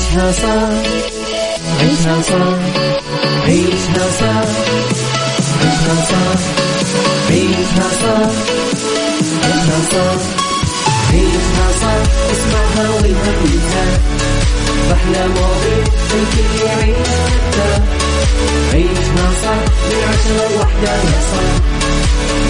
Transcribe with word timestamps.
عيشها 0.00 0.32
صح 0.32 0.68
عيشها 1.80 2.22
صح 2.22 2.58
عيشها 3.44 4.06
صح 4.20 4.48
عيشها 5.60 5.96
صح 6.10 6.40
عيشها 7.30 7.88
صح 8.02 8.30
عيشها 9.44 9.80
صح 9.92 10.20
عيشها 11.12 11.68
صح 11.80 12.02
اسمعها 12.32 12.90
والهم 12.90 13.38
ينزاح 13.44 14.00
أحلى 14.92 15.28
مواضيع 15.28 15.84
الكل 15.84 16.66
يعيش 16.66 17.08
ترتاح 17.52 17.82
عيشها 18.72 19.30
صح 19.42 19.62
من 19.88 20.00
عشرة 20.08 20.48
لوحدة 20.54 20.92
يا 20.92 21.20
صاح 21.30 21.60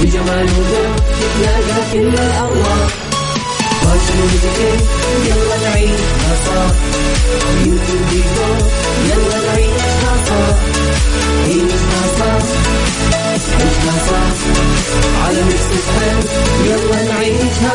بجمال 0.03 0.45
وذوق 0.45 0.97
تتلاقى 1.21 1.83
كل 1.93 2.15
الأرواح 2.19 3.10
يلا 5.27 5.57
نعيشها 5.63 6.35
صح 6.47 6.75
يلا 9.09 9.39
نعيشها 9.47 10.15
صح 10.27 10.57
عيشها 11.45 12.03
صح 12.19 12.45
عيشها 13.61 13.97
صح 14.11 14.37
على 15.25 15.43
Mix 15.43 15.69
F 15.73 16.27
يلا 16.67 17.03
نعيشها 17.13 17.75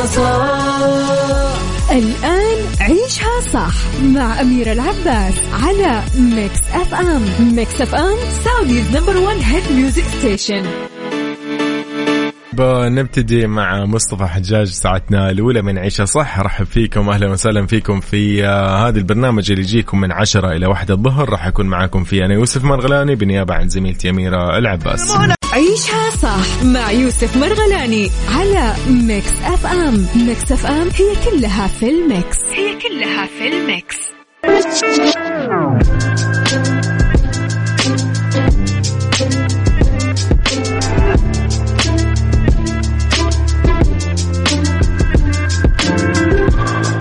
الآن 1.92 2.58
عيشها 2.80 3.40
صح 3.54 3.74
مع 4.04 4.42
أميرة 4.42 4.72
العباس 4.72 5.34
على 5.64 6.04
Mix 6.16 6.60
FM 6.74 7.26
Mix 7.56 7.82
FM 7.82 8.18
Saudi's 8.46 8.86
number 8.96 9.18
one 9.18 9.38
hit 9.40 9.72
music 9.72 10.04
station 10.20 10.66
نبتدي 12.62 13.48
مع 13.48 13.86
مصطفى 13.86 14.26
حجاج 14.26 14.68
ساعتنا 14.68 15.30
الأولى 15.30 15.62
من 15.62 15.78
عيشة 15.78 16.06
صح. 16.06 16.40
رحب 16.40 16.66
فيكم 16.66 17.10
أهلا 17.10 17.32
وسهلا 17.32 17.68
فيكم 17.68 18.00
في 18.00 18.48
آه، 18.48 18.88
هذا 18.88 18.98
البرنامج 18.98 19.52
اللي 19.52 19.64
يجيكم 19.64 20.02
من 20.02 20.12
عشرة 20.12 20.52
إلى 20.52 20.68
واحدة 20.68 20.94
الظهر. 20.94 21.30
راح 21.30 21.48
أكون 21.48 21.66
معاكم 21.66 22.04
فيه 22.04 22.26
أنا 22.26 22.34
يوسف 22.34 22.64
مرغلاني 22.64 23.16
بنيابة 23.16 23.54
عن 23.54 23.70
زميلتي 23.70 24.10
أميرة 24.10 24.58
العباس. 24.58 25.18
عيشها 25.54 26.10
صح 26.10 26.64
مع 26.64 26.92
يوسف 26.92 27.38
مرغلاني 27.38 28.10
على 28.36 28.74
Mix 28.90 29.34
FM. 29.44 30.06
Mix 30.28 30.52
FM 30.52 30.88
هي 30.96 31.32
كلها 31.32 31.68
في 31.68 31.90
ال 31.90 31.99
mix. 31.99 32.38
هي 32.52 32.80
كلها 32.80 33.26
في 33.26 33.48
ال 33.48 33.58
mix. 33.58 33.98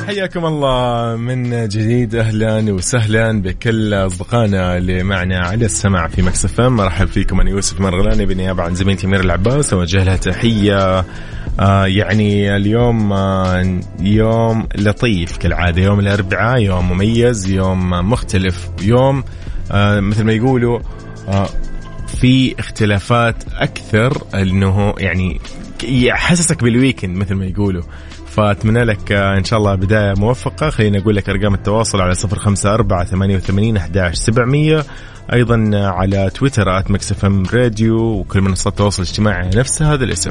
حياكم 0.07 0.45
الله 0.45 1.17
من 1.17 1.69
جديد 1.69 2.15
أهلا 2.15 2.73
وسهلا 2.73 3.43
بكل 3.43 3.95
أصدقائنا 3.95 4.77
اللي 4.77 5.03
معنا 5.03 5.39
على 5.39 5.65
السماع 5.65 6.09
في 6.09 6.23
مكسف 6.23 6.61
مرحب 6.61 7.07
فيكم 7.07 7.41
أنا 7.41 7.51
يوسف 7.51 7.81
مرغلاني 7.81 8.27
بنيابه 8.27 8.63
عن 8.63 8.75
زميلتي 8.75 9.07
مير 9.07 9.21
العباس. 9.21 9.73
أوجه 9.73 10.05
لها 10.05 10.17
تحية. 10.17 11.05
آه 11.61 11.87
يعني 11.87 12.57
اليوم 12.57 13.13
آه 13.13 13.81
يوم 14.01 14.67
لطيف 14.79 15.37
كالعادة 15.37 15.83
يوم 15.83 16.01
الأربعاء 16.01 16.61
يوم 16.61 16.93
مميز 16.93 17.51
يوم 17.51 17.91
مختلف 17.91 18.69
يوم 18.83 19.25
آه 19.73 20.01
مثل 20.01 20.25
ما 20.25 20.33
يقولوا 20.33 20.81
آه 21.29 21.49
في 22.21 22.55
اختلافات 22.59 23.37
أكثر 23.55 24.23
إنه 24.35 24.95
يعني 24.99 25.41
يحسسك 25.85 26.63
بال 26.63 26.75
weekend 26.75 27.17
مثل 27.17 27.35
ما 27.35 27.47
يقولوا. 27.47 27.83
فأتمنى 28.37 28.85
لك 28.85 29.13
آه، 29.13 29.39
إن 29.39 29.45
شاء 29.45 29.59
الله 29.59 29.75
بداية 29.75 30.15
موفقة. 30.19 30.71
خليني 30.71 30.99
أقول 30.99 31.17
لك 31.17 31.29
أرقام 31.29 31.55
التواصل 31.55 32.01
على 32.01 32.15
صفر 32.15 32.39
خمسة 32.39 32.75
أربعة 32.75 33.05
ثمانية 33.05 33.37
وثمانين 33.37 33.77
أحداش 33.77 34.15
سبعمية. 34.15 34.85
أيضا 35.33 35.71
على 35.75 36.31
تويتر 36.31 36.79
at 36.79 36.91
Mix 36.91 37.25
FM 37.25 37.43
Radio 37.55 37.97
وكل 37.97 38.41
منصات 38.41 38.73
التواصل 38.73 39.03
الاجتماعي 39.03 39.51
نفس 39.57 39.83
هذا 39.83 40.05
الاسم. 40.05 40.31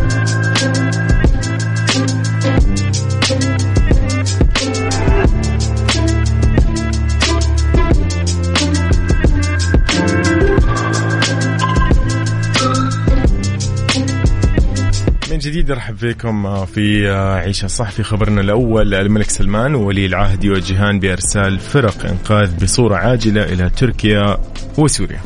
جديد 15.41 15.71
أرحب 15.71 15.95
فيكم 15.95 16.65
في 16.65 17.09
عيشة 17.11 17.67
صح 17.67 17.91
في 17.91 18.03
خبرنا 18.03 18.41
الأول 18.41 18.93
الملك 18.93 19.29
سلمان 19.29 19.75
وولي 19.75 20.05
العهد 20.05 20.43
يوجهان 20.43 20.99
بأرسال 20.99 21.59
فرق 21.59 22.05
إنقاذ 22.05 22.63
بصورة 22.63 22.95
عاجلة 22.95 23.43
إلى 23.43 23.69
تركيا 23.69 24.37
وسوريا. 24.77 25.21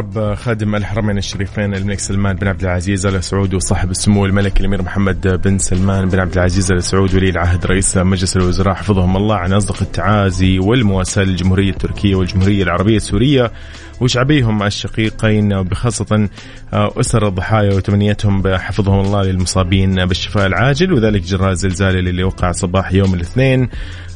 أعرب 0.00 0.34
خادم 0.34 0.74
الحرمين 0.74 1.18
الشريفين 1.18 1.74
الملك 1.74 1.98
سلمان 1.98 2.36
بن 2.36 2.48
عبد 2.48 2.62
العزيز 2.62 3.06
ال 3.06 3.24
سعود 3.24 3.54
وصاحب 3.54 3.90
السمو 3.90 4.26
الملك 4.26 4.60
الأمير 4.60 4.82
محمد 4.82 5.40
بن 5.44 5.58
سلمان 5.58 6.08
بن 6.08 6.18
عبد 6.18 6.32
العزيز 6.32 6.72
ال 6.72 6.82
سعود 6.82 7.14
ولي 7.14 7.28
العهد 7.30 7.66
رئيس 7.66 7.96
مجلس 7.96 8.36
الوزراء. 8.36 8.74
حفظهم 8.74 9.16
الله 9.16 9.36
عن 9.36 9.52
أصدق 9.52 9.82
التعازي 9.82 10.58
والمواساة 10.58 11.22
للجمهورية 11.22 11.70
التركية 11.70 12.14
والجمهورية 12.14 12.62
العربية 12.62 12.96
السورية 12.96 13.52
وشعبيهم 14.00 14.62
الشقيقين 14.62 15.52
وبخاصة 15.52 16.28
أسر 16.72 17.28
الضحايا 17.28 17.74
وتمنيتهم 17.74 18.42
بحفظهم 18.42 19.00
الله 19.00 19.22
للمصابين 19.22 20.06
بالشفاء 20.06 20.46
العاجل. 20.46 20.92
وذلك 20.92 21.22
جراء 21.22 21.50
الزلزال 21.50 22.08
اللي 22.08 22.24
وقع 22.24 22.52
صباح 22.52 22.92
يوم 22.92 23.14
الاثنين 23.14 23.68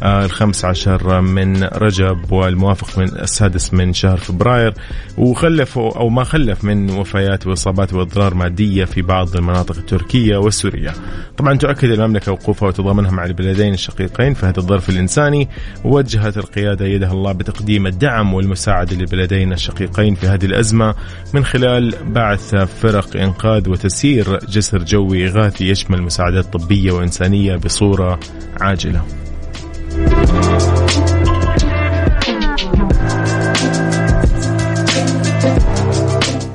الخمس 0.04 0.64
عشر 0.64 1.20
من 1.20 1.64
رجب 1.64 2.32
والموافق 2.32 2.98
من 2.98 3.04
السادس 3.04 3.74
من 3.74 3.92
شهر 3.92 4.16
فبراير. 4.16 4.74
وخلف 5.18 5.78
أو 5.78 6.08
ما 6.08 6.24
خلف 6.24 6.64
من 6.64 6.90
وفيات 6.90 7.46
وإصابات 7.46 7.92
وأضرار 7.92 8.34
مادية 8.34 8.84
في 8.84 9.02
بعض 9.02 9.36
المناطق 9.36 9.76
التركية 9.76 10.36
والسورية. 10.36 10.92
طبعا 11.36 11.54
تؤكد 11.54 11.90
المملكة 11.90 12.32
وقوفها 12.32 12.68
وتضامنها 12.68 13.10
مع 13.10 13.24
البلدين 13.24 13.74
الشقيقين 13.74 14.34
في 14.34 14.46
هذا 14.46 14.58
الظرف 14.58 14.90
الإنساني. 14.90 15.48
ووجهت 15.84 16.36
القيادة 16.36 16.86
يدها 16.86 17.12
الله 17.12 17.32
بتقديم 17.32 17.86
الدعم 17.86 18.34
والمساعدة 18.34 18.96
للبلدين 18.96 19.52
الشقيقين 19.52 20.14
في 20.14 20.26
هذه 20.26 20.44
الأزمة 20.44 20.94
من 21.34 21.44
خلال 21.44 21.94
بعث 22.06 22.54
فرق 22.54 23.16
إنقاذ 23.16 23.70
وتسيير 23.70 24.38
جسر 24.38 24.82
جوي 24.82 25.28
إغاثي 25.28 25.70
يشمل 25.70 26.02
مساعدات 26.02 26.52
طبية 26.52 26.92
وإنسانية 26.92 27.56
بصورة 27.56 28.20
عاجلة. 28.60 29.02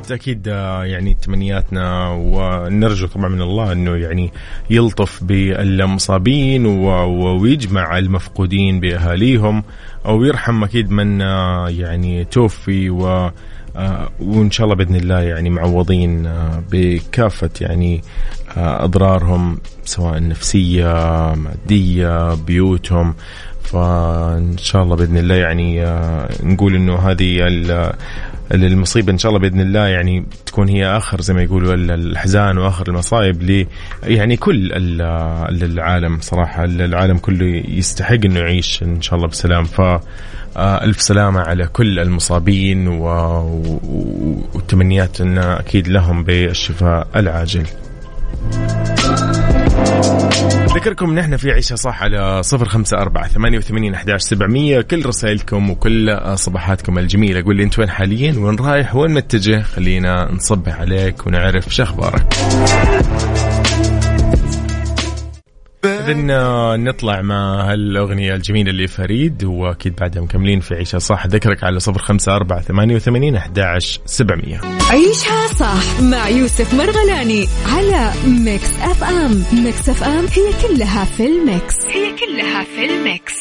بالتاكيد 0.09 0.47
يعني 0.83 1.13
تمنياتنا 1.13 2.09
ونرجو 2.09 3.07
طبعا 3.07 3.27
من 3.27 3.41
الله 3.41 3.71
إنه 3.71 3.95
يعني 3.95 4.31
يلطف 4.69 5.24
بالمصابين 5.24 6.65
ويجمع 6.65 7.97
المفقودين 7.97 8.80
بأهاليهم 8.80 9.63
أو 10.06 10.24
يرحم 10.24 10.63
أكيد 10.63 10.91
من 10.91 11.19
يعني 11.69 12.25
توفي 12.25 12.89
و 12.89 13.31
آه، 13.75 14.09
وإن 14.19 14.51
شاء 14.51 14.65
الله 14.65 14.75
بإذن 14.75 14.95
الله 14.95 15.19
يعني 15.19 15.50
معوضين 15.50 16.25
آه، 16.25 16.63
بكافة 16.71 17.50
يعني 17.62 17.95
آه، 17.95 18.03
أضرارهم 18.57 19.57
سواء 19.86 20.28
نفسيه 20.28 20.94
مادية 21.36 22.34
بيوتهم. 22.36 23.13
فإن 23.63 24.57
شاء 24.57 24.84
الله 24.84 24.96
بإذن 24.96 25.18
الله 25.18 25.36
يعني 25.36 25.86
نقول 26.44 26.75
إنه 26.75 26.96
هذه 26.96 27.48
المصيبة 28.51 29.12
إن 29.12 29.18
شاء 29.18 29.30
الله 29.30 29.42
بإذن 29.42 29.62
الله 29.62 29.88
يعني 29.88 30.25
تكون 30.46 30.69
هي 30.69 30.86
آخر 30.86 31.22
زي 31.22 31.34
ما 31.34 31.44
يقولوا 31.44 31.74
الاحزان 31.74 32.57
وآخر 32.57 32.88
المصايب 32.88 33.44
ل 33.44 33.66
يعني 34.04 34.38
كل 34.38 34.72
العالم 35.63 36.19
صراحة. 36.22 36.63
العالم 36.63 37.18
كله 37.18 37.63
يستحق 37.68 38.25
إنه 38.25 38.40
يعيش 38.40 38.84
إن 38.84 39.01
شاء 39.01 39.16
الله 39.16 39.28
بسلام. 39.28 39.63
ف 39.63 39.81
آه، 40.57 40.84
ألف 40.84 41.01
سلامة 41.01 41.40
على 41.40 41.68
كل 41.68 42.00
المصابين 42.00 42.88
والتمنيات 44.54 45.22
أن 45.22 45.38
أكيد 45.38 45.88
لهم 45.88 46.24
بالشفاء 46.24 47.07
العاجل. 47.16 47.66
ذكركم 50.75 51.13
نحن 51.13 51.38
في 51.38 51.51
عيشة 51.51 51.75
صح 51.75 52.03
على 52.03 52.44
صفر 52.44 52.65
خمسة 52.65 52.97
أربعة 52.97 53.27
ثمانية 53.27 53.57
وثمانين 53.57 53.94
أحداش 53.94 54.21
سبعمية. 54.21 54.81
كل 54.81 55.06
رسائلكم 55.06 55.69
وكل 55.69 56.19
صباحاتكم 56.36 56.97
الجميلة. 57.00 57.44
قول 57.44 57.57
لي 57.57 57.63
أنت 57.63 57.80
وين 57.80 57.89
حاليا؟ 57.89 58.39
وين 58.39 58.56
رايح؟ 58.56 58.95
وين 58.95 59.12
متجه؟ 59.13 59.62
خلينا 59.62 60.31
نصبح 60.31 60.80
عليك 60.80 61.27
ونعرف 61.27 61.74
شخبارك 61.74 62.33
إذا 66.10 66.78
نطلع 66.78 67.22
مع 67.22 67.72
هالأغنية 67.72 68.36
الجميلة 68.36 68.70
اللي 68.72 68.88
فريد 68.88 69.44
وأكيد 69.44 69.96
بعدها 69.96 70.22
مكملين 70.22 70.60
في 70.60 70.76
عيشها 70.76 71.00
صح. 71.00 71.28
ذكرك 71.28 71.64
على 71.64 71.80
صفر 71.80 72.00
خمسة 72.00 72.36
أربعة 72.36 72.62
ثمانية 72.62 72.96
وثمانين 72.96 73.36
أحداش 73.36 74.00
سبعمية. 74.06 74.62
عيشها 74.90 75.48
صح 75.48 76.02
مع 76.02 76.30
يوسف 76.30 76.74
مرغلاني 76.74 77.48
على 77.66 78.12
Mix 78.28 78.72
FM. 78.81 79.44
Mix 79.63 79.90
FM 79.90 80.25
هي 80.26 80.68
كلها 80.68 81.06
في 81.06 81.26
ال 81.25 81.36
mix. 81.36 81.75
هي 81.86 82.16
كلها 82.16 82.64
في 82.64 82.86
ال 82.86 82.96
mix. 82.96 83.36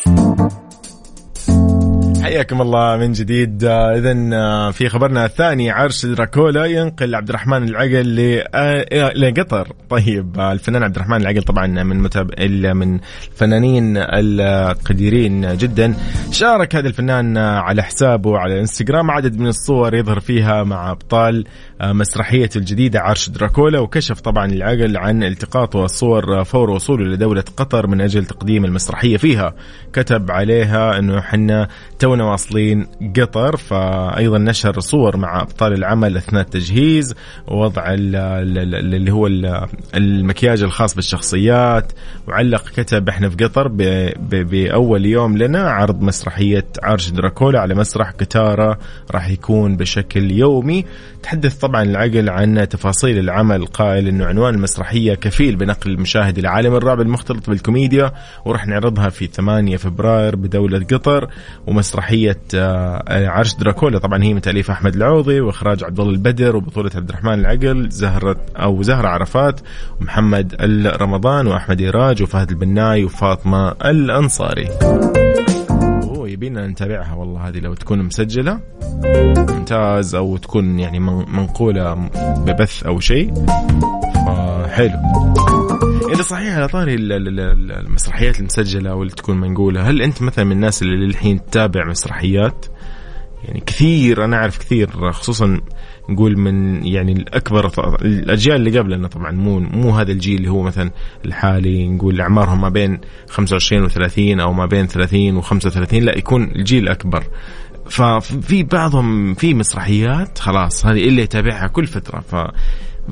حياكم 2.29 2.61
الله 2.61 2.97
من 2.97 3.13
جديد. 3.13 3.65
آه، 3.65 3.97
اذا 3.97 4.17
آه، 4.35 4.71
في 4.71 4.89
خبرنا 4.89 5.25
الثاني 5.25 5.71
عرش 5.71 6.07
دراكولا 6.07 6.65
ينقل 6.65 7.15
عبد 7.15 7.29
الرحمن 7.29 7.69
العقل 7.69 8.43
آه، 8.55 9.13
لقطر 9.13 9.73
طيب 9.91 10.41
الفنان 10.41 10.83
عبد 10.83 10.97
الرحمن 10.97 11.17
العقل 11.17 11.43
طبعا 11.43 11.67
من 11.67 12.03
متاب... 12.03 12.41
من 12.75 13.01
الفنانين 13.33 13.95
القديرين 13.97 15.57
جدا. 15.57 15.95
شارك 16.31 16.77
هذا 16.77 16.89
الفنان 16.89 17.39
على 17.39 17.83
حسابه 17.83 18.39
على 18.39 18.61
إنستغرام. 18.61 19.11
عدد 19.11 19.39
من 19.39 19.47
الصور 19.47 19.95
يظهر 19.95 20.21
فيها 20.21 20.63
مع 20.63 20.91
أبطال 20.91 21.45
مسرحيته 21.83 22.59
الجديدة 22.59 23.01
عرش 23.01 23.29
دراكولا 23.29 23.79
وكشف 23.79 24.21
طبعا 24.21 24.47
العقل 24.47 24.97
عن 24.97 25.23
التقاطه 25.23 25.85
الصور 25.85 26.45
فور 26.45 26.71
وصوله 26.71 27.05
لدولة 27.05 27.45
قطر 27.57 27.87
من 27.87 28.01
أجل 28.01 28.25
تقديم 28.25 28.65
المسرحية 28.65 29.17
فيها. 29.17 29.55
كتب 29.93 30.31
عليها 30.31 30.99
إنه 30.99 31.21
حنا 31.21 31.69
تونا 31.99 32.18
واصلين 32.21 32.87
قطر 33.17 33.57
فايضا 33.57 34.39
نشر 34.39 34.81
صور 34.81 35.17
مع 35.17 35.43
أبطال 35.43 35.73
العمل 35.73 36.17
أثناء 36.17 36.43
التجهيز 36.43 37.15
ووضع 37.47 37.85
اللي 37.89 39.13
هو 39.13 39.27
المكياج 39.95 40.63
الخاص 40.63 40.95
بالشخصيات 40.95 41.93
وعلق 42.29 42.69
كتب 42.77 43.09
إحنا 43.09 43.29
في 43.29 43.45
قطر 43.45 43.69
بأول 44.21 45.07
يوم 45.07 45.39
لنا 45.39 45.71
عرض 45.71 46.03
مسرحية 46.03 46.67
عرش 46.83 47.11
دراكولا. 47.11 47.61
على 47.61 47.75
مسرح 47.75 48.11
قتاره 48.11 48.79
راح 49.11 49.29
يكون 49.29 49.77
بشكل 49.77 50.31
يومي. 50.31 50.85
تحدث 51.23 51.55
طبعا 51.55 51.83
العقل 51.83 52.29
عن 52.29 52.69
تفاصيل 52.69 53.19
العمل 53.19 53.67
قائل 53.67 54.09
إنه 54.09 54.27
عنوان 54.27 54.55
المسرحية 54.55 55.15
كفيل 55.15 55.57
بنقل 55.57 55.91
المشاهد 55.91 56.39
إلى 56.39 56.49
عالم 56.49 56.75
الرعب 56.75 57.01
المختلط 57.01 57.51
بالكوميديا 57.51 58.13
وراح 58.45 58.67
نعرضها 58.67 59.09
في 59.09 59.27
8 59.27 59.77
فبراير 59.77 60.37
بدولة 60.37 60.79
قطر. 60.79 61.29
ومسرحيه 61.67 62.08
آه، 62.55 63.03
عرش 63.09 63.55
دراكولا. 63.55 63.99
طبعا 63.99 64.23
هي 64.23 64.35
من 64.35 64.41
تأليف 64.41 64.71
أحمد 64.71 64.97
العوضي 64.97 65.41
وإخراج 65.41 65.85
عبد 65.85 66.01
الله 66.01 66.13
البدر 66.13 66.57
وبطولة 66.57 66.91
عبد 66.95 67.09
الرحمن 67.09 67.35
العقل 67.35 67.89
زهرة 67.89 68.37
أو 68.57 68.83
زهرة 68.83 69.09
عرفات 69.09 69.61
ومحمد 70.01 70.55
الرمضان 70.61 71.47
وأحمد 71.47 71.81
إيراج 71.81 72.23
وفهد 72.23 72.51
البناي 72.51 73.05
وفاطمة 73.05 73.75
الأنصاري. 73.85 74.69
يبينا 76.39 76.67
نتابعها 76.67 77.15
والله 77.15 77.49
هذه 77.49 77.59
لو 77.59 77.75
تكون 77.75 78.03
مسجلة 78.03 78.61
ممتاز 79.49 80.15
أو 80.15 80.37
تكون 80.37 80.79
يعني 80.79 80.99
منقولة 81.01 81.95
ببث 82.47 82.83
أو 82.83 83.01
شيء. 83.01 83.35
فحلو. 84.27 84.99
اذا 86.15 86.23
صحيح 86.23 86.55
على 86.55 86.69
طاري 86.69 86.95
المسرحيات 86.95 88.41
المسجلة 88.41 88.95
واللي 88.95 89.15
تكون 89.15 89.41
منقولة. 89.41 89.91
هل 89.91 90.03
أنت 90.03 90.23
مثلا 90.23 90.45
من 90.45 90.53
الناس 90.53 90.83
اللي 90.83 91.07
للحين 91.07 91.45
تتابع 91.45 91.85
مسرحيات؟ 91.85 92.67
يعني 93.45 93.61
كثير 93.61 94.25
أنا 94.25 94.37
أعرف 94.37 94.59
كثير 94.59 95.13
خصوصا 95.13 95.61
نقول 96.09 96.39
من 96.39 96.87
يعني 96.87 97.13
الأكبر 97.13 97.71
الأجيال 98.03 98.57
اللي 98.57 98.79
قبلنا 98.79 99.09
طبعا 99.09 99.31
مو 99.31 99.59
مو 99.59 99.91
هذا 99.91 100.13
الجيل 100.13 100.37
اللي 100.37 100.51
هو 100.51 100.63
مثلا 100.63 100.91
الحالي 101.25 101.89
نقول 101.89 102.21
أعمارهم 102.21 102.61
ما 102.61 102.69
بين 102.69 103.01
25 103.29 103.89
و30 103.89 104.41
أو 104.41 104.53
ما 104.53 104.67
بين 104.67 104.87
30 104.87 105.43
و35 105.43 105.95
لا 105.95 106.19
يكون 106.19 106.45
الجيل 106.45 106.83
الاكبر 106.83 107.25
ففي 107.89 108.63
بعضهم 108.63 109.35
في 109.35 109.55
مسرحيات 109.55 110.39
خلاص 110.39 110.87
هذه 110.87 111.09
اللي 111.09 111.23
يتابعها 111.23 111.67
كل 111.67 111.87
فترة. 111.87 112.53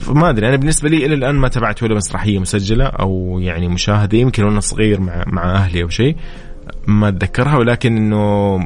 ف 0.01 0.11
فما 0.11 0.31
أدري 0.31 0.49
أنا 0.49 0.57
بالنسبة 0.57 0.89
لي 0.89 1.07
إلى 1.07 1.15
الآن 1.15 1.35
ما 1.35 1.49
تابعت 1.49 1.83
ولا 1.83 1.95
مسرحية 1.95 2.39
مسجلة 2.39 2.85
أو 2.85 3.39
يعني 3.43 3.69
مشاهدة 3.69 4.19
يمكن 4.19 4.45
وأنا 4.45 4.61
صغير 4.61 5.01
مع 5.01 5.25
مع 5.27 5.55
أهلي 5.55 5.83
أو 5.83 5.89
شيء 5.89 6.17
ما 6.87 7.09
أتذكرها 7.09 7.57
ولكن 7.57 7.97
انه 7.97 8.57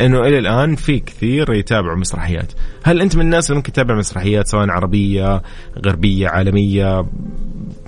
إنه 0.00 0.20
إلى 0.20 0.38
الآن 0.38 0.76
في 0.76 0.98
كثير 0.98 1.52
يتابعوا 1.52 1.96
مسرحيات. 1.96 2.52
هل 2.82 3.00
أنت 3.00 3.16
من 3.16 3.22
الناس 3.22 3.50
اللي 3.50 3.56
ممكن 3.56 3.72
تتابع 3.72 3.94
مسرحيات 3.94 4.48
سواء 4.48 4.70
عربية 4.70 5.42
غربية 5.86 6.28
عالمية 6.28 7.06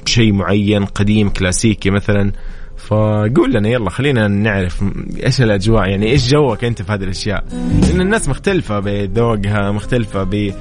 شيء 0.05 0.33
معين 0.33 0.85
قديم 0.85 1.29
كلاسيكي 1.29 1.91
مثلا؟ 1.91 2.33
فقول 2.77 3.53
لنا 3.53 3.69
يلا 3.69 3.91
خلينا 3.91 4.29
نعرف 4.29 4.85
إيش 5.25 5.43
الأجواء 5.43 5.89
يعني 5.89 6.11
إيش 6.11 6.31
جوك 6.31 6.65
أنت 6.65 6.83
في 6.83 6.93
هذه 6.93 7.05
الأشياء؟ 7.05 7.45
لأن 7.83 8.01
الناس 8.01 8.29
مختلفة 8.29 8.81
بذوقها 8.81 9.71
مختلفة 9.71 10.23
ب 10.23 10.53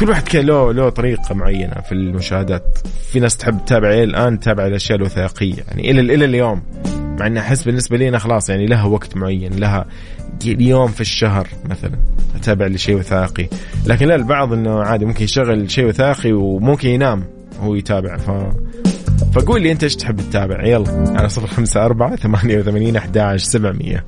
كل 0.00 0.08
واحد 0.08 0.22
كان 0.22 0.46
له 0.46 0.72
له 0.72 0.88
طريقة 0.88 1.34
معينة 1.34 1.74
في 1.74 1.92
المشاهدات. 1.92 2.78
في 3.12 3.20
ناس 3.20 3.36
تحب 3.36 3.64
تتابع 3.64 3.88
إلى 3.88 4.04
الآن 4.04 4.40
تتابع 4.40 4.66
الاشياء 4.66 4.98
الوثائقية. 4.98 5.62
يعني 5.68 5.90
إلى 5.90 6.00
إلى 6.14 6.24
اليوم. 6.24 6.62
مع 7.18 7.26
انها 7.26 7.42
أحس 7.42 7.64
بالنسبة 7.64 7.96
لي 7.96 8.08
أنا 8.08 8.18
خلاص 8.18 8.50
يعني 8.50 8.66
لها 8.66 8.84
وقت 8.84 9.16
معين 9.16 9.52
لها 9.52 9.86
يوم 10.44 10.88
في 10.88 11.00
الشهر 11.00 11.48
مثلا. 11.64 11.98
أتابع 12.36 12.66
لشيء 12.66 12.96
وثائقي. 12.96 13.48
لكن 13.86 14.06
لا 14.06 14.14
البعض 14.14 14.52
إنه 14.52 14.82
عادي 14.82 15.04
ممكن 15.04 15.24
يشغل 15.24 15.70
شيء 15.70 15.86
وثائقي 15.86 16.32
وممكن 16.32 16.88
ينام 16.88 17.24
وهو 17.58 17.74
يتابع. 17.74 18.16
ف 18.16 18.30
فقول 19.34 19.62
لي 19.62 19.72
أنت 19.72 19.82
إيش 19.82 19.96
تحب 19.96 20.16
تتابع؟ 20.16 20.66
يلا 20.66 21.14
على 21.16 21.28
صفر 21.28 21.46
خمسة 21.46 21.84
أربعة 21.84 22.16
ثمانية 22.16 22.58
وثمانين 22.58 22.96
أحد 22.96 23.34
سبعمية. 23.36 24.04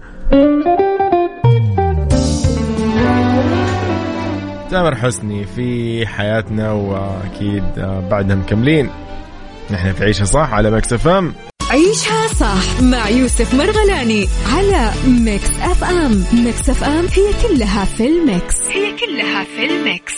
تامر 4.74 4.94
حسني 4.94 5.44
في 5.44 6.06
حياتنا 6.06 6.72
وأكيد 6.72 7.64
بعدها 8.10 8.36
مكملين. 8.36 8.90
نحن 9.70 9.92
في 9.92 10.04
عيشة 10.04 10.24
صح 10.24 10.52
على 10.52 10.70
Mix 10.70 11.06
FM. 11.06 11.34
عيشها 11.70 12.26
صح 12.26 12.82
مع 12.82 13.08
يوسف 13.08 13.54
مرغلاني 13.54 14.28
على 14.56 14.90
Mix 15.06 15.50
FM. 15.60 16.24
Mix 16.44 16.70
FM 16.70 17.06
هي 17.06 17.48
كلها 17.48 17.84
في 17.84 18.06
ال 18.06 18.18
mix. 18.18 18.68
هي 18.68 18.96
كلها 18.96 19.44
في 19.44 19.64
ال 19.64 19.74
mix. 19.74 20.14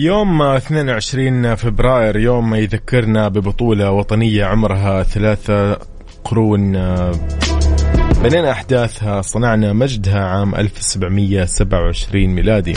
يوم 0.00 0.42
22 0.42 1.54
فبراير 1.54 2.16
يوم 2.16 2.54
يذكرنا 2.54 3.28
ببطولة 3.28 3.90
وطنية 3.90 4.44
عمرها 4.44 5.02
ثلاثة 5.02 5.78
قرون 6.24 6.72
بنينا 8.22 8.50
أحداثها 8.50 9.22
صنعنا 9.22 9.72
مجدها 9.72 10.20
عام 10.20 10.54
1727 10.54 12.26
ميلادي. 12.26 12.74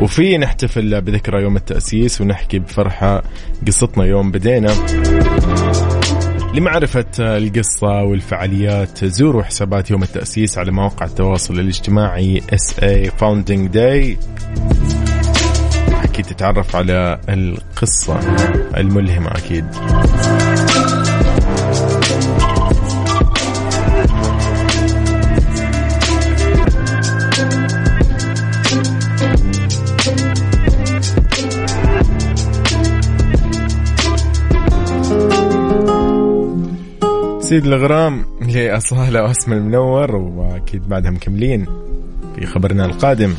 وفي 0.00 0.38
نحتفل 0.38 1.00
بذكرى 1.00 1.42
يوم 1.42 1.56
التأسيس 1.56 2.20
ونحكي 2.20 2.58
بفرحة 2.58 3.22
قصتنا 3.66 4.04
يوم 4.04 4.30
بدينا. 4.30 4.74
لمعرفة 6.54 7.06
القصة 7.18 8.02
والفعاليات 8.02 9.04
زوروا 9.04 9.42
حسابات 9.42 9.90
يوم 9.90 10.02
التأسيس 10.02 10.58
على 10.58 10.72
مواقع 10.72 11.06
التواصل 11.06 11.60
الاجتماعي 11.60 12.40
SA 12.40 13.10
Founding 13.20 13.72
Day. 13.74 14.16
أكيد 16.18 16.36
تتعرف 16.36 16.76
على 16.76 17.20
القصة 17.28 18.20
الملهمة 18.76 19.30
أكيد. 19.30 19.64
سيد 37.40 37.66
الغرام 37.66 38.24
لأصالة 38.40 39.22
واسم 39.22 39.52
المنور 39.52 40.16
وأكيد 40.16 40.88
بعدها 40.88 41.10
مكملين 41.10 41.66
في 42.36 42.46
خبرنا 42.46 42.84
القادم. 42.84 43.34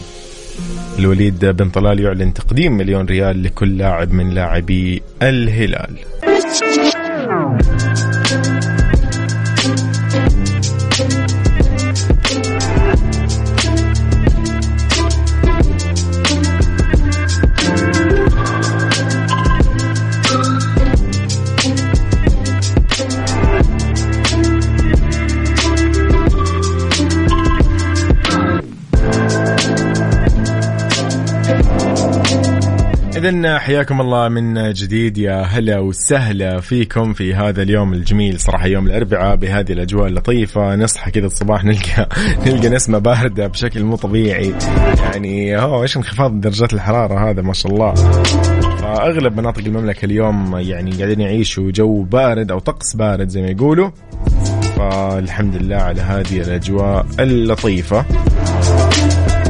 الوليد 1.00 1.46
بن 1.46 1.70
طلال 1.70 2.00
يعلن 2.00 2.34
تقديم 2.34 2.78
مليون 2.78 3.06
ريال 3.06 3.44
لكل 3.44 3.78
لاعب 3.78 4.14
من 4.14 4.30
لاعبي 4.30 5.02
الهلال. 5.22 5.96
إذا 33.20 33.60
حياكم 33.60 34.02
الله 34.02 34.30
من 34.30 34.74
جديد. 34.74 35.18
يا 35.18 35.42
هلا 35.42 35.80
وسهلا 35.80 36.60
فيكم 36.60 37.14
في 37.14 37.36
هذا 37.36 37.62
اليوم 37.62 37.94
الجميل. 37.94 38.40
صراحة 38.40 38.68
يوم 38.68 38.88
الأربعاء 38.88 39.36
بهذه 39.36 39.72
الأجواء 39.72 40.08
اللطيفة. 40.08 40.76
نصحى 40.76 41.12
كذا 41.12 41.26
الصباح 41.26 41.64
نلقى 41.64 42.10
نلقى 42.46 42.70
نسمة 42.70 42.98
باردة 42.98 43.48
بشكل 43.48 43.84
مو 43.84 43.96
طبيعي. 43.96 44.54
يعني 45.04 45.58
هو 45.58 45.84
إيش 45.84 45.98
انخفاض 45.98 46.42
درجات 46.42 46.74
الحرارة 46.74 47.30
هذا؟ 47.30 47.42
ما 47.42 47.54
شاء 47.54 47.72
الله. 47.72 47.94
فأغلب 48.78 49.38
مناطق 49.38 49.64
المملكة 49.66 50.06
اليوم 50.06 50.58
يعني 50.58 50.92
قاعدين 50.92 51.22
يعيشوا 51.22 51.72
جو 51.72 52.04
بارد 52.04 52.52
أو 52.52 52.60
طقس 52.60 52.96
بارد 52.96 53.30
زي 53.30 53.42
ما 53.42 53.48
يقولوا. 53.48 53.90
فالحمد 54.78 55.56
لله 55.56 55.78
على 55.78 56.02
هذه 56.02 56.42
الأجواء 56.42 57.06
اللطيفة. 57.20 58.06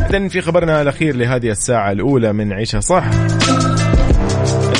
إذن 0.10 0.28
في 0.28 0.42
خبرنا 0.42 0.82
الأخير 0.82 1.16
لهذه 1.16 1.50
الساعة 1.50 1.92
الأولى 1.92 2.34
من 2.34 2.54
عيشها 2.54 2.80
صح. 2.80 3.04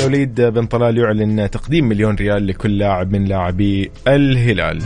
الوليد 0.00 0.40
بن 0.40 0.66
طلال 0.66 0.98
يعلن 0.98 1.50
تقديم 1.50 1.88
مليون 1.88 2.14
ريال 2.14 2.46
لكل 2.46 2.78
لاعب 2.78 3.12
من 3.12 3.24
لاعبي 3.24 3.90
الهلال. 4.08 4.82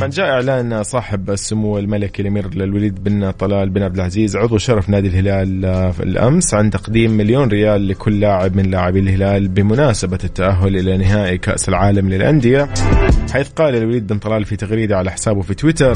من 0.00 0.08
جاء 0.08 0.26
إعلان 0.26 0.82
صاحب 0.82 1.30
السمو 1.30 1.78
الملكي 1.78 2.22
الأمير 2.22 2.46
الوليد 2.46 3.04
بن 3.04 3.30
طلال 3.30 3.70
بن 3.70 3.82
عبد 3.82 3.94
العزيز 3.94 4.36
عضو 4.36 4.58
شرف 4.58 4.88
نادي 4.88 5.08
الهلال 5.08 5.64
الأمس 6.00 6.54
عن 6.54 6.70
تقديم 6.70 7.10
مليون 7.10 7.48
ريال 7.48 7.88
لكل 7.88 8.20
لاعب 8.20 8.56
من 8.56 8.70
لاعبي 8.70 9.00
الهلال 9.00 9.48
بمناسبة 9.48 10.18
التأهل 10.24 10.76
إلى 10.76 10.96
نهائي 10.96 11.38
كأس 11.38 11.68
العالم 11.68 12.08
للأندية 12.08 12.68
حيث 13.32 13.48
قال 13.48 13.74
الوليد 13.76 14.06
بن 14.06 14.18
طلال 14.18 14.44
في 14.44 14.56
تغريدة 14.56 14.96
على 14.96 15.10
حسابه 15.10 15.40
في 15.40 15.54
تويتر 15.54 15.94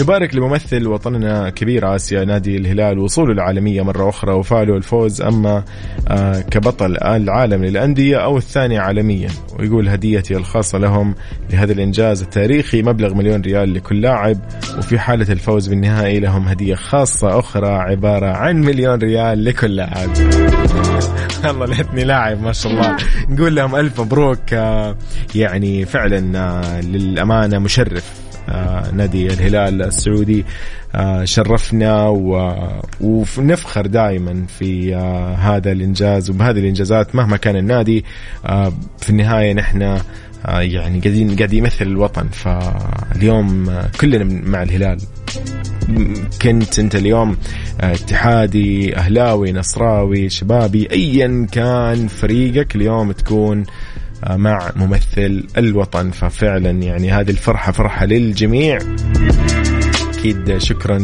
نبارك 0.00 0.34
لممثل 0.34 0.86
وطننا 0.86 1.50
كبير 1.50 1.94
آسيا 1.94 2.24
نادي 2.24 2.56
الهلال 2.56 2.98
وصوله 2.98 3.32
العالمية 3.32 3.82
مرة 3.82 4.08
أخرى 4.08 4.32
وفاله 4.32 4.76
الفوز 4.76 5.22
أما 5.22 5.64
آه، 6.08 6.40
كبطل 6.40 6.96
العالم 6.96 7.64
للأندية 7.64 8.16
أو 8.16 8.36
الثاني 8.36 8.78
عالميا. 8.78 9.28
ويقول 9.58 9.88
هديتي 9.88 10.36
الخاصة 10.36 10.78
لهم 10.78 11.14
لهذا 11.52 11.72
الإنجاز 11.72 12.22
التاريخي 12.22 12.82
مبلغ 12.82 13.14
مليون 13.14 13.43
ريال 13.44 13.74
لكل 13.74 14.00
لاعب 14.00 14.38
وفي 14.78 14.98
حالة 14.98 15.32
الفوز 15.32 15.68
بالنهائي 15.68 16.20
لهم 16.20 16.48
هدية 16.48 16.74
خاصة 16.74 17.38
أخرى 17.38 17.68
عبارة 17.68 18.26
عن 18.26 18.60
مليون 18.60 18.98
ريال 18.98 19.44
لكل 19.44 19.76
لاعب. 19.76 20.10
الله 21.50 21.66
ليتني 21.66 22.04
لاعب 22.04 22.42
ما 22.42 22.52
شاء 22.52 22.72
الله. 22.72 22.96
نقول 23.28 23.56
لهم 23.56 23.76
ألف 23.76 24.00
مبروك. 24.00 24.52
آه، 24.52 24.96
يعني 25.34 25.84
فعلا 25.84 26.38
آه، 26.38 26.80
للأمانة 26.80 27.58
مشرف. 27.58 28.12
آه، 28.48 28.90
نادي 28.90 29.26
الهلال 29.26 29.82
السعودي. 29.82 30.44
شرفنا 31.24 32.08
ونفخر 33.00 33.86
دائما 33.86 34.46
في 34.58 34.94
هذا 35.38 35.72
الإنجاز 35.72 36.30
وبهذه 36.30 36.58
الإنجازات 36.58 37.14
مهما 37.14 37.36
كان 37.36 37.56
النادي. 37.56 38.04
في 38.98 39.10
النهاية 39.10 39.52
نحن 39.52 39.82
آه، 39.82 40.00
يعني 40.48 41.00
قاعدين 41.00 41.36
قاعد 41.36 41.52
يمثل 41.52 41.86
الوطن. 41.86 42.28
فاليوم 42.28 43.78
كلنا 44.00 44.24
مع 44.24 44.62
الهلال. 44.62 44.98
كنت 46.42 46.78
انت 46.78 46.94
اليوم 46.94 47.36
آه، 47.80 47.92
اتحادي 47.92 48.96
أهلاوي 48.96 49.52
نصراوي 49.52 50.28
شبابي 50.28 50.88
ايا 50.92 51.46
كان 51.52 52.08
فريقك 52.08 52.76
اليوم 52.76 53.12
تكون 53.12 53.64
آه، 54.24 54.36
مع 54.36 54.72
ممثل 54.76 55.46
الوطن. 55.58 56.10
ففعلا 56.10 56.70
يعني 56.70 57.10
هذه 57.10 57.30
الفرحة 57.30 57.72
فرحة 57.72 58.06
للجميع. 58.06 58.78
أكيد 60.18 60.58
شكرا 60.58 60.98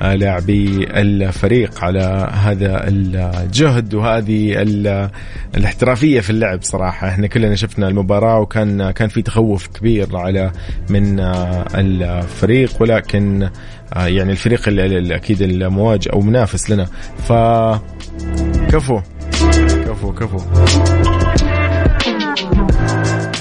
لاعبي 0.00 0.86
الفريق 0.90 1.84
على 1.84 2.30
هذا 2.32 2.88
الجهد 2.88 3.94
وهذه 3.94 4.62
الاحترافية 5.56 6.20
في 6.20 6.30
اللعب 6.30 6.62
صراحة. 6.62 7.08
إحنا 7.08 7.26
كلنا 7.26 7.54
شفنا 7.54 7.88
المباراة 7.88 8.40
وكان 8.40 8.90
كان 8.90 9.08
في 9.08 9.22
تخوف 9.22 9.66
كبير 9.66 10.16
على 10.16 10.52
من 10.90 11.20
الفريق 11.74 12.70
ولكن 12.80 13.48
يعني 13.96 14.32
الفريق 14.32 14.60
أكيد 15.16 15.42
المواجه 15.42 16.10
أو 16.12 16.20
منافس 16.20 16.70
لنا. 16.70 16.84
ف 17.28 17.32
كفو. 18.72 19.00
كفو 19.86 20.12
كفو. 20.12 20.38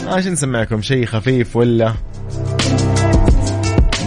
عشان 0.08 0.32
نسمعكم؟ 0.32 0.82
شيء 0.82 1.06
خفيف 1.06 1.56
ولا؟ 1.56 1.94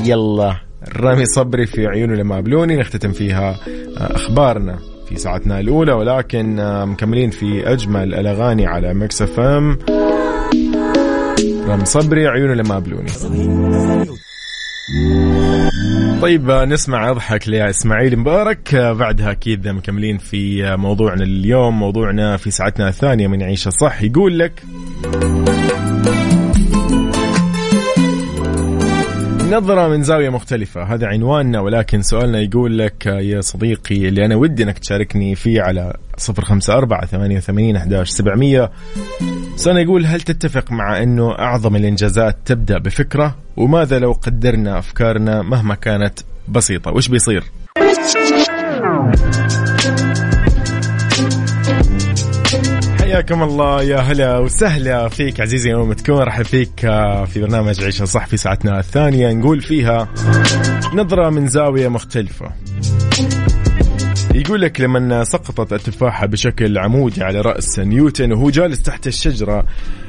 يلا. 0.04 0.71
رامي 0.96 1.24
صبري 1.24 1.66
في 1.66 1.86
عيونه 1.86 2.14
لما 2.14 2.34
قابلوني 2.34 2.76
نختتم 2.76 3.12
فيها 3.12 3.50
آه، 3.50 4.14
أخبارنا 4.14 4.78
في 5.08 5.16
ساعتنا 5.16 5.60
الأولى 5.60 5.92
ولكن 5.92 6.58
آه، 6.58 6.84
مكملين 6.84 7.30
في 7.30 7.72
أجمل 7.72 8.14
الأغاني 8.14 8.66
على 8.66 8.94
Mix 8.94 9.22
FM. 9.22 9.78
رامي 11.66 11.84
صبري 11.84 12.28
عيونه 12.28 12.54
لما 12.54 12.74
قابلوني 12.74 13.08
طيب 16.22 16.50
آه، 16.50 16.64
نسمع 16.64 17.10
أضحك 17.10 17.48
لإسماعيل 17.48 18.18
مبارك. 18.18 18.74
بعدها 18.74 19.30
أكيد 19.30 19.68
مكملين 19.68 20.18
في 20.18 20.76
موضوعنا 20.76 21.22
اليوم 21.22 21.78
موضوعنا 21.78 22.36
في 22.36 22.50
ساعتنا 22.50 22.88
الثانية 22.88 23.28
من 23.28 23.42
عيشة 23.42 23.70
صح. 23.70 24.02
يقول 24.02 24.38
لك 24.38 24.62
نظرة 29.52 29.88
من 29.88 30.02
زاوية 30.02 30.28
مختلفة. 30.28 30.82
هذا 30.82 31.06
عنواننا 31.06 31.60
ولكن 31.60 32.02
سؤالنا 32.02 32.40
يقول 32.40 32.78
لك 32.78 33.06
يا 33.06 33.40
صديقي 33.40 34.08
اللي 34.08 34.24
أنا 34.26 34.36
ودي 34.36 34.62
أنك 34.62 34.78
تشاركني 34.78 35.34
فيه 35.34 35.62
على 35.62 35.96
صفر 36.16 36.44
خمسة 36.44 36.74
أربعة 36.74 37.06
ثمانية 37.06 37.36
وثمانين 37.36 37.76
أحداش 37.76 38.10
سبعمية. 38.10 38.70
سؤالنا 39.56 39.82
يقول 39.82 40.06
هل 40.06 40.20
تتفق 40.20 40.72
مع 40.72 41.02
أنه 41.02 41.32
أعظم 41.38 41.76
الإنجازات 41.76 42.36
تبدأ 42.44 42.78
بفكرة؟ 42.78 43.36
وماذا 43.56 43.98
لو 43.98 44.12
قدرنا 44.12 44.78
أفكارنا 44.78 45.42
مهما 45.42 45.74
كانت 45.74 46.18
بسيطة؟ 46.48 46.90
وش 46.92 47.08
بيصير؟ 47.08 47.44
حياكم 53.12 53.42
الله 53.42 53.82
يا 53.82 53.96
هلا 53.96 54.38
وسهلا 54.38 55.08
فيك 55.08 55.40
عزيزي 55.40 55.70
يوم 55.70 55.92
تكون 55.92 56.22
رحب 56.22 56.44
فيك 56.44 56.84
آه، 56.84 57.24
في 57.24 57.40
برنامج 57.40 57.84
عيشة 57.84 58.04
صح 58.04 58.26
في 58.26 58.36
ساعتنا 58.36 58.78
الثانية. 58.78 59.32
نقول 59.32 59.60
فيها 59.60 60.08
نظرة 60.94 61.30
من 61.30 61.46
زاوية 61.46 61.88
مختلفة. 61.88 62.52
يقول 64.34 64.60
لك 64.60 64.80
لما 64.80 65.24
سقطت 65.24 65.72
التفاحة 65.72 66.26
بشكل 66.26 66.78
عمودي 66.78 67.24
على 67.24 67.40
رأس 67.40 67.78
نيوتن 67.78 68.32
وهو 68.32 68.50
جالس 68.50 68.82
تحت 68.82 69.06
الشجرة 69.06 69.64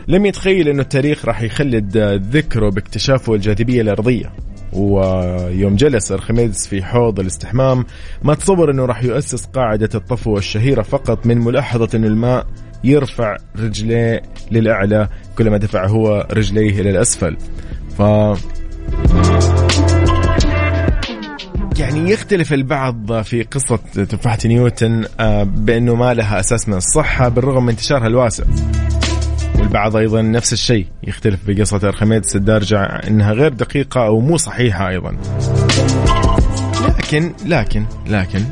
لم 0.08 0.26
يتخيل 0.26 0.68
أنه 0.68 0.82
التاريخ 0.82 1.26
راح 1.26 1.42
يخلد 1.42 1.98
ذكره 2.32 2.70
باكتشافه 2.70 3.34
الجاذبية 3.34 3.82
الأرضية. 3.82 4.34
ويوم 4.76 5.76
جلس 5.76 6.12
أرخميدس 6.12 6.68
في 6.68 6.84
حوض 6.84 7.20
الاستحمام 7.20 7.86
ما 8.24 8.34
تصور 8.34 8.72
أنه 8.72 8.86
راح 8.86 9.04
يؤسس 9.04 9.46
قاعدة 9.46 9.90
الطفو 9.96 10.38
الشهيرة 10.38 10.82
فقط 10.82 11.26
من 11.26 11.38
ملاحظة 11.38 11.90
أن 11.96 12.06
الماء 12.06 12.48
يرفع 12.84 13.38
رجليه 13.60 14.22
للأعلى 14.52 15.10
كلما 15.38 15.58
دفع 15.58 15.88
هو 15.88 16.28
رجليه 16.32 16.82
إلى 16.82 16.90
الأسفل. 16.90 17.38
ف 17.98 18.02
يعني 21.80 22.12
يختلف 22.12 22.54
البعض 22.54 23.22
في 23.22 23.44
قصة 23.44 23.76
تفاحة 23.94 24.38
نيوتن 24.46 25.06
آه، 25.20 25.44
بأنه 25.44 25.96
ما 25.96 26.14
لها 26.14 26.40
أساس 26.40 26.70
من 26.70 26.76
الصحة 26.76 27.30
بالرغم 27.30 27.64
من 27.64 27.70
انتشارها 27.70 28.08
الواسع. 28.08 28.44
والبعض 29.60 29.96
أيضا 29.96 30.22
نفس 30.22 30.54
الشيء 30.54 30.88
يختلف 31.04 31.40
بقصة 31.48 31.88
أرخميدس 31.88 32.36
الدارجة 32.36 32.84
أنها 32.84 33.34
غير 33.34 33.54
دقيقة 33.54 34.06
أو 34.06 34.20
مو 34.20 34.38
صحيحة 34.38 34.90
أيضا. 34.90 35.18
لكن 36.98 37.34
لكن 37.46 37.86
لكن 38.08 38.44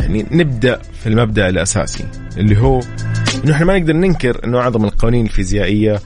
يعني 0.00 0.26
نبدأ 0.30 0.78
في 1.02 1.08
المبدأ 1.08 1.48
الأساسي 1.48 2.04
اللي 2.36 2.60
هو 2.60 2.80
أنه 3.44 3.52
إحنا 3.54 3.66
ما 3.66 3.78
نقدر 3.78 3.92
ننكر 3.92 4.44
أنه 4.44 4.58
أعظم 4.58 4.84
القوانين 4.84 5.26
الفيزيائية 5.26 6.00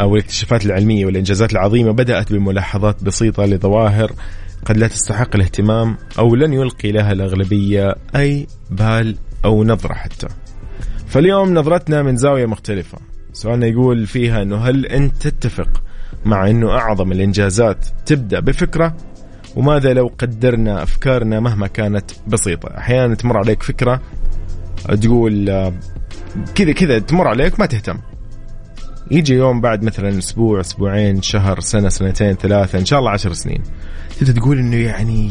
أو 0.00 0.16
الاكتشافات 0.16 0.66
العلمية 0.66 1.06
والإنجازات 1.06 1.52
العظيمة 1.52 1.90
بدأت 1.92 2.32
بملاحظات 2.32 3.04
بسيطة 3.04 3.44
لظواهر 3.44 4.12
قد 4.64 4.76
لا 4.76 4.88
تستحق 4.88 5.34
الاهتمام 5.34 5.96
أو 6.18 6.34
لن 6.34 6.52
يلقي 6.52 6.92
لها 6.92 7.12
الأغلبية 7.12 7.94
أي 8.16 8.46
بال 8.70 9.16
أو 9.44 9.64
نظرة 9.64 9.94
حتى. 9.94 10.26
فاليوم 11.06 11.54
نظرتنا 11.54 12.02
من 12.02 12.16
زاوية 12.16 12.46
مختلفة. 12.46 12.98
سؤالنا 13.32 13.66
يقول 13.66 14.06
فيها 14.06 14.42
أنه 14.42 14.56
هل 14.56 14.86
أنت 14.86 15.28
تتفق 15.28 15.82
مع 16.24 16.50
أنه 16.50 16.70
أعظم 16.70 17.12
الإنجازات 17.12 17.86
تبدأ 18.06 18.40
بفكرة؟ 18.40 18.96
وماذا 19.56 19.92
لو 19.92 20.10
قدرنا 20.18 20.82
أفكارنا 20.82 21.40
مهما 21.40 21.66
كانت 21.66 22.10
بسيطة؟ 22.26 22.78
أحيانا 22.78 23.14
تمر 23.14 23.36
عليك 23.38 23.62
فكرة 23.62 24.00
تقول 25.02 25.50
آه، 25.50 25.72
كذا 26.54 26.72
كذا 26.72 26.98
تمر 26.98 27.28
عليك 27.28 27.60
ما 27.60 27.66
تهتم. 27.66 27.98
يجي 29.10 29.34
يوم 29.34 29.60
بعد 29.60 29.82
مثلا 29.82 30.18
أسبوع 30.18 30.60
أسبوعين 30.60 31.22
شهر 31.22 31.60
سنة 31.60 31.88
سنتين 31.88 32.34
ثلاثة 32.34 32.78
إن 32.78 32.84
شاء 32.84 32.98
الله 32.98 33.10
عشر 33.10 33.32
سنين. 33.32 33.62
تبدأ 34.20 34.32
تقول 34.32 34.58
إنه 34.58 34.76
يعني 34.76 35.30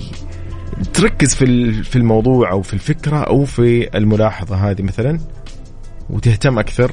تركز 0.94 1.36
في 1.36 1.72
في 1.84 1.96
الموضوع 1.96 2.52
أو 2.52 2.62
في 2.62 2.74
الفكرة 2.74 3.18
أو 3.18 3.46
في 3.46 3.98
الملاحظة 3.98 4.56
هذه 4.56 4.82
مثلا 4.82 5.20
وتهتم 6.10 6.60
أكثر. 6.60 6.92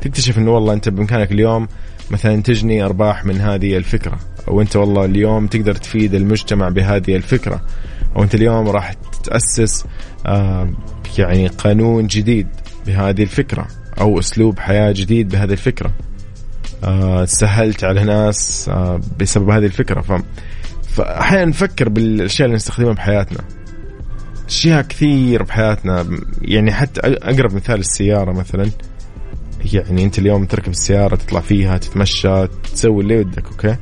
تكتشف 0.00 0.38
إنه 0.38 0.50
والله 0.50 0.72
أنت 0.72 0.88
بإمكانك 0.88 1.32
اليوم 1.32 1.68
مثلا 2.10 2.42
تجني 2.42 2.84
أرباح 2.84 3.24
من 3.24 3.40
هذه 3.40 3.76
الفكرة 3.76 4.18
أو 4.48 4.60
أنت 4.60 4.76
والله 4.76 5.04
اليوم 5.04 5.46
تقدر 5.46 5.74
تفيد 5.74 6.14
المجتمع 6.14 6.68
بهذه 6.68 7.16
الفكرة 7.16 7.62
أو 8.16 8.22
أنت 8.22 8.34
اليوم 8.34 8.68
راح 8.68 8.92
تأسس 9.24 9.84
يعني 11.18 11.46
قانون 11.46 12.06
جديد 12.06 12.46
بهذه 12.86 13.22
الفكرة 13.22 13.66
أو 14.00 14.18
أسلوب 14.18 14.58
حياة 14.58 14.92
جديد 14.92 15.28
بهذه 15.28 15.52
الفكرة. 15.52 15.92
آه 16.84 17.24
سهلت 17.24 17.84
على 17.84 18.04
ناس 18.04 18.68
آه 18.68 19.00
بسبب 19.20 19.50
هذه 19.50 19.66
الفكرة. 19.66 20.24
فاحيانا 20.88 21.44
نفكر 21.44 21.88
بالأشياء 21.88 22.46
اللي 22.46 22.56
نستخدمها 22.56 22.92
بحياتنا. 22.92 23.38
أشياء 24.48 24.82
كثير 24.82 25.42
بحياتنا 25.42 26.06
يعني 26.42 26.72
حتى 26.72 27.00
أقرب 27.04 27.54
مثال 27.54 27.80
السيارة 27.80 28.32
مثلا. 28.32 28.70
يعني 29.72 30.04
انت 30.04 30.18
اليوم 30.18 30.44
تركب 30.44 30.70
السيارة 30.70 31.16
تطلع 31.16 31.40
فيها 31.40 31.78
تتمشى 31.78 32.46
تسوي 32.46 33.02
اللي 33.02 33.18
ودك 33.18 33.46
أوكي؟ 33.46 33.76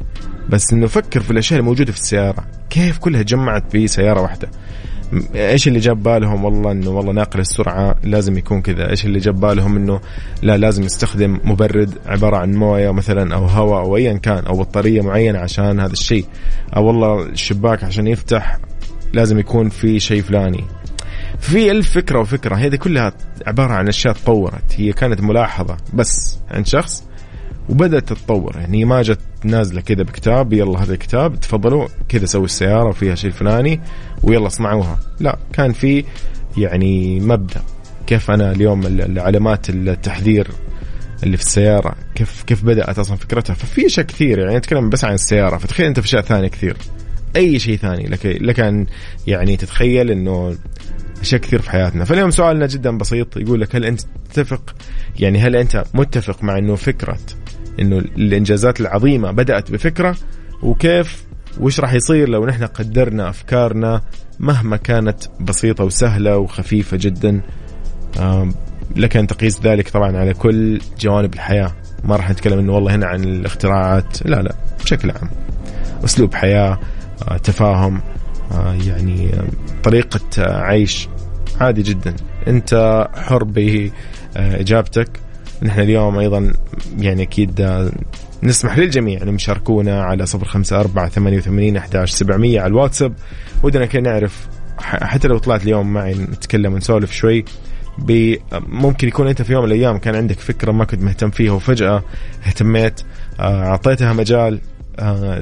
بس 0.48 0.72
إنه 0.72 0.86
فكر 0.86 1.20
في 1.20 1.30
الأشياء 1.30 1.60
الموجودة 1.60 1.92
في 1.92 1.98
السيارة. 1.98 2.44
كيف 2.70 2.98
كلها 2.98 3.22
جمعت 3.22 3.72
في 3.72 3.88
سياره 3.88 4.20
واحدة 4.20 4.50
إيش 5.34 5.68
اللي 5.68 5.78
جاب 5.78 6.02
بالهم؟ 6.02 6.44
والله 6.44 6.72
إنه 6.72 6.90
والله 6.90 7.12
ناقل 7.12 7.40
السرعة 7.40 7.94
لازم 8.04 8.38
يكون 8.38 8.62
كذا. 8.62 8.90
إيش 8.90 9.06
اللي 9.06 9.18
جاب 9.18 9.40
بالهم؟ 9.40 9.76
إنه 9.76 10.00
لا 10.42 10.56
لازم 10.56 10.82
يستخدم 10.82 11.40
مبرد 11.44 11.94
عبارة 12.06 12.36
عن 12.36 12.54
موية 12.54 12.90
مثلا 12.90 13.34
أو 13.34 13.44
هواء 13.44 13.80
أو 13.80 13.96
ايا 13.96 14.12
كان 14.12 14.44
أو 14.44 14.58
بطارية 14.58 15.00
معينة 15.00 15.38
عشان 15.38 15.80
هذا 15.80 15.92
الشيء. 15.92 16.24
أو 16.76 16.86
والله 16.86 17.22
الشباك 17.22 17.84
عشان 17.84 18.06
يفتح 18.06 18.58
لازم 19.12 19.38
يكون 19.38 19.68
في 19.68 20.00
شيء 20.00 20.22
فلاني. 20.22 20.64
في 21.40 21.70
ألف 21.70 21.90
فكرة 21.90 22.18
وفكرة 22.18 22.54
هذه 22.54 22.76
كلها 22.76 23.12
عبارة 23.46 23.72
عن 23.72 23.88
أشياء 23.88 24.14
تطورت. 24.14 24.74
هي 24.76 24.92
كانت 24.92 25.20
ملاحظة 25.20 25.76
بس 25.94 26.38
عند 26.50 26.66
شخص 26.66 27.04
وبدأت 27.68 28.08
تتطور. 28.08 28.56
يعني 28.56 28.84
ما 28.84 29.02
جت 29.02 29.20
نازلة 29.44 29.80
كذا 29.80 30.02
بكتاب 30.02 30.52
يلا 30.52 30.82
هذا 30.82 30.92
الكتاب 30.92 31.40
تفضلوا 31.40 31.88
كذا 32.08 32.26
سوي 32.26 32.44
السيارة 32.44 32.88
وفيها 32.88 33.14
شيء 33.14 33.30
فلاني 33.30 33.80
ويلا 34.22 34.46
اصنعوها. 34.46 34.98
لا 35.20 35.38
كان 35.52 35.72
في 35.72 36.04
يعني 36.58 37.20
مبدأ. 37.20 37.62
كيف 38.06 38.30
أنا 38.30 38.52
اليوم 38.52 38.86
العلامات 38.86 39.70
التحذير 39.70 40.48
اللي 41.22 41.36
في 41.36 41.42
السيارة 41.42 41.94
كيف 42.14 42.42
كيف 42.42 42.64
بدأت 42.64 42.98
أصلا 42.98 43.16
فكرتها. 43.16 43.54
ففي 43.54 43.86
أشياء 43.86 44.06
كثير 44.06 44.38
يعني 44.38 44.56
نتكلم 44.56 44.90
بس 44.90 45.04
عن 45.04 45.14
السيارة. 45.14 45.56
فتخيل 45.56 45.86
أنت 45.86 46.00
في 46.00 46.06
أشياء 46.06 46.22
ثانية 46.22 46.48
كثير. 46.48 46.76
أي 47.36 47.58
شيء 47.58 47.76
ثاني. 47.76 48.06
لك 48.06 48.26
لك 48.26 48.60
أن 48.60 48.86
يعني 49.26 49.56
تتخيل 49.56 50.10
أنه 50.10 50.56
اشياء 51.20 51.40
كثير 51.40 51.62
في 51.62 51.70
حياتنا. 51.70 52.04
فاليوم 52.04 52.30
سؤالنا 52.30 52.66
جدا 52.66 52.98
بسيط 52.98 53.36
يقول 53.36 53.60
لك 53.60 53.76
هل 53.76 53.84
أنت 53.84 54.00
تتفق؟ 54.32 54.74
يعني 55.18 55.38
هل 55.38 55.56
أنت 55.56 55.84
متفق 55.94 56.42
مع 56.42 56.58
إنه 56.58 56.74
فكرة 56.74 57.18
إنه 57.80 57.98
الإنجازات 57.98 58.80
العظيمة 58.80 59.30
بدأت 59.30 59.70
بفكرة؟ 59.70 60.16
وكيف؟ 60.62 61.24
وش 61.60 61.80
راح 61.80 61.92
يصير 61.92 62.28
لو 62.28 62.46
نحن 62.46 62.64
قدرنا 62.64 63.28
أفكارنا 63.28 64.02
مهما 64.38 64.76
كانت 64.76 65.18
بسيطة 65.40 65.84
وسهلة 65.84 66.38
وخفيفة 66.38 66.96
جدا؟ 67.00 67.40
لك 68.96 69.16
أن 69.16 69.26
تقيس 69.26 69.60
ذلك 69.62 69.88
طبعا 69.88 70.16
على 70.16 70.34
كل 70.34 70.80
جوانب 71.00 71.34
الحياة. 71.34 71.72
ما 72.04 72.16
راح 72.16 72.30
نتكلم 72.30 72.58
إنه 72.58 72.74
والله 72.74 72.94
هنا 72.94 73.06
عن 73.06 73.24
الاختراعات 73.24 74.26
لا 74.26 74.42
لا 74.42 74.54
بشكل 74.84 75.10
عام. 75.10 75.30
أسلوب 76.04 76.34
حياة 76.34 76.80
آه، 77.28 77.36
تفاهم 77.36 78.00
يعني 78.86 79.30
طريقة 79.82 80.20
عيش 80.38 81.08
عادي 81.60 81.82
جدا. 81.82 82.14
أنت 82.46 83.06
حر 83.14 83.44
بإجابتك. 83.44 85.08
نحن 85.62 85.80
اليوم 85.80 86.18
أيضا 86.18 86.52
يعني 86.98 87.22
أكيد 87.22 87.82
نسمح 88.42 88.78
للجميع 88.78 89.22
أنهم 89.22 89.34
يشاركونا 89.34 90.02
على 90.02 90.26
صفر 90.26 90.44
خمسة 90.44 90.80
أربعة 90.80 91.08
ثمانية 91.08 91.38
وثمانين 91.38 91.76
أحداش 91.76 92.10
سبعمية 92.10 92.60
على 92.60 92.70
الواتساب. 92.70 93.12
ودنا 93.62 93.86
كي 93.86 94.00
نعرف 94.00 94.48
حتى 94.80 95.28
لو 95.28 95.38
طلعت 95.38 95.62
اليوم 95.62 95.92
معي 95.92 96.14
نتكلم 96.14 96.72
ونسولف 96.72 97.12
شوي 97.12 97.44
ممكن 98.68 99.08
يكون 99.08 99.28
أنت 99.28 99.42
في 99.42 99.52
يوم 99.52 99.64
من 99.64 99.72
الأيام 99.72 99.98
كان 99.98 100.14
عندك 100.14 100.40
فكرة 100.40 100.72
ما 100.72 100.84
كنت 100.84 101.02
مهتم 101.02 101.30
فيها 101.30 101.52
وفجأة 101.52 102.02
اهتميت 102.46 103.00
آه، 103.40 103.64
أعطيتها 103.64 104.12
مجال 104.12 104.54
آه، 104.54 104.77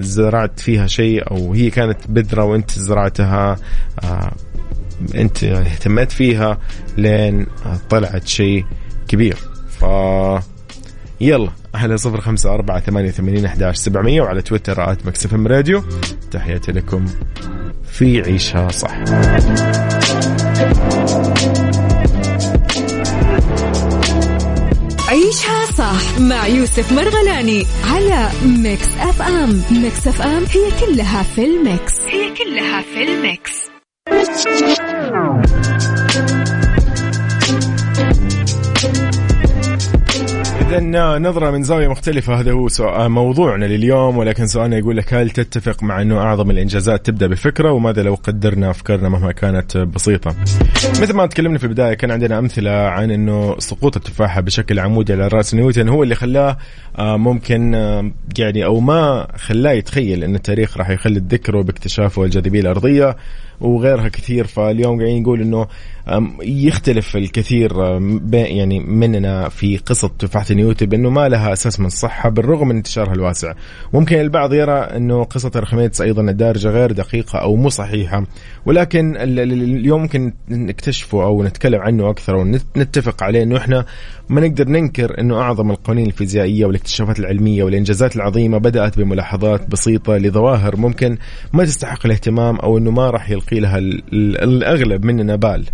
زرعت 0.01 0.61
فيها 0.61 0.87
شيء 0.87 1.31
أو 1.31 1.53
هي 1.53 1.71
كانت 1.71 1.99
بذرة 2.09 2.45
وأنت 2.45 2.71
زرعتها 2.71 3.57
آه، 4.05 4.33
أنت 5.15 5.45
اهتميت 5.45 6.13
فيها 6.13 6.59
لين 6.97 7.47
طلعت 7.91 8.27
شيء 8.27 8.65
كبير. 9.09 9.37
ف 9.69 9.85
يلا 11.21 11.51
على 11.75 11.97
صفر 11.99 12.21
خمسة 12.21 12.55
أربعة 12.55 12.81
ثمانية 12.81 13.11
ثمانين 13.11 13.45
أحداش 13.45 13.77
سبعمية 13.77 14.23
وعلى 14.23 14.43
تويتر 14.43 14.93
آت 14.93 15.07
مكسف 15.07 15.35
راديو. 15.35 15.83
تحياتي 16.31 16.73
لكم 16.73 17.07
في 17.93 18.23
عيشها 18.23 18.69
صح. 18.69 18.97
مع 26.21 26.47
يوسف 26.47 26.93
مرغلاني 26.93 27.67
على 27.85 28.29
Mix 28.45 28.89
FM. 29.01 29.63
Mix 29.71 30.07
FM 30.09 30.45
هي 30.45 30.87
كلها 30.87 31.23
في 31.23 31.45
ال 31.45 31.56
mix. 31.56 32.01
هي 32.07 32.35
كلها 32.35 32.83
في 32.83 33.03
ال 33.03 33.13
mix. 33.13 33.53
إذا 40.67 40.81
نظرة 41.19 41.51
من 41.51 41.63
زاوية 41.63 41.89
مختلفة. 41.89 42.41
هذا 42.41 42.53
هو 42.53 42.69
سؤال 42.69 43.09
موضوعنا 43.09 43.65
لليوم 43.65 44.17
ولكن 44.17 44.47
سؤالنا 44.47 44.77
يقول 44.79 44.97
لك 44.97 45.15
هل 45.15 45.31
تتفق 45.31 45.83
مع 45.83 46.03
أنه 46.03 46.19
أعظم 46.19 46.51
الإنجازات 46.51 47.07
تبدأ 47.07 47.27
بفكرة؟ 47.27 47.73
وماذا 47.73 48.03
لو 48.03 48.15
قدرنا 48.15 48.71
أفكارنا 48.71 49.09
مهما 49.09 49.33
كانت 49.33 49.77
بسيطة؟ 49.77 50.35
مثل 51.01 51.13
ما 51.13 51.27
تكلمنا 51.27 51.59
في 51.59 51.65
البداية 51.65 51.95
كان 51.95 52.11
عندنا 52.11 52.39
أمثلة 52.39 52.71
عن 52.71 53.11
أنه 53.11 53.59
سقوط 53.59 53.97
التفاحة 53.97 54.41
بشكل 54.41 54.79
عمودي 54.79 55.13
على 55.13 55.29
رأس 55.29 55.55
نيوتن 55.55 55.89
هو 55.89 56.03
اللي 56.03 56.15
خلاه 56.15 56.59
آه، 56.99 57.17
ممكن 57.17 57.75
آه، 57.75 58.11
يعني 58.39 58.65
أو 58.65 58.81
ما 58.81 59.27
خلاه 59.37 59.73
يتخيل 59.73 60.25
أن 60.25 60.35
التاريخ 60.35 60.77
راح 60.77 60.91
يخلد 60.91 61.35
ذكره 61.35 61.63
باكتشافه 61.63 62.25
الجاذبية 62.25 62.61
الأرضية. 62.61 63.17
وغيرها 63.61 64.09
كثير. 64.09 64.47
فاليوم 64.47 64.99
قاعدين 64.99 65.23
نقول 65.23 65.41
إنه 65.41 65.67
يختلف 66.43 67.17
الكثير 67.17 67.73
يعني 68.33 68.81
مننا 68.81 69.49
في 69.49 69.77
قصة 69.77 70.11
تفاحة 70.19 70.55
نيوتن 70.55 70.87
بأنه 70.87 71.11
ما 71.11 71.29
لها 71.29 71.53
أساس 71.53 71.81
من 71.81 71.87
الصحة 71.87 72.29
بالرغم 72.29 72.69
من 72.69 72.77
انتشارها 72.77 73.13
الواسع. 73.13 73.53
ممكن 73.93 74.21
البعض 74.21 74.55
يرى 74.55 74.79
أنه 74.79 75.25
قصة 75.25 75.51
الرخميتس 75.57 76.01
أيضا 76.01 76.23
الدارجة 76.23 76.69
غير 76.69 76.93
دقيقة 76.93 77.39
أو 77.39 77.57
مو 77.57 77.69
صحيحة. 77.69 78.27
ولكن 78.67 79.17
اليوم 79.17 80.03
ممكن 80.03 80.33
نكتشفه 80.49 81.23
أو 81.23 81.45
نتكلم 81.45 81.81
عنه 81.81 82.11
أكثر 82.11 82.37
ونتفق 82.37 83.23
عليه 83.23 83.43
أنه 83.43 83.57
إحنا 83.57 83.85
ما 84.29 84.41
نقدر 84.41 84.69
ننكر 84.69 85.21
أنه 85.21 85.41
أعظم 85.41 85.71
القوانين 85.71 86.07
الفيزيائية 86.07 86.67
والاكتشافات 86.67 87.19
العلمية 87.19 87.65
والإنجازات 87.65 88.17
العظيمة 88.17 88.59
بدأت 88.59 88.99
بملاحظات 88.99 89.71
بسيطة 89.71 90.17
لظواهر 90.17 90.77
ممكن 90.77 91.19
ما 91.53 91.65
تستحق 91.65 92.07
الاهتمام 92.07 92.57
أو 92.57 92.79
أنه 92.79 92.91
ما 92.91 93.11
راح 93.11 93.31
يلقي 93.53 93.61
لها 93.61 93.79
الأغلب 94.43 95.05
مننا 95.05 95.37
بال 95.37 95.65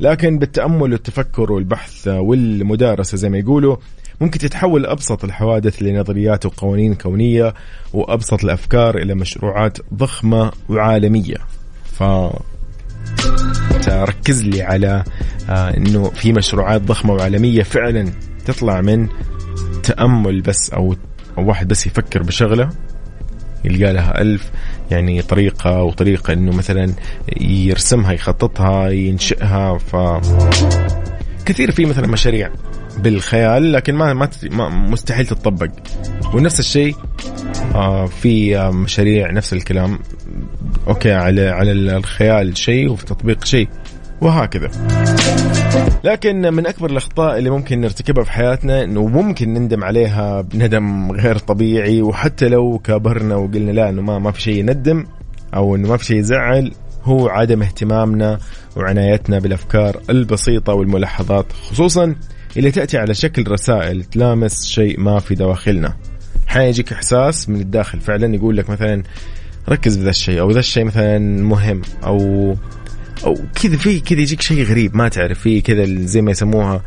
لكن 0.00 0.38
بالتأمل 0.38 0.92
والتفكر 0.92 1.52
والبحث 1.52 2.08
والمدارسة 2.08 3.16
زي 3.16 3.28
ما 3.28 3.38
يقولوا 3.38 3.76
ممكن 4.20 4.38
تتحول 4.38 4.86
أبسط 4.86 5.24
الحوادث 5.24 5.82
لنظريات 5.82 6.46
وقوانين 6.46 6.94
كونية 6.94 7.54
وأبسط 7.92 8.44
الأفكار 8.44 8.98
إلى 8.98 9.14
مشروعات 9.14 9.78
ضخمة 9.94 10.52
وعالمية. 10.68 11.36
ف 11.84 12.02
ركز 13.88 14.42
لي 14.42 14.62
على 14.62 15.04
آه 15.50 15.76
إنه 15.76 16.10
في 16.10 16.32
مشروعات 16.32 16.82
ضخمة 16.82 17.12
وعالمية 17.14 17.62
فعلا 17.62 18.12
تطلع 18.44 18.80
من 18.80 19.08
تأمل 19.82 20.40
بس 20.40 20.70
أو 20.70 20.96
أو 21.38 21.48
واحد 21.48 21.68
بس 21.68 21.86
يفكر 21.86 22.22
بشغلة 22.22 22.70
يلقى 23.64 23.92
لها 23.92 24.20
ألف. 24.20 24.50
يعني 24.90 25.22
طريقة 25.22 25.82
وطريقة 25.82 26.32
إنه 26.32 26.56
مثلا 26.56 26.92
يرسمها 27.40 28.12
يخططها 28.12 28.88
ينشئها 28.88 29.78
ف 29.78 29.96
كثير 31.46 31.70
في 31.70 31.84
مثلا 31.84 32.06
مشاريع 32.06 32.50
بالخيال 32.98 33.72
لكن 33.72 33.94
ما 33.94 34.14
ما 34.50 34.68
مستحيل 34.68 35.26
تطبق 35.26 35.68
ونفس 36.34 36.60
الشيء 36.60 36.96
آه 37.74 38.06
في 38.06 38.58
مشاريع 38.70 39.30
نفس 39.30 39.52
الكلام 39.52 39.98
أوكي 40.88 41.12
على 41.12 41.48
على 41.48 41.72
الخيال 41.72 42.56
شيء 42.58 42.90
وفي 42.90 43.02
التطبيق 43.02 43.44
شيء 43.44 43.68
وهكذا. 44.20 44.70
لكن 46.04 46.54
من 46.54 46.66
أكبر 46.66 46.90
الأخطاء 46.90 47.38
اللي 47.38 47.50
ممكن 47.50 47.80
نرتكبها 47.80 48.24
في 48.24 48.32
حياتنا 48.32 48.84
إنه 48.84 49.06
ممكن 49.06 49.54
نندم 49.54 49.84
عليها 49.84 50.40
بندم 50.40 51.12
غير 51.12 51.38
طبيعي 51.38 52.02
وحتى 52.02 52.48
لو 52.48 52.78
كبرنا 52.84 53.36
وقلنا 53.36 53.70
لا 53.70 53.88
إنه 53.88 54.02
ما 54.02 54.18
ما 54.18 54.30
في 54.30 54.42
شيء 54.42 54.54
يندم 54.54 55.04
أو 55.54 55.76
إنه 55.76 55.88
ما 55.88 55.96
في 55.96 56.04
شيء 56.04 56.16
يزعل 56.16 56.72
هو 57.02 57.28
عدم 57.28 57.62
اهتمامنا 57.62 58.38
وعنايتنا 58.76 59.38
بالأفكار 59.38 60.00
البسيطة 60.10 60.74
والملاحظات 60.74 61.52
خصوصا 61.52 62.14
اللي 62.56 62.70
تأتي 62.70 62.98
على 62.98 63.14
شكل 63.14 63.50
رسائل 63.50 64.04
تلامس 64.04 64.66
شيء 64.66 65.00
ما 65.00 65.18
في 65.18 65.34
دواخلنا. 65.34 65.96
حيجيك 66.46 66.92
إحساس 66.92 67.48
من 67.48 67.60
الداخل 67.60 68.00
فعلا 68.00 68.34
يقول 68.34 68.56
لك 68.56 68.70
مثلا 68.70 69.02
ركز 69.68 69.96
بذا 69.96 70.10
الشيء 70.10 70.40
أو 70.40 70.50
ذا 70.50 70.58
الشيء 70.58 70.84
مثلا 70.84 71.18
مهم 71.42 71.82
أو 72.04 72.54
أو 73.24 73.36
كذا 73.62 73.76
في 73.76 74.00
كذا 74.00 74.20
يجيك 74.20 74.40
شيء 74.40 74.64
غريب 74.64 74.96
ما 74.96 75.08
تعرف 75.08 75.40
فيه 75.40 75.62
كذا 75.62 75.84
زي 75.84 76.22
ما 76.22 76.30
يسموها 76.30 76.82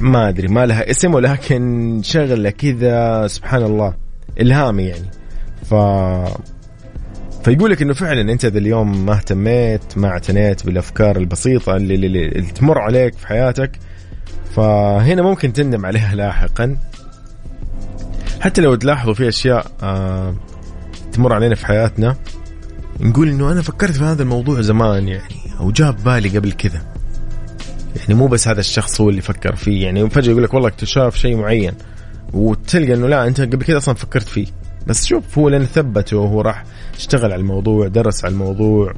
ما 0.00 0.28
أدري 0.28 0.48
ما 0.48 0.66
لها 0.66 0.90
اسم 0.90 1.14
ولكن 1.14 2.00
شغلة 2.04 2.50
كذا 2.50 3.26
سبحان 3.26 3.62
الله 3.62 3.94
إلهامي 4.40 4.82
يعني. 4.82 5.10
ف 5.70 5.74
فيقول 7.44 7.70
لك 7.70 7.82
إنه 7.82 7.94
فعلا 7.94 8.32
أنت 8.32 8.46
ذا 8.46 8.58
اليوم 8.58 9.06
ما 9.06 9.12
اهتميت 9.12 9.98
ما 9.98 10.08
اعتنيت 10.08 10.66
بالأفكار 10.66 11.16
البسيطة 11.16 11.76
اللي, 11.76 11.94
اللي, 11.94 12.28
اللي 12.28 12.50
تمر 12.50 12.78
عليك 12.78 13.14
في 13.14 13.26
حياتك 13.26 13.78
فهنا 14.56 15.22
ممكن 15.22 15.52
تندم 15.52 15.86
عليها 15.86 16.14
لاحقا. 16.14 16.76
حتى 18.40 18.60
لو 18.60 18.74
تلاحظوا 18.74 19.14
في 19.14 19.28
أشياء 19.28 19.66
آه 19.82 20.34
تمر 21.12 21.32
علينا 21.32 21.54
في 21.54 21.66
حياتنا. 21.66 22.16
نقول 23.00 23.28
إنه 23.28 23.52
أنا 23.52 23.62
فكرت 23.62 23.90
في 23.90 24.04
هذا 24.04 24.22
الموضوع 24.22 24.60
زمان 24.60 25.08
يعني 25.08 25.34
أو 25.60 25.70
جاب 25.70 26.04
بالي 26.04 26.38
قبل 26.38 26.52
كذا. 26.52 26.82
يعني 27.96 28.14
مو 28.14 28.26
بس 28.26 28.48
هذا 28.48 28.60
الشخص 28.60 29.00
هو 29.00 29.10
اللي 29.10 29.20
فكر 29.20 29.56
فيه 29.56 29.84
يعني 29.84 30.10
فجأة 30.10 30.30
يقول 30.30 30.42
لك 30.42 30.54
والله 30.54 30.68
اكتشاف 30.68 31.16
شيء 31.16 31.36
معين 31.36 31.72
وتلقى 32.32 32.94
إنه 32.94 33.08
لا 33.08 33.26
أنت 33.26 33.40
قبل 33.40 33.64
كذا 33.64 33.76
أصلا 33.76 33.94
فكرت 33.94 34.28
فيه. 34.28 34.46
بس 34.86 35.06
شوف 35.06 35.38
هو 35.38 35.48
لأن 35.48 35.64
ثبته 35.64 36.16
وهو 36.16 36.40
راح 36.40 36.64
اشتغل 36.96 37.32
على 37.32 37.40
الموضوع 37.40 37.88
درس 37.88 38.24
على 38.24 38.32
الموضوع 38.32 38.94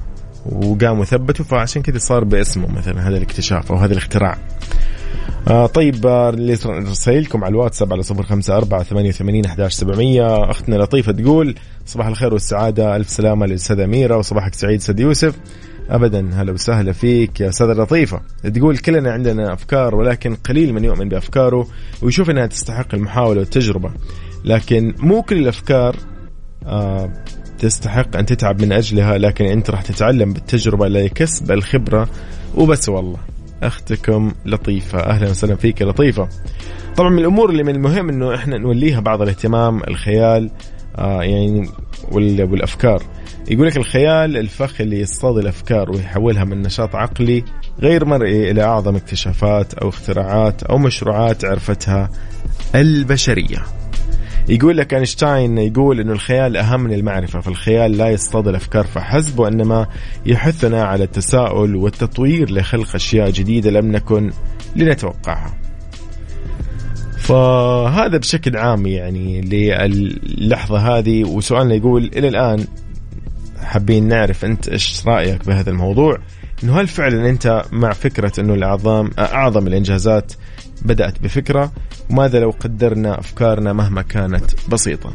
وقام 0.47 1.01
وثبته 1.01 1.45
فعشان 1.45 1.83
كذا 1.83 1.99
صار 1.99 2.25
باسمه 2.25 2.69
مثلا 2.69 3.09
هذا 3.09 3.17
الاكتشاف 3.17 3.73
أو 3.73 3.79
هذا 3.79 3.93
الاختراع. 3.93 4.39
آه 5.49 5.67
طيب 5.67 6.07
آه 6.07 6.31
رسائلكم 6.67 7.45
على 7.45 7.51
الواتساب 7.51 7.93
على 7.93 8.03
صفر 8.03 8.23
خمسة 8.23 8.57
أربعة 8.57 8.83
ثمانية 8.83 9.09
وثمانين 9.09 9.45
أحداش 9.45 9.73
سبعمية. 9.73 10.51
أختنا 10.51 10.77
لطيفة 10.77 11.13
تقول 11.13 11.55
صباح 11.87 12.07
الخير 12.07 12.33
والسعادة 12.33 12.97
ألف 12.97 13.09
سلامة 13.11 13.47
للأستاذة 13.47 13.85
أميرة 13.85 14.17
وصباحك 14.17 14.55
سعيد 14.55 14.81
سيد 14.81 15.01
يوسف. 15.01 15.35
ابدا 15.91 16.31
هلا 16.35 16.53
وسهلا 16.53 16.93
فيك 16.93 17.41
يا 17.41 17.49
أستاذة 17.49 17.73
لطيفة. 17.73 18.21
تقول 18.55 18.79
كلنا 18.79 19.13
عندنا 19.13 19.53
أفكار 19.53 19.95
ولكن 19.95 20.35
قليل 20.35 20.73
من 20.75 20.85
يؤمن 20.85 21.09
بأفكاره 21.09 21.67
ويشوف 22.03 22.31
إنها 22.31 22.47
تستحق 22.47 22.95
المحاولة 22.95 23.41
والتجربة. 23.41 23.91
لكن 24.45 24.95
مو 24.99 25.23
كل 25.23 25.39
الأفكار 25.39 25.97
آه 26.67 27.11
تستحق 27.59 28.17
أن 28.17 28.27
تتعب 28.27 28.63
من 28.63 28.73
أجلها 28.73 29.19
لكن 29.19 29.45
أنت 29.45 29.71
راح 29.71 29.83
تتعلم 29.83 30.33
بالتجربة 30.33 30.89
لكسب 30.89 31.53
الخبرة 31.53 32.09
وبس 32.55 32.89
والله. 32.89 33.19
أختكم 33.63 34.33
لطيفة. 34.47 34.99
أهلا 34.99 35.31
وسهلا 35.31 35.57
فيك 35.57 35.83
لطيفة. 35.83 36.29
طبعا 36.97 37.11
من 37.11 37.19
الأمور 37.19 37.51
اللي 37.51 37.63
من 37.63 37.75
المهم 37.75 38.09
إنه 38.09 38.35
إحنا 38.35 38.59
نوليها 38.59 39.01
بعض 39.01 39.23
الاهتمام 39.23 39.83
الخيال 39.89 40.51
آه 40.99 41.23
يعني 41.23 41.71
والأفكار. 42.13 43.03
يقول 43.51 43.67
لك 43.67 43.77
الخيال 43.77 44.37
الفخ 44.37 44.81
اللي 44.81 45.01
يصطاد 45.01 45.39
الأفكار 45.39 45.91
ويحولها 45.91 46.45
من 46.45 46.63
نشاط 46.63 46.97
عقلي 46.97 47.45
غير 47.81 48.05
مرئي 48.05 48.51
إلى 48.51 48.63
أعظم 48.63 48.97
اكتشافات 48.97 49.75
أو 49.75 49.89
اختراعات 49.89 50.63
أو 50.63 50.79
مشروعات 50.79 51.45
عرفتها 51.45 52.11
البشرية. 52.75 53.63
يقول 54.49 54.77
لك 54.77 54.95
أينشتاين 54.95 55.59
يقول 55.59 56.01
إنه 56.01 56.13
الخيال 56.13 56.57
أهم 56.57 56.81
من 56.81 56.93
المعرفة 56.93 57.41
فالخيال 57.41 57.93
لا 57.93 58.09
يصطاد 58.09 58.49
الافكار 58.49 58.85
فحسب 58.85 59.39
وانما 59.39 59.87
يحثنا 60.27 60.85
على 60.85 61.05
التساؤل 61.05 61.77
والتطوير 61.77 62.51
لخلق 62.51 62.95
أشياء 62.95 63.31
جديدة 63.31 63.71
لم 63.71 63.93
نكن 63.93 64.31
لنتوقعها. 64.77 65.55
فهذا 67.19 68.17
بشكل 68.17 68.57
عام 68.57 68.87
يعني 68.87 69.41
للحظة 69.41 70.99
هذه 70.99 71.25
وسؤالنا 71.25 71.75
يقول 71.75 72.11
إلى 72.17 72.29
الآن 72.29 72.65
حابين 73.63 74.09
نعرف 74.09 74.45
أنت 74.45 74.69
إيش 74.69 75.07
رأيك 75.07 75.47
بهذا 75.47 75.71
الموضوع 75.71 76.19
إنه 76.65 76.81
هل 76.81 76.89
فعلا 76.89 77.29
أنت 77.29 77.63
مع 77.73 77.93
فكرة 77.93 78.41
إنه 78.41 78.55
الاعظم 78.55 79.11
أعظم 79.19 79.67
الإنجازات 79.67 80.33
بدأت 80.83 81.23
بفكرة 81.23 81.73
وماذا 82.11 82.41
لو 82.41 82.51
قدرنا 82.51 83.19
أفكارنا 83.19 83.73
مهما 83.73 84.03
كانت 84.03 84.45
بسيطة؟ 84.69 85.13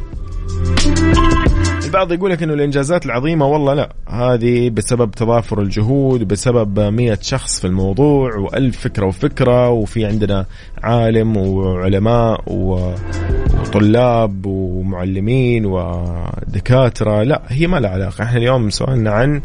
البعض 1.84 2.12
يقول 2.12 2.30
لك 2.30 2.42
إنه 2.42 2.54
الإنجازات 2.54 3.06
العظيمة 3.06 3.46
والله 3.46 3.74
لا. 3.74 3.92
هذه 4.08 4.70
بسبب 4.70 5.10
تضافر 5.10 5.62
الجهود 5.62 6.28
بسبب 6.28 6.80
مية 6.80 7.18
شخص 7.22 7.60
في 7.60 7.66
الموضوع 7.66 8.36
وألف 8.36 8.80
فكرة 8.80 9.06
وفكرة 9.06 9.70
وفي 9.70 10.06
عندنا 10.06 10.46
عالم 10.82 11.36
وعلماء 11.36 12.42
وطلاب 12.46 14.46
ومعلمين 14.46 15.66
ودكاترة. 15.66 17.22
لا 17.22 17.42
هي 17.48 17.66
ما 17.66 17.80
لها 17.80 17.90
علاقة. 17.90 18.24
إحنا 18.24 18.38
اليوم 18.38 18.70
سؤالنا 18.70 19.10
عن 19.10 19.40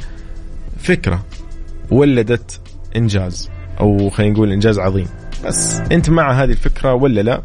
فكرة 0.78 1.26
ولدت 1.92 2.62
إنجاز. 2.96 3.50
أو 3.80 4.10
خلينا 4.10 4.34
نقول 4.34 4.52
إنجاز 4.52 4.80
عظيم. 4.80 5.08
بس. 5.46 5.82
أنت 5.92 6.10
مع 6.10 6.32
هذه 6.32 6.52
الفكرة 6.52 6.94
ولا 6.94 7.22
لا؟ 7.22 7.42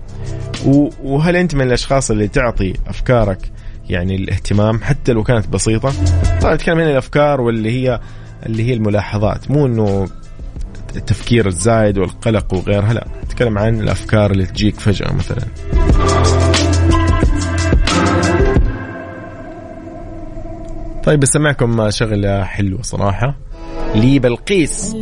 وهل 1.05 1.37
أنت 1.37 1.55
من 1.55 1.62
الأشخاص 1.62 2.11
اللي 2.11 2.29
تعطي 2.29 2.75
أفكارك 2.87 3.51
يعني 3.88 4.16
الاهتمام 4.16 4.81
حتى 4.83 5.12
لو 5.12 5.23
كانت 5.23 5.49
بسيطة؟ 5.49 5.92
طبعا 6.40 6.55
نتكلم 6.55 6.79
هنا 6.79 6.90
الأفكار 6.90 7.40
واللي 7.40 7.70
هي 7.70 8.01
اللي 8.47 8.68
هي 8.68 8.75
الملاحظات 8.75 9.51
مو 9.51 9.66
إنه 9.66 10.09
التفكير 10.97 11.47
الزايد 11.47 11.99
والقلق 11.99 12.55
وغيرها 12.55 12.92
لا. 12.92 13.07
نتكلم 13.25 13.59
عن 13.59 13.81
الأفكار 13.81 14.31
اللي 14.31 14.47
تجيك 14.47 14.81
فجأة 14.81 15.12
مثلا. 15.12 15.44
طيب 21.05 21.20
بسمعكم 21.20 21.90
شغلة 21.90 22.44
حلوة 22.44 22.83
صراحة. 22.83 23.37
لبلقيس 23.94 24.97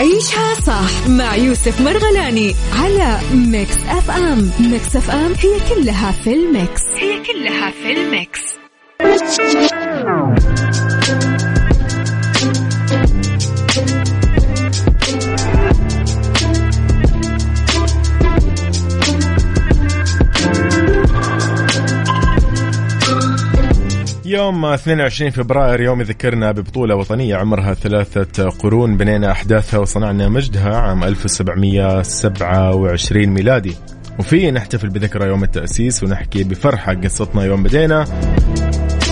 عيشها 0.00 0.54
صح 0.54 1.08
مع 1.08 1.36
يوسف 1.36 1.80
مرغلاني 1.80 2.54
على 2.72 3.18
Mix 3.34 3.76
FM. 3.76 4.50
Mix 4.60 4.96
FM 4.96 5.32
هي 5.32 5.74
كلها 5.74 6.12
في 6.12 6.34
ال 6.34 6.44
mix. 6.44 6.82
هي 6.96 7.22
كلها 7.22 7.70
في 7.70 7.92
الميكس. 7.92 8.40
يوم 24.30 24.64
22 24.64 25.30
فبراير 25.30 25.80
يوم 25.80 26.00
يذكرنا 26.00 26.52
ببطولة 26.52 26.94
وطنية 26.94 27.36
عمرها 27.36 27.74
ثلاثة 27.74 28.48
قرون 28.48 28.96
بنينا 28.96 29.30
أحداثها 29.30 29.78
وصنعنا 29.78 30.28
مجدها 30.28 30.76
عام 30.76 31.04
1727 31.04 33.26
ميلادي. 33.26 33.76
وفيه 34.18 34.50
نحتفل 34.50 34.88
بذكرى 34.88 35.28
يوم 35.28 35.44
التأسيس 35.44 36.02
ونحكي 36.02 36.44
بفرحة 36.44 36.94
قصتنا 36.94 37.44
يوم 37.44 37.62
بدينا. 37.62 38.04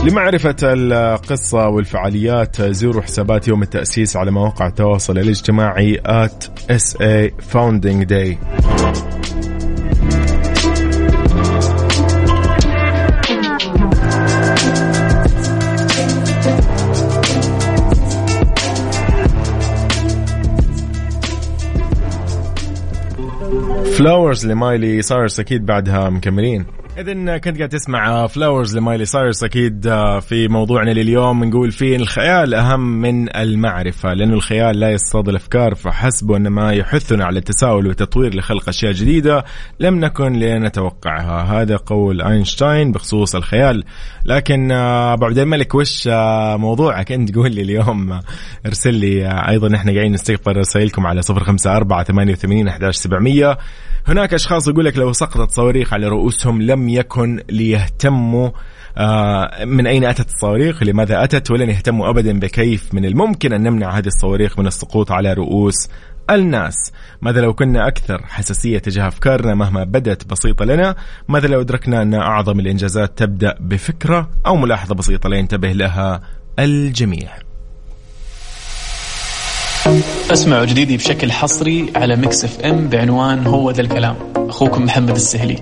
لمعرفة 0.04 0.57
القصة 0.62 1.68
والفعاليات 1.68 2.62
زوروا 2.62 3.02
حسابات 3.02 3.48
يوم 3.48 3.62
التأسيس 3.62 4.16
على 4.16 4.31
مواقع 4.31 4.66
التواصل 4.66 5.18
الاجتماعي 5.18 5.96
at 5.96 6.44
SA 6.72 7.31
Founding 7.52 8.04
Day. 8.04 8.38
Flowers 23.98 24.46
ل 24.46 24.56
Miley 24.56 25.02
Cyrus 25.02 25.40
أكيد 25.40 25.66
بعدها 25.66 26.11
مكملين. 26.11 26.66
اذا 26.98 27.38
كنت 27.38 27.56
قاعد 27.56 27.68
تسمع 27.68 28.26
Flowers 28.26 28.76
ل 28.76 28.81
Miley 28.81 29.04
Cyrus 29.04 29.44
أكيد 29.44 29.87
آه، 29.87 30.20
في 30.20 30.48
موضوعنا 30.48 30.90
لليوم. 30.90 31.44
نقول 31.44 31.70
فيه 31.70 31.96
الخيال؟ 31.96 32.54
أهم 32.54 33.00
من 33.00 33.37
المعرفة 33.37 34.12
لأنه 34.14 34.34
الخيال 34.34 34.80
لا 34.80 34.90
يصطاد 34.90 35.28
الأفكار 35.28 35.74
فحسب 35.74 36.32
إنما 36.32 36.72
يحثنا 36.72 37.24
على 37.24 37.38
التساؤل 37.38 37.87
والتطوير 37.87 38.37
لخلق 38.37 38.68
أشياء 38.68 38.92
جديدة 38.92 39.44
لم 39.80 40.00
نكن 40.00 40.32
لنتوقعها. 40.32 41.62
هذا 41.62 41.76
قول 41.76 42.22
أينشتاين 42.22 42.92
بخصوص 42.92 43.34
الخيال. 43.34 43.84
لكن 44.24 44.72
آه، 44.72 45.12
أبو 45.12 45.24
عبد 45.24 45.38
الملك 45.38 45.74
وش 45.74 46.08
آه، 46.08 46.56
موضوعك 46.56 47.12
أنت؟ 47.12 47.34
قول 47.34 47.54
لي 47.54 47.62
اليوم. 47.62 48.20
ارسل 48.66 48.94
لي. 48.94 49.28
أيضا 49.48 49.76
إحنا 49.76 49.92
قاعدين 49.92 50.12
نستقبل 50.12 50.56
رسائلكم 50.56 51.06
على 51.06 51.20
054 51.22 52.04
88 52.04 52.68
11700 52.68 53.58
هناك 54.08 54.34
أشخاص 54.34 54.68
يقول 54.68 54.84
لك 54.84 54.96
لو 54.96 55.12
سقطت 55.12 55.50
صواريخ 55.50 55.92
على 55.92 56.08
رؤوسهم 56.08 56.62
لم 56.62 56.88
يكن 56.88 57.42
ليهتموا 57.51 58.51
آه، 58.98 59.64
من 59.64 59.87
أين 59.87 60.05
أتت 60.05 60.27
الصواريخ؟ 60.27 60.83
لماذا 60.83 61.24
أتت؟ 61.24 61.51
ولن 61.51 61.70
يهتموا 61.70 62.11
أبدا 62.11 62.38
بكيف 62.38 62.94
من 62.94 63.05
الممكن 63.05 63.53
أن 63.53 63.62
نمنع 63.62 63.98
هذه 63.98 64.07
الصواريخ 64.07 64.59
من 64.59 64.66
السقوط 64.66 65.12
على 65.12 65.33
رؤوس 65.33 65.88
الناس؟ 66.31 66.92
ماذا 67.22 67.40
لو 67.40 67.55
كنا 67.55 67.88
أكثر 67.88 68.22
حساسية 68.27 68.79
تجاه 68.79 69.09
أفكارنا 69.09 69.55
مهما 69.55 69.85
بدت 69.85 70.31
بسيطة 70.31 70.64
لنا؟ 70.64 70.94
ماذا 71.29 71.46
لو 71.48 71.61
أدركنا 71.61 72.03
أن 72.03 72.14
أعظم 72.14 72.61
الإنجازات 72.61 73.18
تبدأ 73.18 73.55
بفكرة 73.61 74.31
أو 74.46 74.57
ملاحظة 74.57 74.94
بسيطة 74.94 75.29
لينتبه 75.29 75.72
لها 75.72 76.20
الجميع؟ 76.59 77.29
اسمعوا 80.33 80.64
جديدي 80.64 80.96
بشكل 80.96 81.33
حصري 81.33 81.92
على 81.96 82.16
Mix 82.16 82.44
FM 82.44 82.88
بعنوان 82.88 83.46
هو 83.46 83.70
ذا 83.70 83.81
الكلام. 83.81 84.16
أخوكم 84.37 84.85
محمد 84.85 85.14
السهلي. 85.14 85.57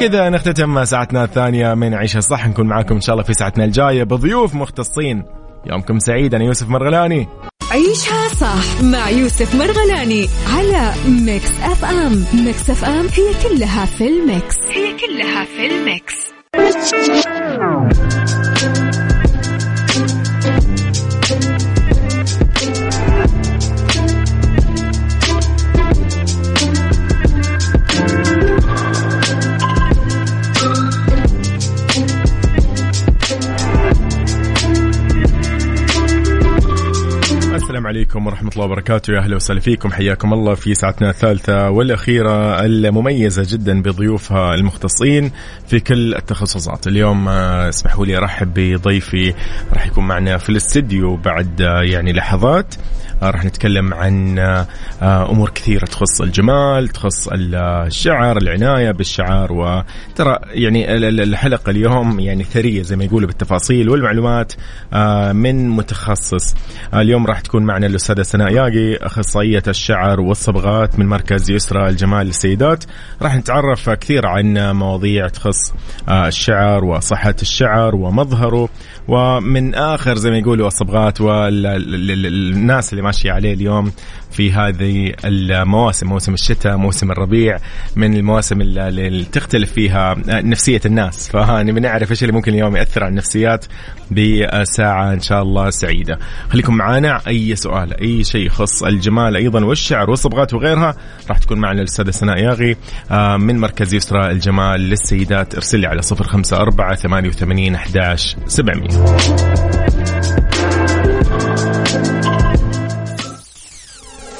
كذا 0.00 0.28
نختتم 0.28 0.84
ساعتنا 0.84 1.24
الثانية 1.24 1.74
من 1.74 1.94
عيشها 1.94 2.20
صح 2.20 2.48
نكون 2.48 2.66
معاكم 2.66 2.94
إن 2.94 3.00
شاء 3.00 3.14
الله 3.14 3.24
في 3.24 3.34
ساعتنا 3.34 3.64
الجاية 3.64 4.04
بضيوف 4.04 4.54
مختصين. 4.54 5.22
يومكم 5.66 5.98
سعيد. 5.98 6.34
أنا 6.34 6.44
يوسف 6.44 6.68
مرغلاني. 6.68 7.28
عيشها 7.70 8.28
صح 8.28 8.82
مع 8.82 9.10
يوسف 9.10 9.54
مرغلاني 9.54 10.28
على 10.56 10.92
Mix 11.08 11.60
FM. 11.62 12.24
Mix 12.44 12.70
FM 12.70 13.06
هي 13.06 13.48
كلها 13.48 13.84
في 13.86 14.08
ال 14.08 14.18
mix. 14.18 14.56
هي 14.68 14.92
كلها 14.92 15.44
في 15.44 15.66
الميكس. 15.66 16.14
السلام 37.66 37.86
عليكم 37.86 38.26
ورحمة 38.26 38.50
الله 38.52 38.64
وبركاته. 38.64 39.12
يا 39.12 39.18
أهلا 39.18 39.36
وسهلا 39.36 39.60
فيكم. 39.60 39.92
حياكم 39.92 40.32
الله 40.32 40.54
في 40.54 40.74
ساعتنا 40.74 41.10
الثالثة 41.10 41.70
والأخيرة 41.70 42.64
المميزة 42.64 43.46
جدا 43.48 43.82
بضيوفها 43.82 44.54
المختصين 44.54 45.30
في 45.68 45.80
كل 45.80 46.14
التخصصات. 46.14 46.86
اليوم 46.86 47.28
آه، 47.28 47.68
اسمحوا 47.68 48.06
لي 48.06 48.16
أرحب 48.16 48.54
بضيفي. 48.54 49.34
راح 49.72 49.86
يكون 49.86 50.06
معنا 50.06 50.38
في 50.38 50.48
الاستديو 50.48 51.16
بعد 51.16 51.62
آه، 51.62 51.82
يعني 51.82 52.12
لحظات. 52.12 52.74
راح 53.22 53.44
نتكلم 53.44 53.94
عن 53.94 54.38
أمور 55.02 55.50
كثيرة 55.50 55.84
تخص 55.84 56.20
الجمال 56.20 56.88
تخص 56.88 57.28
الشعر 57.32 58.36
العناية 58.36 58.90
بالشعر 58.90 59.52
وترى 59.52 60.38
يعني 60.44 60.94
الحلقة 60.96 61.70
اليوم 61.70 62.20
يعني 62.20 62.44
ثرية 62.44 62.82
زي 62.82 62.96
ما 62.96 63.04
يقولوا 63.04 63.28
بالتفاصيل 63.28 63.88
والمعلومات 63.88 64.52
من 65.32 65.68
متخصص. 65.68 66.54
اليوم 66.94 67.26
راح 67.26 67.40
تكون 67.40 67.62
معنا 67.62 67.86
الأستاذة 67.86 68.22
سناء 68.22 68.52
ياقي 68.52 68.96
أخصائية 68.96 69.62
الشعر 69.68 70.20
والصبغات 70.20 70.98
من 70.98 71.06
مركز 71.06 71.50
يسرى 71.50 71.88
الجمال 71.88 72.26
للسيدات. 72.26 72.84
راح 73.22 73.36
نتعرف 73.36 73.90
كثير 73.90 74.26
عن 74.26 74.70
مواضيع 74.72 75.28
تخص 75.28 75.74
آه، 76.08 76.28
الشعر 76.28 76.84
وصحة 76.84 77.34
الشعر 77.42 77.94
ومظهره 77.94 78.68
ومن 79.08 79.74
آخر 79.74 80.16
زي 80.16 80.30
ما 80.30 80.38
يقولوا 80.38 80.66
الصبغات 80.66 81.20
والناس 81.20 82.92
اللي 82.92 83.02
ماشيه 83.06 83.32
عليه 83.32 83.54
اليوم 83.54 83.92
في 84.30 84.52
هذه 84.52 85.12
المواسم 85.24 86.06
موسم 86.06 86.34
الشتاء 86.34 86.76
موسم 86.76 87.10
الربيع 87.10 87.56
من 87.96 88.16
المواسم 88.16 88.60
اللي 88.60 89.24
تختلف 89.24 89.72
فيها 89.72 90.14
نفسية 90.28 90.80
الناس. 90.86 91.28
فنبي 91.28 91.80
نعرف 91.80 92.10
إيش 92.10 92.22
اللي 92.22 92.32
ممكن 92.32 92.52
اليوم 92.52 92.76
يأثر 92.76 93.04
على 93.04 93.10
النفسيات 93.10 93.64
بساعة 94.10 95.12
إن 95.12 95.20
شاء 95.20 95.42
الله 95.42 95.70
سعيدة. 95.70 96.18
خليكم 96.48 96.74
معنا 96.76 97.20
أي 97.28 97.56
سؤال 97.56 98.00
أي 98.00 98.24
شيء 98.24 98.46
يخص 98.46 98.82
الجمال 98.82 99.36
أيضا 99.36 99.64
والشعر 99.64 100.10
والصبغات 100.10 100.54
وغيرها 100.54 100.94
راح 101.28 101.38
تكون 101.38 101.58
معنا 101.58 101.80
الأستاذة 101.80 102.10
سناء 102.10 102.38
ياغي 102.38 102.76
آه، 103.10 103.36
من 103.36 103.58
مركز 103.58 103.94
يسرى 103.94 104.30
الجمال 104.30 104.80
للسيدات 104.80 105.54
ارسل 105.54 105.80
لي 105.80 105.86
على 105.86 106.00
054 106.12 106.96
88 106.96 107.74
11 107.74 108.36
700 108.46 109.85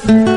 مع 0.09 0.36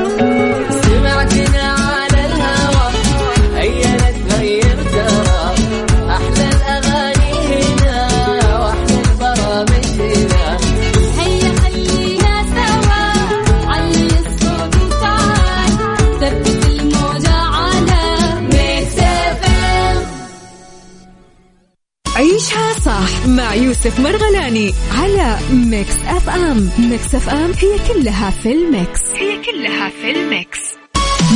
يوسف 23.86 24.00
مرغلاني 24.00 24.74
على 24.92 25.38
Mix 25.52 25.96
FM. 26.08 26.70
Mix 26.80 27.16
FM 27.16 27.52
هي 27.52 27.94
كلها 27.94 28.30
في 28.30 28.52
ال 28.52 28.61
mix. 28.61 29.00
هي 29.16 29.42
كلها 29.44 29.90
في 29.90 30.12
ال 30.12 30.21
mix. 30.21 30.60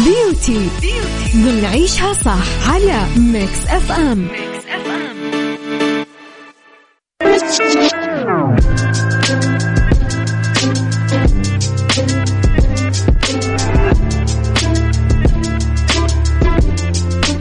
Beauty, 0.06 0.70
beauty. 0.82 1.38
ضمن 1.38 1.66
عيشها 1.66 2.14
صح 2.14 2.70
على 2.70 3.06
Mix 3.18 3.68
FM. 3.68 4.28
Mix 4.28 4.66
F 4.68 4.88
M. 7.94 8.13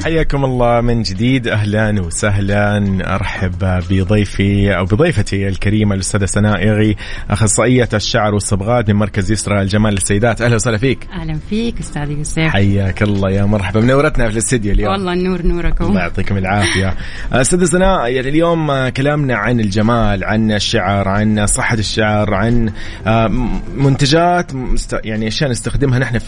حياكم 0.05 0.45
الله 0.45 0.81
من 0.81 1.03
جديد. 1.03 1.49
أهلا 1.49 2.01
وسهلا. 2.03 2.79
أرحب 3.15 3.83
بضيفي 3.91 4.77
أو 4.77 4.85
بضيفتي 4.85 5.49
الكريمة 5.49 5.95
الأستاذة 5.95 6.25
سناء 6.25 6.69
اغي 6.69 6.97
أخصائية 7.31 7.89
الشعر 7.95 8.35
والصبغات 8.35 8.91
من 8.91 8.97
مركز 8.97 9.33
يسرى 9.33 9.63
الجمال 9.63 9.95
للسيدات. 9.95 10.43
أهلا 10.43 10.55
وسهلا 10.55 10.79
فيك. 10.79 11.09
أهلا 11.13 11.39
فيك 11.51 11.79
أستاذ 11.81 12.11
يوسف. 12.11 12.39
حياك 12.39 13.03
الله 13.03 13.31
يا 13.31 13.45
مرحبا. 13.45 13.81
منورتنا 13.81 14.27
في 14.27 14.33
الاستديو 14.33 14.73
اليوم؟ 14.73 14.93
والله 14.93 15.13
النور 15.13 15.43
نوركم. 15.43 15.85
الله 15.85 16.01
يعطيكم 16.01 16.37
العافية. 16.37 16.95
أستاذة 17.33 17.65
سناء 17.65 18.07
يعني 18.07 18.29
اليوم 18.29 18.89
كلامنا 18.89 19.37
عن 19.37 19.61
الجمال 19.61 20.25
عن 20.25 20.53
الشعر 20.53 21.09
عن 21.09 21.47
صحة 21.47 21.77
الشعر 21.79 22.35
عن 22.35 22.73
آه، 23.07 23.29
منتجات 23.77 24.53
يعني 25.05 25.29
أشياء 25.29 25.51
نستخدمها 25.51 25.99
نحن 25.99 26.19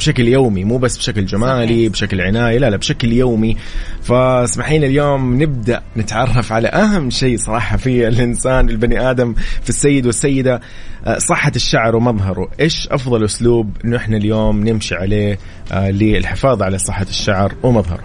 بشكل 0.00 0.28
يومي 0.28 0.64
مو 0.64 0.78
بس 0.78 0.96
بشكل 0.98 1.26
جمالي 1.26 1.74
صحيح. 1.74 1.92
بشكل 1.92 2.20
عناية 2.20 2.58
لا 2.58 2.70
لا 2.70 2.76
بشكل 2.76 3.12
يومي. 3.12 3.56
فاسمحين 4.02 4.84
اليوم 4.84 5.42
نبدأ 5.42 5.82
نتعرف 5.96 6.52
على 6.52 6.68
أهم 6.68 7.10
شيء 7.10 7.36
صراحة 7.36 7.76
في 7.76 8.08
الإنسان 8.08 8.68
البني 8.68 9.10
آدم 9.10 9.34
في 9.62 9.68
السيد 9.68 10.06
والسيدة 10.06 10.60
آه، 11.06 11.18
صحة 11.18 11.52
الشعر 11.56 11.96
ومظهره. 11.96 12.48
إيش 12.60 12.88
أفضل 12.88 13.24
أسلوب 13.24 13.76
انه 13.84 13.96
إحنا 13.96 14.16
اليوم 14.16 14.68
نمشي 14.68 14.94
عليه 14.94 15.38
آه، 15.72 15.90
للحفاظ 15.90 16.62
على 16.62 16.78
صحة 16.78 17.06
الشعر 17.10 17.54
ومظهره؟ 17.62 18.04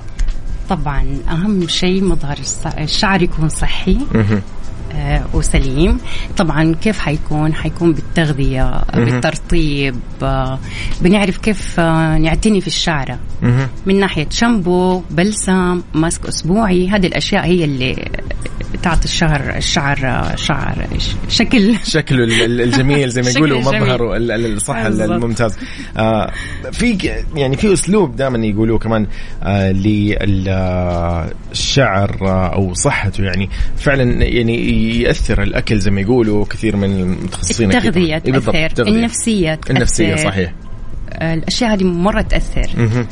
طبعا 0.69 1.17
أهم 1.29 1.67
شيء 1.67 2.03
مظهر 2.03 2.37
الشعر 2.79 3.21
يكون 3.21 3.49
صحي. 3.49 3.97
وسليم. 5.33 5.97
طبعا 6.37 6.75
كيف 6.81 6.99
حيكون؟ 6.99 7.53
حيكون 7.53 7.93
بالتغذية 7.93 8.81
بالترطيب 8.93 9.95
آه، 10.23 10.59
بنعرف 11.01 11.37
كيف 11.37 11.79
آه، 11.79 12.17
نعتني 12.17 12.61
في 12.61 12.67
الشعر 12.67 13.17
مهم. 13.41 13.67
من 13.85 13.99
ناحية 13.99 14.27
شامبو 14.29 15.01
بلسم 15.11 15.81
ماسك 15.93 16.25
أسبوعي 16.25 16.89
هذه 16.89 17.07
الأشياء 17.07 17.45
هي 17.45 17.63
اللي 17.63 18.09
تعطي 18.83 19.05
الشعر 19.05 19.53
الشعر 19.57 20.31
شعر 20.35 20.87
شكل 21.29 21.75
شكله 21.83 22.23
ال- 22.23 22.41
ال- 22.41 22.61
الجميل 22.61 23.09
زي 23.09 23.21
ما 23.21 23.29
يقولوا. 23.29 23.59
مظهره 23.59 24.17
ال- 24.17 24.31
ال- 24.31 24.55
الصح. 24.55 24.75
الممتاز 24.75 25.57
آه 25.97 26.31
في 26.71 26.97
يعني 27.35 27.57
في 27.57 27.73
أسلوب 27.73 28.15
دائما 28.15 28.37
يقولوه 28.47 28.79
كمان 28.79 29.07
آه 29.43 29.71
للشعر 31.51 32.17
آه 32.21 32.53
أو 32.53 32.73
صحته 32.73 33.23
يعني 33.23 33.49
فعلا 33.77 34.23
يعني 34.23 34.99
يأثر 35.01 35.41
الأكل 35.43 35.79
زي 35.79 35.91
ما 35.91 36.01
يقولوا 36.01 36.45
كثير 36.45 36.75
من 36.75 36.99
المتخصصين 37.01 37.71
أكيد. 37.71 37.85
التغذية 37.85 38.13
إيه. 38.15 38.93
النفسية 38.95 39.55
تأثر 39.55 39.71
النفسية 39.75 40.15
صحيح 40.15 40.53
آه، 41.19 41.33
الأشياء 41.33 41.73
هذه 41.73 41.83
مرة 41.83 42.21
تأثر 42.21 42.69
مهم. 42.77 43.07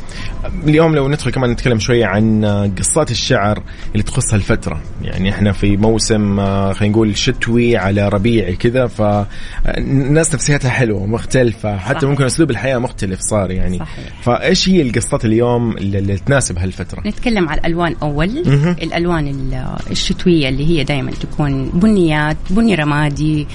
اليوم 0.68 0.96
لو 0.96 1.08
ندخل 1.08 1.32
كمان 1.32 1.50
نتكلم 1.50 1.80
شوية 1.80 2.06
عن 2.06 2.46
قصات 2.80 3.12
الشعر 3.12 3.64
اللي 3.92 4.04
تخص 4.04 4.34
هالفترة 4.34 4.82
يعني 5.02 5.30
إحنا 5.30 5.52
في 5.52 5.78
موسم 5.78 6.40
آه، 6.40 6.74
خلينا 6.74 6.94
نقول 6.94 7.18
شتوي 7.18 7.78
على 7.78 8.10
ربيعي 8.10 8.56
كذا 8.56 8.88
فالناس 8.88 10.34
نفسيتها 10.34 10.70
حلوة 10.70 11.06
مختلفة 11.06 11.78
حتى 11.78 12.00
صحيح. 12.00 12.10
ممكن 12.10 12.24
أسلوب 12.24 12.52
الحياة 12.52 12.78
مختلف 12.78 13.20
صار 13.20 13.52
يعني 13.52 13.78
صحيح. 13.80 14.22
فايش 14.24 14.70
هي 14.70 14.82
القصات 14.82 15.26
اليوم 15.26 15.72
اللي, 15.78 16.18
تناسب 16.18 16.60
هالفترة 16.60 17.02
نتكلم 17.08 17.50
على 17.50 17.60
الألوان 17.60 17.96
أول 18.02 18.44
مهم. 18.50 18.76
الألوان 18.82 19.28
ال- 19.28 19.66
الشتوية 19.92 20.50
اللي 20.50 20.66
هي 20.68 20.84
دائما 20.84 21.12
تكون 21.12 21.70
بنيات 21.70 22.38
بني 22.50 22.76
رمادي 22.76 23.48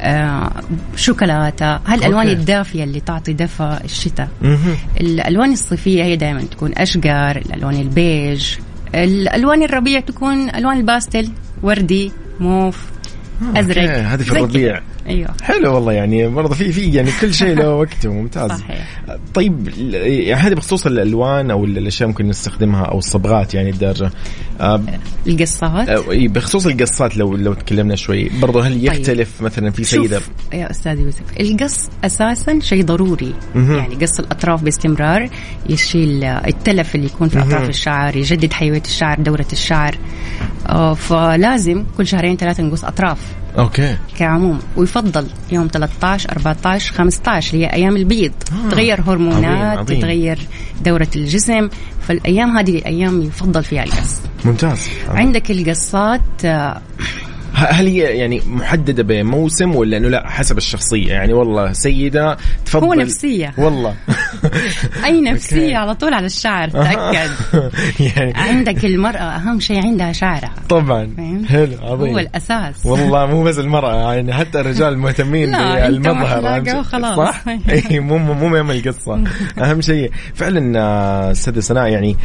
آه 0.00 0.50
شوكولاتة 0.96 1.76
هالألوان. 1.86 2.28
الدافية 2.28 2.84
اللي 2.84 3.00
تعطي 3.00 3.32
دفى 3.32 3.78
الشتاء 3.92 4.28
مهم. 4.42 4.76
الألوان 5.00 5.52
الصيفية 5.52 6.04
هي 6.04 6.16
دائما 6.16 6.42
تكون 6.42 6.72
اشقر 6.76 7.36
الألوان 7.36 7.74
البيج 7.74 8.54
الألوان 8.94 9.62
الربيع 9.62 10.00
تكون 10.00 10.50
ألوان 10.50 10.76
الباستل 10.76 11.28
وردي 11.62 12.12
موف 12.40 12.86
أزرق 13.56 13.82
okay، 13.82 13.92
هذه 13.92 14.22
في 14.22 14.32
الربيع. 14.32 14.80
أيوه. 15.08 15.30
حلو 15.42 15.74
والله 15.74 15.92
يعني 15.92 16.28
برضه 16.28 16.54
في 16.54 16.72
في 16.72 16.92
يعني 16.92 17.10
كل 17.20 17.34
شيء 17.34 17.54
له 17.54 17.74
وقته 17.80 18.12
ممتاز. 18.12 18.50
صحيح. 18.50 19.02
طيب 19.34 19.68
يعني 19.92 20.34
هذه 20.34 20.54
بخصوص 20.54 20.86
الألوان 20.86 21.50
أو 21.50 21.64
الأشياء 21.64 22.08
ممكن 22.08 22.28
نستخدمها 22.28 22.84
أو 22.84 22.98
الصبغات 22.98 23.54
يعني 23.54 23.70
الدارجة. 23.70 24.10
آه، 24.60 24.82
القصات؟ 25.26 25.88
أو 25.88 26.12
إيه، 26.12 26.28
بخصوص 26.28 26.66
القصات 26.66 27.16
لو 27.16 27.36
لو 27.36 27.54
تكلمنا 27.54 27.96
شوي. 27.96 28.28
برضه 28.28 28.66
هل 28.66 28.86
يختلف 28.86 29.42
مثلا 29.42 29.70
في 29.70 29.84
سيده 29.84 30.20
يا 30.52 30.70
أستاذ 30.70 31.00
يوسف 31.00 31.22
القص 31.40 31.88
أساسا 32.04 32.58
شيء 32.60 32.84
مهم. 33.54 33.74
يعني 33.74 33.94
قص 33.94 34.18
الأطراف 34.18 34.62
باستمرار 34.62 35.28
يشيل 35.68 36.24
التلف 36.24 36.94
اللي 36.94 37.06
يكون 37.06 37.28
في. 37.28 37.38
أطراف 37.38 37.68
الشعر 37.68 38.16
يجدد 38.16 38.52
حيوية 38.52 38.82
الشعر 38.84 39.20
دورة 39.20 39.46
الشعر. 39.52 39.98
آه، 40.68 40.94
فلازم 40.94 41.84
كل 41.96 42.06
شهرين 42.06 42.36
ثلاثة 42.36 42.62
نقص 42.62 42.84
أطراف. 42.84 43.18
أوكي. 43.58 43.96
كعموم. 44.18 44.58
ويفضل 44.76 45.26
يوم 45.52 45.68
13 45.72 46.32
14 46.32 46.92
15 46.92 47.54
اللي 47.54 47.66
هي 47.66 47.72
أيام 47.72 47.96
البيض. 47.96 48.32
آه. 48.52 48.68
تتغير 48.68 49.00
هرمونات 49.00 49.44
عظيم، 49.44 49.78
عظيم. 49.78 49.98
تتغير 49.98 50.38
دورة 50.84 51.08
الجسم. 51.16 51.68
فالأيام 52.08 52.58
هذه 52.58 52.78
الأيام 52.78 53.22
يفضل 53.22 53.64
فيها 53.64 53.84
القص. 53.84 54.20
ممتاز. 54.44 54.88
عندك 55.08 55.50
القصات 55.50 56.20
آه، 56.44 56.80
هل 57.58 57.86
هي 57.86 57.98
يعني 57.98 58.42
محددة 58.46 59.02
بموسم 59.02 59.74
ولا 59.74 59.96
إنه 59.96 60.08
لا 60.08 60.28
حسب 60.28 60.58
الشخصية؟ 60.58 61.12
يعني 61.12 61.32
والله 61.32 61.72
سيدة 61.72 62.36
تفضل. 62.66 62.86
هو 62.86 62.94
نفسية. 62.94 63.54
والله. 63.58 63.94
أي 65.04 65.20
نفسية. 65.20 65.76
على 65.76 65.94
طول 65.94 66.14
على 66.14 66.26
الشعر 66.26 66.68
تأكد. 66.68 67.30
يعني. 68.16 68.32
عندك 68.36 68.84
المرأة 68.84 69.18
أهم 69.18 69.60
شيء 69.60 69.82
عندها 69.82 70.12
شعرها. 70.12 70.54
طبعا؟ 70.68 71.14
حلو 71.48 71.76
عظيم. 71.82 72.12
هو 72.12 72.18
الأساس. 72.18 72.86
والله 72.86 73.26
مو 73.26 73.42
بس 73.42 73.58
المرأة 73.58 74.14
يعني 74.14 74.32
حتى 74.32 74.60
الرجال 74.60 74.98
مهتمين 74.98 75.52
بالمظهر. 75.86 76.64
صح؟ 77.16 77.44
إي 77.70 78.00
مو 78.00 78.18
مو 78.18 78.48
مهم 78.48 78.70
القصة. 78.70 79.24
أهم 79.58 79.80
شيء. 79.80 80.10
فعلا 80.34 80.80
آه، 80.80 81.30
أستاذ 81.30 81.60
سناء 81.60 81.88
يعني 81.88 82.16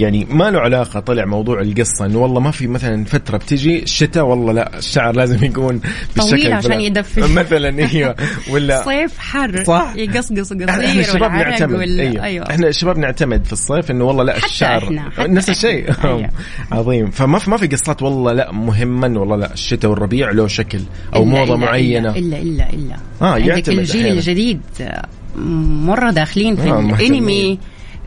يعني 0.00 0.26
ما 0.30 0.50
له 0.50 0.60
علاقة 0.60 1.00
طلع 1.00 1.24
موضوع 1.24 1.60
القصة 1.60 2.06
إنه 2.06 2.18
والله 2.18 2.40
ما 2.40 2.50
في 2.50 2.66
مثلا 2.66 3.04
فترة 3.04 3.36
بتجي 3.36 3.82
الشتاء 3.82 4.24
والله 4.24 4.52
لا 4.54 4.78
الشعر 4.78 5.16
لازم 5.16 5.44
يكون 5.44 5.80
بالشكل 6.16 6.30
طويل 6.30 6.52
عشان. 6.52 6.80
يدفي. 6.80 7.20
مثلا 7.20 7.78
أيوه 7.92 8.14
ولا 8.50 8.84
صيف 8.84 9.18
حر 9.18 9.64
صح. 9.64 9.92
يقصقص 9.96 10.52
إحنا 10.52 10.76
قصير 10.76 11.00
الشباب 11.00 11.30
نعتمد 11.30 11.78
وال... 11.78 12.00
أيوه. 12.00 12.24
أيوه 12.24 12.50
إحنا 12.50 12.68
الشباب 12.68 12.98
نعتمد 12.98 13.44
في 13.44 13.52
الصيف 13.52 13.90
إنه 13.90 14.04
والله 14.04 14.24
لا 14.24 14.32
حتى 14.34 14.46
الشعر 14.46 15.00
نفس. 15.18 15.50
الشيء 15.50 15.90
أيوه. 16.04 16.28
عظيم 16.72 17.10
فما 17.10 17.38
في 17.38 17.50
ما 17.50 17.56
في 17.56 17.66
قصات 17.66 18.02
والله 18.02 18.32
لا 18.32 18.52
مهما 18.52 19.18
والله 19.20 19.36
لا 19.36 19.52
الشتاء 19.52 19.90
والربيع 19.90 20.30
له 20.30 20.46
شكل 20.46 20.80
أو 21.14 21.24
إلا- 21.24 21.26
موضة 21.28 21.56
إلا- 21.56 21.58
معينة 21.58 22.10
إلا 22.10 22.38
إلا 22.38 22.70
إلا 22.72 22.96
آه، 23.22 23.26
عندك 23.32 23.46
يعتمد 23.46 23.78
الجيل. 23.78 24.06
الجديد 24.06 24.60
مرة 25.36 26.10
داخلين 26.10 26.56
في 26.56 26.70
آه،. 26.70 26.80
الأنمي 26.80 27.58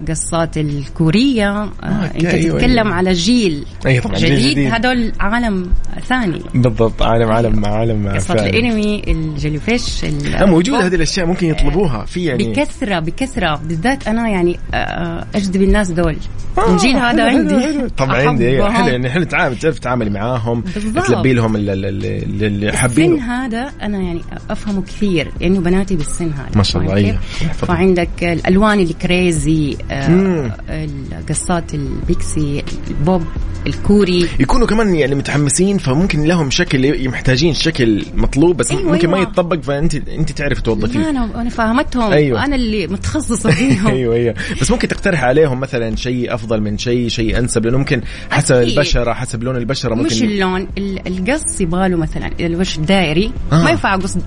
قصات 0.09 0.57
الكورية 0.57 1.49
آه، 1.63 1.69
أنت 2.15 2.25
أيوة، 2.25 2.57
تتكلم 2.59 2.85
أيوة. 2.85 2.93
على 2.95 3.13
جيل 3.13 3.65
أي 3.85 3.99
طبعاً، 3.99 4.17
جديد, 4.17 4.49
جديد. 4.49 4.73
هذول 4.73 5.11
عالم 5.19 5.69
ثاني 6.07 6.41
بالضبط 6.55 7.01
عالم 7.01 7.31
عالم 7.31 7.55
مع 7.59 7.67
عالم 7.69 8.07
قصات. 8.09 8.41
الإنمي 8.41 9.01
الجيليفيش 9.07 10.03
ال- 10.05 10.35
آه، 10.35 10.45
موجودة 10.45 10.85
هذه 10.85 10.95
الأشياء 10.95 11.25
ممكن 11.25 11.47
يطلبوها 11.47 12.05
في 12.05 12.25
يعني 12.25 12.43
بكثرة 12.43 12.99
بكثرة 12.99 13.55
بالذات 13.65 14.07
أنا 14.07 14.29
يعني 14.29 14.59
آه، 14.73 15.25
أجذب 15.35 15.61
الناس 15.61 15.91
دول 15.91 16.17
آه، 16.57 16.73
الجيل 16.73 16.95
هذا 16.95 17.29
حلو، 17.29 17.37
عندي 17.39 17.59
حلو،. 17.59 17.87
طبعا 17.97 18.27
عندي 18.27 18.47
أيوة، 18.47 18.67
أحبهم. 18.67 18.83
حلو 18.83 18.91
يعني 18.91 19.09
حلو 19.09 19.23
تعامل 19.23 19.57
تعرف 19.57 19.79
تتعاملي 19.79 20.09
معاهم. 20.09 20.61
تلبي 21.07 21.33
لهم 21.33 21.55
ال- 21.55 21.69
ال- 21.69 21.85
ال- 21.85 22.05
ال- 22.05 22.43
اللي 22.43 22.67
السن 22.69 22.77
حابينه 22.77 23.45
هذا 23.45 23.71
أنا 23.81 23.97
يعني 23.97 24.21
أفهمه 24.49 24.81
كثير 24.81 25.31
لأنه 25.41 25.59
بناتي 25.59 25.95
بالسن 25.95 26.31
هذا 26.31 26.49
ما 26.55 26.63
شاء 26.63 26.81
الله،؟ 26.81 26.97
يحفظهم. 26.99 27.75
فعندك 27.75 28.09
الألوان 28.23 28.79
ال 28.79 28.93
crazy. 28.93 29.77
القصات 29.91 31.73
ال 31.73 31.88
pixie 31.88 32.63
ال 32.87 32.96
bob 32.96 33.23
الكوري 33.67 34.29
يكونوا 34.39 34.67
كمان 34.67 34.95
يعني 34.95 35.15
متحمسين 35.15 35.77
فممكن 35.77 36.23
لهم 36.23 36.49
شكل 36.49 37.09
محتاجين 37.09 37.53
شكل 37.53 38.05
مطلوب 38.15 38.57
بس 38.57 38.71
أيوة، 38.71 38.91
ممكن 38.91 39.09
ما 39.09 39.17
أيوة. 39.17 39.27
يتطبق 39.29 39.59
فأنت 39.61 39.95
أنت 39.95 40.31
تعرف 40.31 40.61
توظفيه 40.61 41.09
أنا 41.09 41.41
أنا 41.41 41.49
فاهمتهم 41.49 42.11
أيوه. 42.11 42.45
أنا 42.45 42.55
اللي 42.55 42.87
متخصصة 42.87 43.49
فيهم 43.57 43.87
أيوه 43.87 44.15
أيوه 44.15 44.35
بس 44.61 44.71
ممكن 44.71 44.87
تقترح 44.87 45.23
عليهم 45.23 45.59
مثلا 45.59 45.95
شيء 45.95 46.33
أفضل 46.33 46.61
من 46.61 46.77
شيء 46.77 47.07
شيء 47.07 47.37
أنسب 47.39 47.65
لأنه 47.65 47.77
ممكن 47.77 48.01
حسب 48.31 48.55
أكيد. 48.55 48.69
البشرة 48.69 49.13
حسب 49.13 49.43
لون 49.43 49.55
البشرة 49.55 49.95
مش 49.95 50.13
ممكن 50.13 50.25
اللون 50.25 50.67
ال- 50.77 51.07
القص 51.07 51.61
يباله 51.61 51.97
مثلا 51.97 52.31
الوجه 52.39 52.79
دائري 52.79 53.31
آه. 53.51 53.63
ما 53.63 53.69
ينفع 53.69 53.95
قص 53.95 54.17
آه 54.17 54.21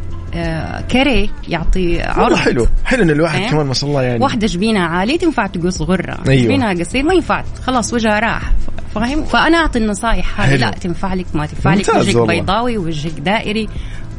كاري 0.89 1.31
يعطي 1.49 2.03
عرض. 2.03 2.37
حلو. 2.37 2.67
حلو 2.85 3.03
إن 3.03 3.11
الواحد 3.11 3.39
فاهم؟ 3.39 3.51
كمان 3.51 3.67
ما 3.67 3.75
شاء 3.75 3.91
الله 3.91 4.03
يعني. 4.03 4.23
واحدة 4.25 4.47
جبينها 4.47 4.83
عالي 4.83 5.19
تنفع 5.19 5.47
تقص 5.47 5.83
غرة. 5.83 6.19
أيوة. 6.29 6.45
جبينها 6.45 6.73
قصير 6.73 7.03
ما 7.03 7.15
ينفع. 7.15 7.45
خلاص 7.63 7.95
وجهها 7.95 8.19
راح. 8.19 8.53
فاهم؟ 8.95 9.25
فأنا 9.25 9.59
أعطي 9.59 9.79
النصائح 9.79 10.41
هذه. 10.41 10.57
لا 10.57 10.71
تنفع 10.71 11.15
لك 11.15 11.27
ما 11.35 11.47
تنفع 11.47 11.75
لك. 11.75 11.95
وجهك. 11.95 12.29
بيضاوي 12.29 12.79
وجهك 12.79 13.21
دائري. 13.21 13.69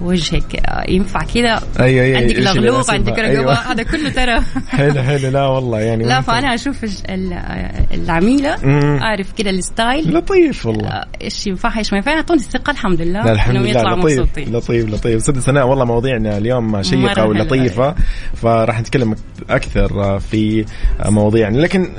وجهك. 0.01 0.55
آه، 0.55 0.91
ينفع 0.91 1.19
كذا؟ 1.19 1.61
أيوة، 1.79 2.03
أيوة، 2.05 2.17
عندك 2.17 2.37
يناسبها. 2.37 2.93
عندك 2.93 3.11
رقبة 3.19 3.29
أيوة. 3.39 3.53
هذا 3.71 3.83
كله 3.83 4.09
ترى. 4.09 4.41
حلو 4.69 5.01
حلو. 5.03 5.29
لا 5.29 5.47
والله 5.47 5.79
يعني 5.79 6.03
لا 6.03 6.19
الج- 6.83 7.01
ال- 7.09 7.33
آه، 7.33 7.85
العميلة 7.93 8.55
مم. 8.63 8.99
أعرف 9.01 9.31
كذا 9.37 9.49
الستايل. 9.49 10.13
لطيف 10.13 10.65
والله. 10.65 10.87
آه، 10.87 11.05
إيش 11.21 11.47
ينفع 11.47 11.77
إيش 11.77 11.91
ما 11.93 11.97
ينفع؟ 11.97 12.11
يعطوني 12.11 12.39
الثقة 12.39 12.71
الحمد 12.71 13.01
لله. 13.01 13.23
لا 13.25 13.31
الحمد 13.31 13.55
لله. 13.55 13.69
يطلعوا 13.69 13.97
لطيف 13.99 14.19
مبسوطين. 14.19 14.53
لطيف 14.55 14.89
لطيف. 14.89 15.15
أستاذ 15.15 15.39
سناء 15.39 15.67
والله 15.67 15.85
مواضيعنا 15.85 16.37
اليوم 16.37 16.83
شيقة 16.83 17.25
ولطيفة. 17.25 17.95
فراح 18.35 18.79
نتكلم 18.79 19.15
أكثر 19.49 20.19
في 20.19 20.65
مواضيعنا. 21.05 21.57
لكن 21.57 21.89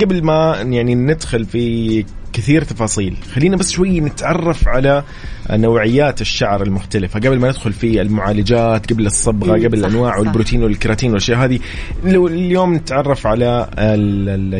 قبل 0.00 0.24
ما 0.24 0.56
يعني 0.68 0.94
ندخل 0.94 1.44
في 1.44 2.04
كثير 2.32 2.64
تفاصيل. 2.64 3.16
خلينا 3.34 3.56
بس 3.56 3.70
شوي 3.70 4.00
نتعرف 4.00 4.68
على 4.68 5.02
نوعيات 5.50 6.20
الشعر 6.20 6.62
المختلفة. 6.62 7.20
قبل 7.20 7.38
ما 7.38 7.48
ندخل 7.48 7.72
في 7.72 8.02
المعالجات 8.02 8.92
قبل 8.92 9.06
الصبغة 9.06 9.52
قبل 9.52 9.78
الأنواع. 9.78 10.18
والبروتين 10.18 10.62
والكراتين 10.62 11.10
والأشياء 11.10 11.38
هذه 11.38 11.58
لو 12.04 12.28
اليوم 12.28 12.74
نتعرف 12.74 13.26
على 13.26 13.68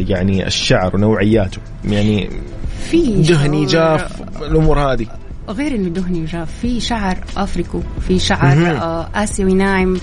يعني 0.09 0.47
الشعر 0.47 0.97
ونوعياته. 0.97 1.59
يعني 1.85 2.31
في 2.91 3.23
دهني 3.23 3.67
جاف 3.67 4.23
الأمور 4.43 4.79
هذه. 4.79 5.07
غير 5.49 5.75
إنه 5.75 5.89
دهني 5.89 6.23
وجاف 6.23 6.49
في 6.63 6.81
شعر 6.81 7.19
أفريكو 7.37 7.83
في 8.09 8.19
شعر. 8.19 8.77
آه 8.77 9.09
آسيوي 9.15 9.55
ناعم. 9.55 9.99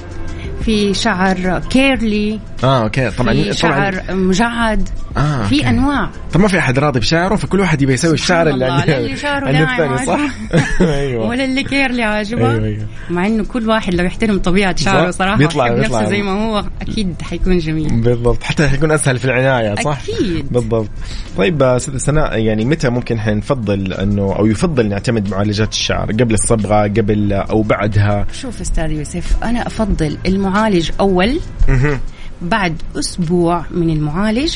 في 0.66 0.94
شعر 0.94 1.60
curly 1.70 2.40
آه 2.64 2.84
okay. 2.84 3.12
طبعا 3.12 3.34
في 3.34 3.44
طبعا. 3.44 3.52
شعر 3.54 4.02
مجعد 4.16 4.90
آه، 5.18 5.44
في 5.48 5.56
okay. 5.56 5.70
أنواع. 5.70 6.10
طب 6.34 6.40
ما 6.40 6.48
في 6.48 6.60
أحد 6.60 6.80
راضي 6.80 7.00
بشعره؟ 7.00 7.36
فكل 7.36 7.60
واحد 7.60 7.82
يبي 7.82 7.94
يسوي 7.94 8.14
الشعر 8.14 8.50
اللي 8.50 8.66
الله، 8.66 8.76
عند 8.80 8.90
لا 8.90 8.98
اللي 8.98 9.16
شعره 9.16 9.50
الثاني 9.50 10.06
صح؟ 10.06 10.20
أيوه. 10.82 11.28
ولا 11.28 11.46
اللي 11.46 11.64
curly 11.64 12.04
عاجبه. 12.04 12.52
أيوه 12.52 12.66
أيوه. 12.66 12.86
مع 13.10 13.28
إنه 13.28 13.44
كل 13.44 13.70
واحد 13.70 13.94
لو 13.94 14.04
يحترم 14.06 14.40
طبيعة 14.40 14.76
شعره. 14.76 15.12
صراحة 15.12 15.38
بيطلع- 15.38 15.68
بيطلع. 15.68 16.00
نفسه 16.00 16.10
زي 16.10 16.22
ما 16.22 16.32
هو 16.46 16.66
أكيد 16.82 17.16
حيكون 17.22 17.58
جميل. 17.58 18.02
بالضبط. 18.02 18.44
حتى 18.44 18.68
حيكون 18.68 18.92
أسهل 18.92 19.20
في 19.20 19.26
العناية 19.26 19.76
صح؟ 19.76 20.00
أكيد. 20.10 20.54
بالضبط. 20.54 20.90
طيب 21.38 21.64
آه، 21.64 21.76
أستاذ 21.76 21.98
سناء 21.98 22.38
يعني 22.40 22.66
متى 22.66 22.90
ممكن 22.90 23.18
إحنا 23.18 23.34
نفضل 23.34 23.94
إنه 23.94 24.36
أو 24.40 24.46
يفضل 24.46 24.90
نعتمد 24.90 25.30
معالجات 25.30 25.72
الشعر؟ 25.72 26.12
قبل 26.12 26.34
الصبغة 26.34 26.84
قبل 26.84 27.34
أو 27.34 27.62
بعدها؟ 27.62 28.26
شوف 28.34 28.62
أستاذ 28.62 28.92
يوسف 28.92 29.44
أنا 29.44 29.68
أفضل 29.68 30.18
المعالج 30.26 30.55
أول. 31.00 31.40
مهم. 31.70 32.00
بعد 32.42 32.82
أسبوع 33.00 33.66
من 33.72 33.90
المعالج 33.90 34.56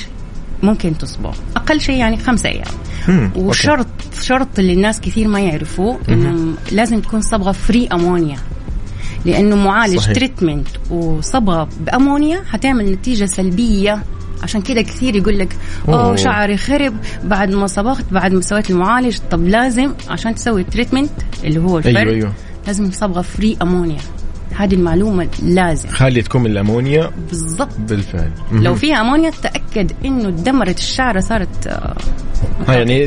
ممكن 0.64 0.98
تصبغ 0.98 1.36
أقل 1.56 1.82
شيء 1.82 1.96
يعني 1.96 2.18
خمسة 2.18 2.50
أيام. 2.50 3.32
وشرط 3.36 3.88
شرط 4.22 4.60
اللي 4.60 4.74
الناس 4.74 5.02
كثير 5.02 5.28
ما 5.28 5.40
يعرفوه 5.40 6.00
إنه 6.10 6.54
لازم 6.72 7.00
تكون 7.00 7.22
صبغة 7.22 7.52
فري 7.52 7.88
امونيا 7.88 8.38
لأنه 9.26 9.56
معالج 9.56 9.98
صحيح. 10.00 10.16
treatment 10.16 10.68
وصبغة 10.90 11.70
بأمونيا 11.82 12.44
حتعمل 12.50 12.92
نتيجة 12.92 13.26
سلبية. 13.26 14.04
عشان 14.44 14.62
كده 14.62 14.82
كثير 14.82 15.16
يقول 15.16 15.40
لك. 15.40 15.58
أوه 15.88 16.16
شعري 16.16 16.58
خرب. 16.58 16.94
بعد 17.24 17.52
ما 17.56 17.68
صبغت 17.68 18.06
بعد 18.12 18.34
ما 18.34 18.42
سويت 18.42 18.70
المعالج 18.70 19.18
طب 19.32 19.48
لازم 19.48 19.94
عشان 20.10 20.36
تسوي 20.36 20.62
ال 20.62 20.67
treatment 20.67 21.12
اللي 21.44 21.60
هو 21.60 21.78
الفرد 21.78 21.96
أيوه 21.98 22.14
أيوه. 22.14 22.34
لازم 22.68 22.92
صبغة 22.92 23.22
free 23.22 23.58
ammonia 23.62 24.00
هذه 24.60 24.74
المعلومة 24.74 25.28
لازم 25.44 25.90
خالية 25.90 26.22
تكون 26.22 26.42
من 26.44 26.52
الأمونيا 26.52 27.12
بالضبط 27.30 27.76
بالفعل 27.90 28.32
لو. 28.52 28.76
فيها 28.76 29.02
أمونيا 29.02 29.32
تاكد 29.44 29.92
إنه 30.06 30.30
دمرت 30.30 30.78
الشعره 30.80 31.20
صارت 31.20 31.68
آه، 31.68 31.96
ها 32.68 32.74
يعني 32.74 33.06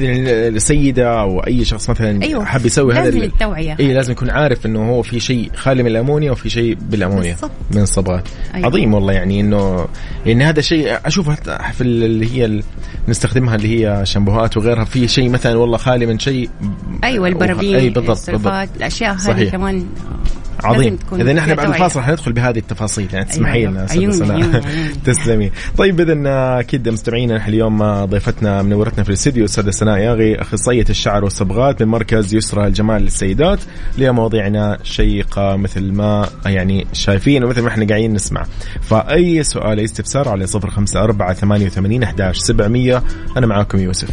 السيدة 0.49 1.21
أو 1.21 1.41
أي 1.41 1.65
شخص 1.65 1.91
مثلا 1.91 2.23
أيوة. 2.23 2.45
حاب 2.45 2.67
يسوي 2.67 2.95
هذا 2.95 3.05
لازم 3.05 3.19
ال- 3.19 3.25
التوعية. 3.25 3.77
اي 3.81 3.93
لازم 3.95 4.13
يكون 4.13 4.31
عارف 4.31 4.67
إنه 4.67 4.91
هو 4.91 5.03
في 5.03 5.21
شيء 5.21 5.51
خالي 5.57 5.83
من 5.83 5.89
الأمونيا 5.91 6.31
وفي 6.33 6.51
شيء 6.51 6.77
بالأمونيا 6.81 7.33
بالضبط. 7.33 7.51
من 7.71 7.83
الصبغات 7.83 8.29
أيوة. 8.55 8.67
عظيم 8.67 8.95
والله 8.95 9.13
يعني 9.13 9.41
إنه 9.41 9.87
يعني 10.27 10.45
هذا 10.45 10.61
شيء 10.61 10.99
اشوفه 11.07 11.33
حتى 11.33 11.59
في 11.73 11.81
اللي 11.81 12.33
هي 12.43 12.63
نستخدمها 13.09 13.55
اللي 13.55 13.87
هي 13.87 14.07
شامبوهات 14.07 14.57
وغيرها 14.57 14.85
في 14.85 15.09
شيء 15.09 15.29
مثلا 15.31 15.57
والله 15.59 15.77
خالي 15.77 16.07
من 16.07 16.19
شيء 16.19 16.51
أيوه 17.05 17.29
البرابين 17.29 17.75
أي 17.75 17.91
بالضبط 17.91 18.31
بالضبط 18.31 18.69
الأشياء 18.77 19.15
هذه. 19.15 19.51
كمان 19.51 19.77
آه، 19.79 20.41
عظيم. 20.65 20.99
اذا 21.13 21.33
نحن 21.33 21.55
بعد. 21.55 21.69
الفاصل 21.69 22.01
حندخل 22.01 22.33
بهذه 22.33 22.59
التفاصيل 22.59 23.09
يعني 23.13 23.25
تسمحي 23.25 23.59
أيوة. 23.59 23.71
لنا 23.71 23.87
عيوني. 23.91 24.61
تسلمي. 25.07 25.51
طيب 25.77 26.01
اذا 26.01 26.61
أكيد 26.61 26.89
مستمعينا 26.89 27.37
نحن 27.37 27.49
اليوم 27.49 28.05
ضيفتنا 28.05 28.63
منورتنا 28.63 29.03
في 29.03 29.09
الاستديو 29.09 29.45
أستاذة 29.45 29.71
سناء 29.71 29.99
ياغي 29.99 30.41
أخصائية 30.41 30.85
الشعر 30.91 31.25
والصبغات 31.25 31.83
من 31.83 31.89
مركز 31.89 32.35
يسرى 32.35 32.67
الجمال 32.67 33.03
للسيدات. 33.03 33.59
لمواضيعنا 33.99 34.79
شيقة 34.83 35.57
مثل 35.57 35.93
ما 35.93 36.29
يعني 36.47 36.87
شايفين 36.93 37.45
ومثل 37.45 37.63
ما 37.63 37.69
إحنا 37.69 37.87
قاعدين 37.87 38.13
نسمع. 38.13 38.45
فأي 38.81 39.43
سؤال 39.43 39.79
أي 39.79 39.85
استفسار 39.85 40.29
على 40.29 40.47
054 40.55 41.35
88 41.35 42.03
11 42.03 42.41
700 42.41 43.03
أنا 43.37 43.47
معاكم 43.47 43.79
يوسف. 43.79 44.09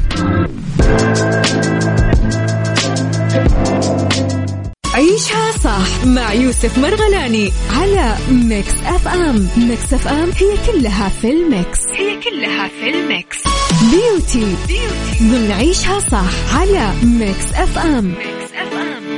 عيشها 4.99 5.51
صح 5.51 6.05
مع 6.05 6.33
يوسف 6.33 6.77
مرغلاني 6.77 7.51
على 7.79 8.15
Mix 8.31 8.73
FM. 8.85 9.47
Mix 9.57 9.93
FM 9.93 10.29
هي 10.31 10.57
كلها 10.67 11.09
في 11.09 11.31
ال 11.31 11.41
mix. 11.41 11.79
هي 11.87 12.19
كلها 12.19 12.67
في 12.67 12.89
ال 12.89 12.99
mix. 12.99 13.37
Beauty. 13.91 14.55
Beauty. 14.67 15.23
ضمن 15.23 15.51
عيشها 15.51 15.99
صح 15.99 16.55
على 16.59 16.93
Mix 17.03 17.53
FM. 17.53 18.05
Mix 18.05 18.53
FM. 18.55 19.09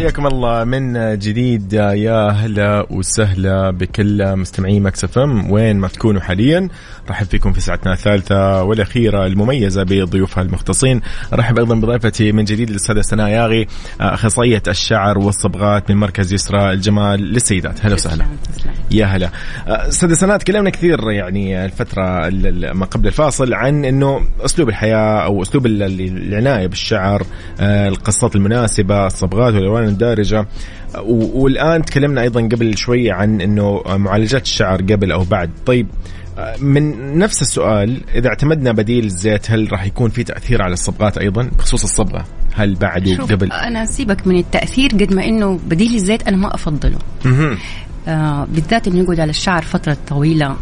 حياكم 0.00 0.26
الله 0.26 0.64
من 0.64 1.18
جديد 1.18 1.72
يا 1.72 2.30
هلا 2.30 2.86
وسهلا 2.90 3.70
بكل 3.70 4.36
مستمعي 4.36 4.80
Mix 4.80 5.04
FM. 5.04 5.50
وين 5.50 5.76
ما 5.76 5.88
تكونوا 5.88 6.20
حاليا 6.20 6.68
رحب 7.10 7.26
فيكم 7.26 7.52
في 7.52 7.60
ساعتنا 7.60 7.92
الثالثة 7.92 8.62
والأخيرة 8.62 9.26
المميزة 9.26 9.82
بضيوفها 9.82 10.42
المختصين. 10.42 11.00
رحب 11.32 11.58
أيضا 11.58 11.74
بضيفتي 11.74 12.32
من 12.32 12.44
جديد 12.44 12.70
الأستاذة 12.70 13.00
سناء 13.00 13.28
ياغي 13.28 13.66
أخصائية 14.00 14.62
الشعر 14.68 15.18
والصبغات 15.18 15.90
من 15.90 15.96
مركز 15.96 16.32
يسرى 16.32 16.72
الجمال 16.72 17.20
للسيدات. 17.20 17.84
هلا 17.86 17.94
وسهلا. 17.94 18.26
يا 18.90 19.06
هلا. 19.06 19.30
أستاذ 19.66 20.12
سناء 20.14 20.36
تكلمنا 20.38 20.70
كثير 20.70 21.10
يعني 21.10 21.64
الفترة 21.64 22.28
ال- 22.28 22.46
ال- 22.64 22.76
ما 22.76 22.86
قبل 22.86 23.06
الفاصل 23.06 23.54
عن 23.54 23.84
إنه 23.84 24.20
أسلوب 24.44 24.68
الحياة 24.68 25.24
أو 25.24 25.42
أسلوب 25.42 25.66
ال- 25.66 25.82
ال- 25.82 26.00
العناية 26.28 26.66
بالشعر 26.66 27.22
آه، 27.60 27.88
القصات 27.88 28.36
المناسبة 28.36 29.06
الصبغات 29.06 29.54
والألوان 29.54 29.89
الدارجة. 29.90 30.46
والآن 31.34 31.84
تكلمنا 31.84 32.22
أيضا 32.22 32.40
قبل 32.40 32.76
شوي 32.76 33.10
عن 33.10 33.40
إنه 33.40 33.82
معالجات 33.86 34.42
الشعر 34.42 34.82
قبل 34.82 35.12
أو 35.12 35.24
بعد. 35.24 35.50
طيب 35.66 35.86
من 36.60 37.18
نفس 37.18 37.42
السؤال 37.42 38.00
إذا 38.14 38.28
اعتمدنا 38.28 38.72
بديل 38.72 39.04
الزيت 39.04 39.50
هل 39.50 39.72
راح 39.72 39.86
يكون 39.86 40.10
في 40.10 40.24
تأثير 40.24 40.62
على 40.62 40.72
الصبغات 40.72 41.18
أيضا؟ 41.18 41.50
بخصوص 41.58 41.82
الصبغة. 41.82 42.24
هل 42.54 42.74
بعد 42.74 43.08
وقبل؟ 43.08 43.52
أنا 43.52 43.84
سيبك 43.84 44.26
من 44.26 44.36
التأثير 44.38 44.90
قد 44.90 45.14
ما 45.14 45.24
إنه 45.24 45.58
بديل 45.66 45.94
الزيت 45.94 46.28
أنا 46.28 46.36
ما 46.36 46.54
أفضله. 46.54 46.98
آه 48.08 48.44
بالذات 48.44 48.88
إنه 48.88 48.98
يقعد 48.98 49.20
على 49.20 49.30
الشعر 49.30 49.62
فترة 49.62 49.96
طويلة. 50.08 50.56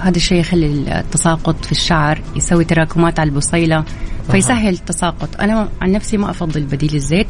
هذا 0.00 0.16
الشيء 0.16 0.38
يخلي 0.38 0.66
التساقط 1.00 1.64
في 1.64 1.72
الشعر 1.72 2.20
يسوي 2.36 2.64
تراكمات 2.64 3.18
على 3.18 3.30
البصيلة 3.30 3.84
فيسهل 4.30 4.74
التساقط 4.74 5.40
أنا 5.40 5.68
عن 5.80 5.92
نفسي 5.92 6.16
ما 6.16 6.30
أفضل 6.30 6.62
بديل 6.62 6.94
الزيت. 6.94 7.26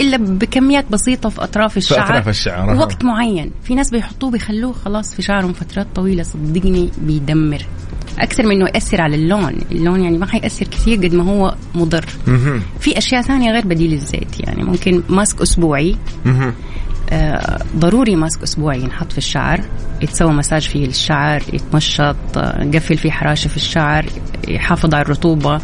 إلا 0.00 0.16
بكميات 0.16 0.84
بسيطة 0.90 1.28
في 1.28 1.44
أطراف 1.44 1.76
الشعر 1.76 2.04
أطراف 2.04 2.28
الشعر، 2.28 2.70
أها. 2.70 2.78
وقت 2.78 3.04
معين 3.04 3.50
في 3.62 3.74
ناس 3.74 3.90
بيحطوه 3.90 4.30
بيخلوه 4.30 4.72
خلاص 4.72 5.14
في 5.14 5.22
شعرهم 5.22 5.52
فترات 5.52 5.86
طويلة 5.94 6.22
صدقني 6.22 6.90
بيدمر 7.02 7.66
أكثر 8.18 8.46
من 8.46 8.50
إنه 8.56 8.66
يأثر 8.74 9.00
على 9.00 9.16
اللون 9.16 9.58
اللون 9.72 10.00
يعني 10.04 10.18
ما 10.18 10.26
حيأثر 10.26 10.66
كثير 10.66 10.98
قد 10.98 11.14
ما 11.14 11.24
هو 11.24 11.54
مضر. 11.74 12.04
في 12.80 12.98
أشياء 12.98 13.22
ثانية 13.22 13.52
غير 13.52 13.66
بديل 13.66 13.92
الزيت 13.92 14.40
يعني 14.40 14.62
ممكن 14.64 15.02
ماسك 15.08 15.42
أسبوعي. 15.42 15.96
آه، 16.26 16.52
ضروري 17.76 18.16
ماسك 18.16 18.42
اسبوعي 18.42 18.80
ينحط 18.80 19.12
في 19.12 19.18
الشعر 19.18 19.60
يتسوى 20.02 20.32
مساج 20.32 20.62
فيه 20.68 20.86
للشعر 20.86 21.42
يتمشط 21.52 22.16
نقفل 22.36 22.96
فيه 22.96 23.10
حراشة 23.10 23.48
في 23.48 23.56
الشعر 23.56 24.06
يحافظ 24.48 24.94
على 24.94 25.02
الرطوبة. 25.02 25.60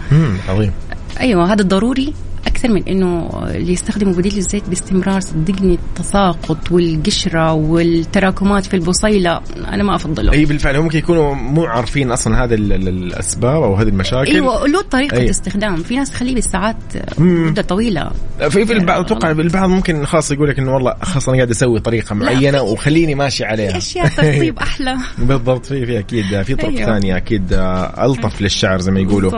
عظيم 0.49 0.72
أيوه 1.20 1.53
هذا 1.53 1.62
ضروري 1.62 2.14
أكثر 2.47 2.68
من 2.68 2.82
إنه 2.88 3.30
اللي 3.51 3.72
يستخدموا 3.72 4.12
بديل 4.14 4.36
الزيت 4.36 4.68
باستمرار 4.68 5.20
صدقني 5.20 5.74
التساقط 5.74 6.72
والقشرة 6.72 7.53
والتراكمات 7.53 8.66
في 8.66 8.74
البصيلة 8.74 9.40
أنا 9.68 9.82
ما 9.82 9.94
أفضله. 9.94 10.32
أي 10.32 10.44
بالفعل 10.44 10.76
هم 10.76 10.82
ممكن 10.84 10.99
يكونوا 10.99 11.34
مو 11.34 11.64
عارفين 11.64 12.11
أصلا 12.11 12.44
هذا 12.44 12.55
ال- 12.55 12.72
ال- 12.72 12.88
الأسباب 12.88 13.62
أو 13.62 13.74
هذه 13.74 13.88
المشاكل. 13.88 14.30
أيوه 14.30 14.66
له 14.68 14.82
طريقة 14.82 15.16
أيوة. 15.16 15.30
استخدام. 15.30 15.76
في 15.76 15.97
ناس 15.97 16.11
تخليه 16.11 16.34
بالساعات. 16.34 16.76
مدة 17.18 17.62
طويلة. 17.62 18.11
في 18.49 18.66
في 18.66 18.72
البعض 18.72 19.01
أتوقع 19.05 19.30
البعض 19.30 19.68
ممكن 19.70 20.07
خاص 20.07 20.32
يقول 20.32 20.49
لك 20.49 20.59
إنه 20.59 20.74
والله 20.74 20.94
خلاص 21.03 21.28
أنا 21.28 21.36
قاعد 21.36 21.51
أسوي 21.51 21.80
طريقة 21.80 22.14
معينة 22.14 22.62
وخليني 22.62 23.14
ماشي 23.14 23.44
عليها. 23.44 23.70
في 23.72 23.76
أشياء 23.78 24.07
ترطيب 24.09 24.59
أحلى. 24.66 24.97
بالضبط 25.18 25.66
في 25.66 25.86
في 25.86 25.99
أكيد 25.99 26.42
في 26.42 26.55
طرق 26.55 26.68
أيوة. 26.68 26.86
ثانية 26.86 27.16
أكيد 27.16 27.53
آه، 27.53 28.05
ألطف 28.07 28.40
للشعر 28.40 28.80
زي 28.80 28.92
ما 28.92 29.01
يقولوا. 29.01 29.32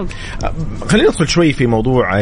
آه، 0.45 0.53
خلينا 0.89 1.09
ندخل 1.09 1.29
شوي 1.29 1.53
في 1.53 1.67
موضوع 1.67 2.21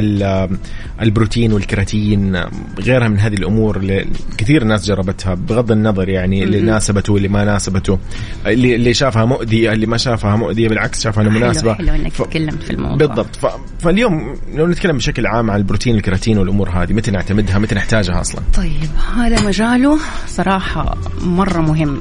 البروتين 1.02 1.52
والكراتين 1.52 2.36
غيرها 2.80 3.08
من 3.08 3.18
هذه 3.18 3.34
الأمور 3.34 3.76
اللي 3.76 4.06
كثير 4.38 4.64
ناس 4.64 4.86
جربتها 4.86 5.34
بغض 5.34 5.72
النظر 5.72 6.08
يعني 6.08 6.42
اللي 6.44 6.60
ناسبته 6.60 7.12
واللي 7.12 7.28
ما 7.28 7.44
ناسبته. 7.44 7.98
اللي 8.46 8.74
اللي 8.74 8.94
شافها 8.94 9.24
مؤذية 9.24 9.72
اللي 9.72 9.86
ما 9.86 9.96
شافها 9.96 10.36
مؤذية 10.36 10.68
بالعكس 10.68 11.02
شافها 11.02 11.22
انها 11.22 11.32
مناسبة. 11.38 11.74
حلو, 11.74 11.86
حلو 11.86 11.96
إنك 11.96 12.12
ف... 12.12 12.22
تكلمت 12.22 12.62
في 12.62 12.70
الموضوع. 12.70 12.96
بالضبط. 13.06 13.36
ف... 13.36 13.46
فاليوم 13.78 14.36
لو 14.54 14.66
نتكلم 14.66 14.96
بشكل 14.96 15.26
عام 15.26 15.50
عن 15.50 15.58
البروتين 15.58 15.94
الكراتين 15.94 16.38
والأمور 16.38 16.68
هذه 16.70 16.92
متى 16.92 17.10
نعتمدها؟ 17.10 17.58
متى 17.58 17.74
نحتاجها 17.74 18.20
أصلا؟ 18.20 18.40
طيب 18.54 18.70
هذا 19.16 19.46
مجاله 19.46 19.98
صراحة 20.26 20.96
مرة 21.24 21.60
مهم. 21.60 22.00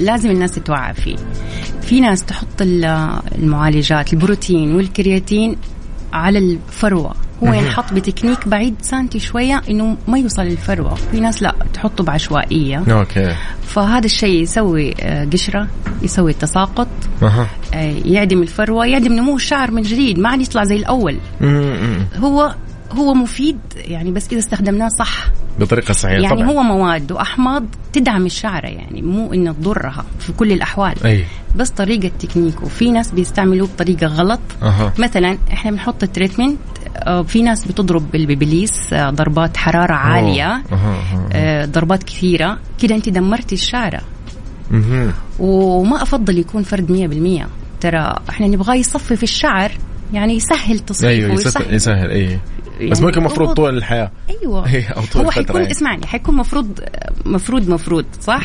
لازم 0.00 0.30
الناس 0.30 0.50
تتوعى 0.52 0.94
فيه. 0.94 1.16
في 1.82 2.00
ناس 2.00 2.24
تحط 2.24 2.60
ال- 2.62 3.10
المعالجات 3.38 4.12
البروتين 4.12 4.74
والكيراتين 4.74 5.56
على 6.14 6.38
الفروة. 6.38 7.14
هو 7.44 7.52
ينحط 7.52 7.92
بتكنيك 7.92 8.48
بعيد 8.48 8.74
سانتي 8.82 9.18
شوية 9.18 9.62
إنه 9.70 9.96
ما 10.08 10.18
يوصل 10.18 10.42
للفروة. 10.42 10.94
في 10.94 11.20
ناس 11.20 11.42
لا 11.42 11.54
تحطه 11.74 12.04
بعشوائية. 12.04 12.84
أوكي. 12.88 13.34
فهذا 13.62 14.04
الشيء 14.04 14.42
يسوي 14.42 14.94
آه، 15.00 15.24
قشرة 15.24 15.68
يسوي 16.02 16.32
تساقط 16.32 16.88
آه، 17.74 17.96
يعدم 18.04 18.42
الفروة 18.42 18.86
يعدم 18.86 19.12
نمو 19.12 19.36
الشعر 19.36 19.70
من 19.70 19.82
جديد 19.82 20.18
ما 20.18 20.28
عاد 20.28 20.40
يطلع 20.40 20.64
زي 20.64 20.76
الأول. 20.76 21.18
م-م. 21.40 22.06
هو 22.16 22.54
هو 22.92 23.14
مفيد 23.14 23.58
يعني 23.76 24.10
بس 24.10 24.28
إذا 24.32 24.38
استخدمناه 24.38 24.88
صح. 24.88 25.26
بطريقة 25.60 25.92
صحيحة 25.94 26.22
يعني 26.22 26.36
طبعا. 26.36 26.50
هو 26.50 26.62
مواد 26.62 27.12
وأحماض 27.12 27.64
تدعم 27.92 28.26
الشعرة 28.26 28.66
يعني 28.66 29.02
مو 29.02 29.32
إنه 29.32 29.52
تضرها 29.52 30.04
في 30.18 30.32
كل 30.32 30.52
الأحوال. 30.52 30.94
أي. 31.04 31.24
بس 31.56 31.70
طريقة 31.70 32.10
تكنيكه 32.18 32.66
في 32.66 32.90
ناس 32.90 33.10
بيستعملوه 33.10 33.68
بطريقة 33.68 34.06
غلط. 34.06 34.40
أها. 34.62 34.92
مثلا 34.98 35.38
إحنا 35.52 35.70
بنحط 35.70 36.02
ال 36.02 36.08
treatment 36.08 36.58
آه، 36.96 37.22
في 37.22 37.42
ناس 37.42 37.64
بتضرب 37.64 38.10
بال 38.12 38.28
BaByliss 38.28 38.92
آه، 38.92 39.10
ضربات 39.10 39.56
حرارة 39.56 39.92
عالية 39.94 40.52
أوه. 40.52 40.62
أها. 40.72 41.28
آه، 41.32 41.64
ضربات 41.64 42.02
كثيرة. 42.02 42.58
كده 42.82 42.94
أنت 42.94 43.08
دمرتي 43.08 43.54
الشعرة. 43.54 44.00
مهم. 44.70 45.12
وما 45.38 46.02
أفضل 46.02 46.38
يكون 46.38 46.62
فرد 46.62 46.92
100% 46.92 47.46
ترى 47.80 48.14
إحنا 48.28 48.46
نبغاه 48.46 48.74
يصفي 48.74 49.16
في 49.16 49.22
الشعر 49.22 49.72
يعني 50.12 50.34
يسهل 50.36 50.78
تصفيفه 50.78 51.08
أيوه 51.08 51.32
يسهل, 51.32 51.74
يسهل 51.74 52.10
أي. 52.10 52.26
بس 52.26 52.40
يعني 52.88 53.00
ممكن 53.06 53.22
مفرود 53.22 53.48
هو- 53.48 53.54
طول 53.54 53.76
الحياة. 53.76 54.10
أيوه. 54.30 54.68
أو 54.96 55.02
طول 55.12 55.24
هو 55.24 55.30
حيكون 55.30 55.60
يعني. 55.60 55.72
اسمعني 55.72 56.06
حيكون 56.06 56.34
مفرود 56.36 56.80
مفرود 57.26 57.68
مفرود 57.68 58.04
صح؟ 58.20 58.42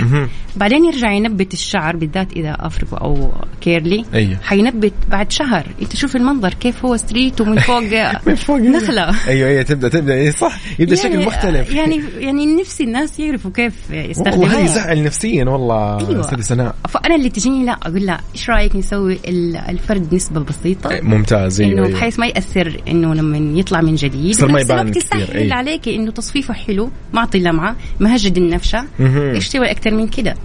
بعدين 0.56 0.86
يرجع 0.86 1.12
ينبت 1.12 1.54
الشعر 1.54 1.96
بالذات 1.96 2.34
إذا 2.34 2.58
Afro 2.60 2.96
أو 2.96 3.32
curly. 3.62 4.06
أيوه. 4.14 4.38
حينبت 4.44 4.94
بعد 5.10 5.32
شهر. 5.32 5.66
أنت 5.82 5.96
شوف 5.96 6.16
المنظر 6.16 6.54
كيف 6.54 6.86
هو 6.86 6.98
straight 6.98 7.42
ومن 7.42 7.60
فوق 7.60 7.80
من 8.28 8.36
فوق. 8.36 8.58
نخلة. 8.60 9.28
أيوه 9.28 9.50
أيوه 9.50 9.62
تبدأ 9.62 9.90
تبدأ. 9.90 10.14
إيه 10.14 10.32
صح. 10.32 10.60
يبدأ 10.80 10.96
شكل 10.96 11.26
مختلف. 11.26 11.72
يعني 11.72 12.02
يعني 12.18 12.46
نفسي 12.62 12.84
الناس 12.84 13.20
يعرفوا 13.20 13.52
كيف 13.52 13.74
هذه 13.92 14.10
يستخدموه 14.10 14.60
يزعل 14.60 15.04
نفسيا 15.04 15.46
والله 15.46 16.08
أيوة. 16.10 16.20
أستاذ 16.20 16.42
سناء. 16.42 16.76
فأنا 16.90 17.16
اللي 17.16 17.30
تجيني 17.30 17.66
لا 17.66 17.72
أقول 17.72 18.06
لا 18.06 18.20
إيش 18.36 18.50
رأيك 18.50 18.76
نسوي 18.76 19.20
ال- 19.28 19.58
الفرد 19.58 20.16
نسبة 20.16 20.40
بسيطة؟ 20.40 20.92
إيه، 20.92 21.02
ممتاز. 21.02 21.62
أيوه 21.62 21.74
إنه 21.74 21.86
أيوة. 21.86 21.98
بحيث 21.98 22.20
ما 22.20 22.28
يأثر 22.28 22.82
إنه 22.88 23.14
لما 23.16 23.60
يطلع 23.60 23.82
من 23.82 23.96
جديد. 23.96 24.29
يصير 24.30 24.48
ما 24.48 24.54
بنفس 24.54 24.70
يبان 24.72 24.92
كثير، 24.92 25.22
يسهل 25.22 25.38
أي. 25.38 25.52
عليك 25.52 25.90
إنه 25.90 26.12
تصفيفه 26.12 26.54
حلو 26.54 26.92
معطي 27.14 27.40
لمعة 27.40 27.76
مهجد 28.00 28.38
النفشة. 28.38 28.86
إيش 29.00 29.50
تسوي 29.50 29.72
أكثر 29.72 29.92
من 29.92 30.08
كده 30.08 30.36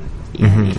يعني 0.41 0.73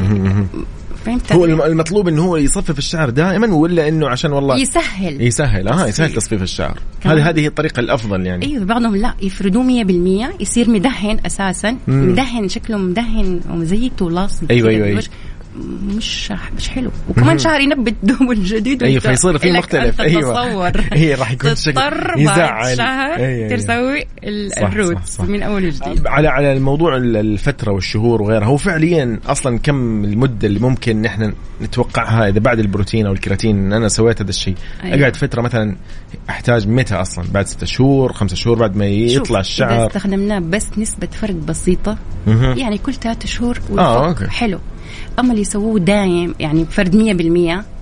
فهمت 1.05 1.31
هو 1.33 1.45
المطلوب 1.45 2.07
إنه 2.07 2.25
هو 2.25 2.37
يصفف 2.37 2.77
الشعر 2.77 3.09
دائما 3.09 3.55
ولا 3.55 3.87
إنه 3.87 4.07
عشان 4.09 4.31
والله 4.31 4.57
يسهل 4.57 5.21
يسهل 5.21 5.67
آه 5.67 5.87
يسهل 5.87 6.13
تصفيف. 6.13 6.41
الشعر. 6.41 6.79
هذه 7.03 7.29
هذه 7.29 7.39
هي 7.39 7.47
الطريقة 7.47 7.79
الأفضل 7.79 8.25
يعني 8.25 8.45
أيوه 8.45 8.65
بعضهم 8.65 8.95
لا 8.95 9.13
يفردوه 9.21 9.63
100% 9.63 10.41
يصير 10.41 10.69
مدهن 10.69 11.19
أساسا 11.25 11.77
مم. 11.87 12.11
مدهن 12.11 12.49
شكله 12.49 12.77
مدهن 12.77 13.39
ومزيت 13.49 14.01
ولاصق 14.01 14.43
أيوة، 14.51 14.71
كده 14.71 14.85
أيوة،. 14.85 15.03
مش 15.95 16.31
مش 16.57 16.69
حلو. 16.69 16.91
وكمان 17.09 17.37
شعر 17.37 17.59
ينبت 17.59 17.95
دوب 18.03 18.33
جديد 18.33 18.83
أيوه 18.83 18.99
فيصير 18.99 19.37
في 19.37 19.51
مختلف. 19.51 20.01
أيوه. 20.01 20.21
تتصور 20.21 20.71
هي 20.93 21.13
راح 21.13 21.31
يكون 21.31 21.55
شكل 21.55 21.73
تضطر 21.73 22.07
بعد 22.07 22.19
يزعل 22.19 22.77
شهر 22.77 23.13
أيوة، 23.15 23.27
أيوة. 23.47 23.57
تسوي 23.57 24.05
الروت. 24.57 24.97
من 25.21 25.43
أول 25.43 25.65
وجديد. 25.65 26.07
على 26.07 26.27
على 26.27 26.53
الموضوع 26.53 26.97
ال- 26.97 27.17
الفترة 27.17 27.71
والشهور 27.71 28.21
وغيرها 28.21 28.45
هو 28.45 28.57
فعليا 28.57 29.19
أصلا 29.27 29.57
كم 29.59 30.03
المدة 30.03 30.47
اللي 30.47 30.59
ممكن 30.59 31.01
نحن 31.01 31.33
نتوقعها 31.61 32.27
إذا 32.29 32.39
بعد 32.39 32.59
البروتين 32.59 33.05
أو 33.05 33.13
الكراتين؟ 33.13 33.57
ان 33.57 33.73
أنا 33.73 33.87
سويت 33.87 34.21
هذا 34.21 34.29
الشيء. 34.29 34.55
أيوة. 34.83 34.99
أقعد 34.99 35.15
فترة 35.15 35.41
مثلا 35.41 35.75
أحتاج 36.29 36.67
متى 36.67 36.95
أصلا؟ 36.95 37.25
بعد 37.33 37.47
ستة 37.47 37.65
شهور 37.65 38.13
خمسة 38.13 38.35
شهور 38.35 38.57
بعد 38.59 38.75
ما 38.77 38.85
يطلع 38.85 39.39
إذا 39.39 39.47
الشعر. 39.47 39.87
استخدمناه 39.87 40.39
بس 40.39 40.67
نسبة 40.77 41.07
فرد 41.07 41.45
بسيطة. 41.45 41.97
يعني 42.55 42.77
كل 42.77 42.93
ثلاثة 42.93 43.27
شهور 43.27 43.59
آه، 43.77 44.07
أوكي. 44.07 44.27
حلو. 44.27 44.59
أما 45.19 45.31
اللي 45.31 45.41
يسووه 45.41 45.79
دايم 45.79 46.35
يعني 46.39 46.65
فرد 46.65 46.95
100% 47.61 47.74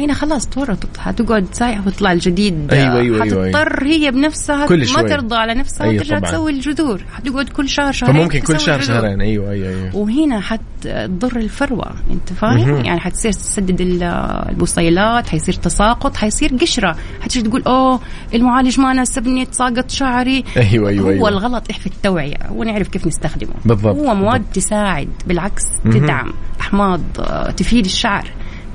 هنا 0.00 0.14
خلاص 0.14 0.46
تورطت 0.48 0.96
حتقعد 0.98 1.46
سايحة 1.52 1.82
وتطلع 1.86 2.12
الجديد 2.12 2.72
أيوة، 2.72 2.96
أيوة، 2.98 3.22
أيوة، 3.22 3.48
حتضطر 3.48 3.84
هي 3.86 4.10
بنفسها 4.10 4.66
كل 4.66 4.86
ما. 4.96 5.02
ترضى 5.02 5.36
على 5.36 5.54
نفسها 5.54 5.84
أيوة، 5.84 5.94
وترجع 5.94 6.18
طبعاً. 6.18 6.30
تسوي 6.30 6.50
الجذور 6.52 7.04
حتقعد 7.14 7.48
كل 7.48 7.68
شهر 7.68 7.92
شهرين 7.92 8.16
فممكن 8.22 8.40
كل 8.40 8.60
شهر 8.60 8.80
الجذور. 8.80 9.00
شهرين 9.00 9.20
أيوه 9.20 9.50
أيوه 9.50 9.68
أيوه 9.68 9.96
وهنا 9.96 10.40
حتضر 10.40 11.36
الفروة 11.36 11.94
أنت 12.10 12.32
فاهم. 12.32 12.84
يعني 12.84 13.00
حتصير 13.00 13.32
تسدد 13.32 13.80
ال- 13.80 14.02
البصيلات 14.48 15.28
حيصير 15.28 15.54
تساقط 15.54 16.16
حيصير 16.16 16.50
قشرة 16.60 16.96
حتجي 17.20 17.42
تقول 17.42 17.62
أوه 17.66 18.00
المعالج 18.34 18.80
ما 18.80 18.92
ناسبني 18.92 19.44
تساقط 19.46 19.90
شعري 19.90 20.44
أيوه 20.56 20.88
أيوه 20.88 21.04
هو 21.04 21.10
أيوه 21.10 21.28
الغلط 21.28 21.72
في 21.72 21.86
التوعية 21.86 22.36
ونعرف 22.50 22.88
كيف 22.88 23.06
نستخدمه 23.06 23.54
بالضبط، 23.64 23.96
هو 23.96 24.14
مواد 24.14 24.32
بالضبط. 24.40 24.54
تساعد 24.54 25.08
بالعكس. 25.26 25.62
تدعم 25.84 26.32
أحماض 26.60 27.00
آه، 27.20 27.50
تفيد 27.50 27.84
الشعر 27.84 28.30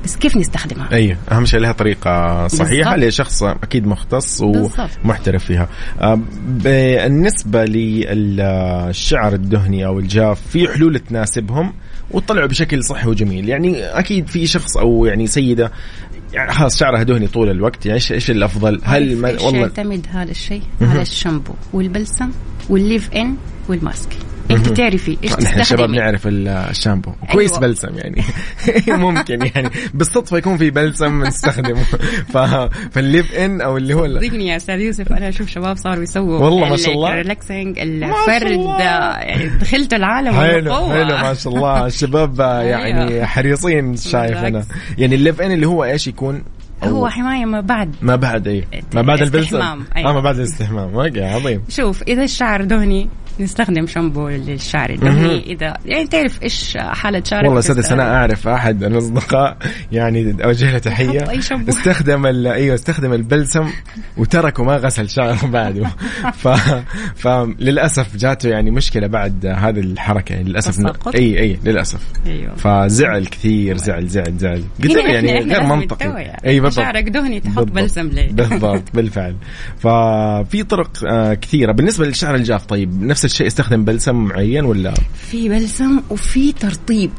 بس 0.05 0.15
كيف 0.15 0.37
نستخدمها؟ 0.37 0.87
أيوه 0.91 1.17
أهم 1.31 1.45
شيء 1.45 1.59
لها 1.59 1.71
طريقة 1.71 2.47
صحيحة. 2.47 2.97
لشخص 2.97 3.43
أكيد 3.43 3.87
مختص. 3.87 4.41
ومحترف 4.41 5.45
فيها. 5.45 5.69
بالنسبة 6.47 7.65
للشعر 7.65 9.33
الدهني 9.33 9.85
أو 9.85 9.99
الجاف 9.99 10.41
في 10.47 10.67
حلول 10.67 10.99
تناسبهم 10.99 11.73
وطلعوا 12.11 12.47
بشكل 12.47 12.83
صحي 12.83 13.09
وجميل. 13.09 13.49
يعني 13.49 13.83
أكيد 13.83 14.27
في 14.27 14.47
شخص 14.47 14.77
أو 14.77 15.05
يعني 15.05 15.27
سيدة 15.27 15.71
يعني 16.33 16.51
خلاص 16.53 16.79
شعرها 16.79 17.03
دهني 17.03 17.27
طول 17.27 17.49
الوقت 17.49 17.85
يعني 17.85 17.95
إيش 17.95 18.11
إيش 18.11 18.31
الأفضل؟ 18.31 18.81
هل 18.83 19.17
ما 19.17 19.29
إيش 19.29 19.41
والله 19.41 19.59
يعتمد 19.59 20.07
هذا 20.11 20.31
الشيء؟ 20.31 20.61
على 20.81 21.01
الشامبو 21.01 21.53
والبلسم 21.73 22.29
وال 22.69 23.13
leave-in 23.13 23.35
وال 23.69 23.81
mask. 23.81 24.09
انت 24.51 24.69
تعرفي 24.69 25.17
إيش 25.23 25.33
نحن 25.33 25.59
الشباب 25.59 25.89
نعرف 25.89 26.27
ال- 26.27 26.47
الشامبو. 26.47 27.11
كويس 27.31 27.51
أيوة. 27.51 27.61
بلسم 27.61 27.89
يعني. 27.97 28.23
ممكن 29.03 29.39
يعني. 29.55 29.69
بالصدفة 29.93 30.37
يكون 30.37 30.57
في 30.57 30.69
بلسم 30.69 31.23
نستخدمه. 31.23 31.83
ف... 32.33 32.37
فال 32.91 33.33
leave-in 33.33 33.61
أو 33.61 33.77
اللي 33.77 33.93
هو 33.93 34.07
صدقني 34.07 34.47
يا 34.47 34.55
أستاذ 34.55 34.79
يوسف. 34.79 35.13
أنا 35.13 35.29
أشوف 35.29 35.49
شباب 35.49 35.77
صاروا 35.77 36.03
يسووا 36.03 36.39
والله 36.39 36.69
ما 36.69 36.77
شاء 36.77 36.93
الله. 36.93 37.09
ال 37.09 37.17
relaxing 37.17 37.79
الفرد 37.79 38.51
يعني 38.79 39.47
دخلت 39.47 39.93
العالم 39.93 40.31
حلو. 40.33 40.75
حلو 40.75 41.17
ما 41.17 41.33
شاء 41.33 41.53
الله. 41.53 41.85
الشباب 41.87 42.39
يعني 42.39 43.07
أيوة. 43.07 43.25
حريصين 43.25 43.95
شايف 43.97 44.37
أنا. 44.37 44.65
يعني 44.97 45.15
ال 45.15 45.41
leave-in 45.41 45.51
اللي 45.51 45.67
هو 45.67 45.83
إيش 45.83 46.07
يكون؟ 46.07 46.43
هو 46.83 47.07
حماية 47.07 47.45
ما 47.45 47.61
بعد. 47.61 47.95
ما 48.01 48.15
بعد 48.15 48.47
أي. 48.47 48.63
ما 48.93 49.01
بعد 49.01 49.21
البلسم. 49.21 49.61
أيوة. 49.95 50.09
آه 50.09 50.13
ما 50.13 50.19
بعد 50.21 50.35
الاستحمام. 50.35 50.99
أوكي 50.99 51.23
عظيم. 51.23 51.61
شوف 51.69 52.03
إذا 52.03 52.23
الشعر 52.23 52.63
دهني 52.63 53.09
نستخدم 53.39 53.87
شامبو 53.87 54.27
للشعر. 54.27 54.89
الدهني 54.89 55.53
اذا 55.53 55.77
يعني 55.85 56.07
تعرف 56.07 56.43
إيش 56.43 56.77
حالة 56.77 57.23
شعرك 57.25 57.45
والله 57.45 57.59
أستاذ 57.59 57.75
تستخدم. 57.75 57.95
سناء 57.95 58.13
أعرف 58.15 58.47
أحد 58.47 58.83
الأصدقاء 58.83 59.57
يعني 59.91 60.35
أوجه 60.43 60.71
له 60.71 60.77
تحية. 60.77 61.39
استخدم 61.69 62.25
أيوه 62.25 62.75
استخدم 62.75 63.13
البلسم 63.13 63.69
وترك 64.17 64.59
وما 64.59 64.75
غسل 64.77 65.09
شعره 65.09 65.45
بعده. 65.57 65.87
ف 66.33 66.47
فللاسف 67.15 68.15
جاته 68.17 68.49
يعني 68.49 68.71
مشكلة 68.71 69.07
بعد 69.07 69.45
هذه 69.45 69.79
الحركة 69.79 70.35
للأسف 70.35 70.75
تساقط؟ 70.77 71.15
إي 71.15 71.39
إي 71.39 71.59
للأسف. 71.65 71.99
أيوه. 72.25 72.55
فزعل 72.55 73.25
كثير 73.25 73.77
زعل 73.77 74.07
زعل 74.07 74.37
زعل. 74.37 74.63
قلت 74.83 74.91
له 74.91 75.13
يعني 75.13 75.39
غير 75.53 75.63
منطقي. 75.63 76.05
يعني. 76.05 76.41
إي 76.45 76.59
بالضبط. 76.59 76.85
شعرك 76.85 77.09
دهني 77.09 77.39
تحط. 77.39 77.63
بلسم 77.71 78.07
ليه 78.07 78.31
بالضبط 78.31 78.83
بالفعل. 78.93 79.35
ففي 79.77 80.63
طرق 80.69 80.91
آه، 81.07 81.33
كثيرة. 81.33 81.71
بالنسبة 81.71 82.05
للشعر 82.05 82.35
الجاف 82.35 82.65
طيب 82.65 83.03
نفس 83.03 83.24
الشيء 83.25 83.47
استخدم 83.47 83.83
بلسم 83.83 84.15
معين 84.15 84.65
ولا؟ 84.65 84.93
في 85.13 85.49
بلسم 85.49 86.01
وفي 86.09 86.51
ترطيب. 86.51 87.11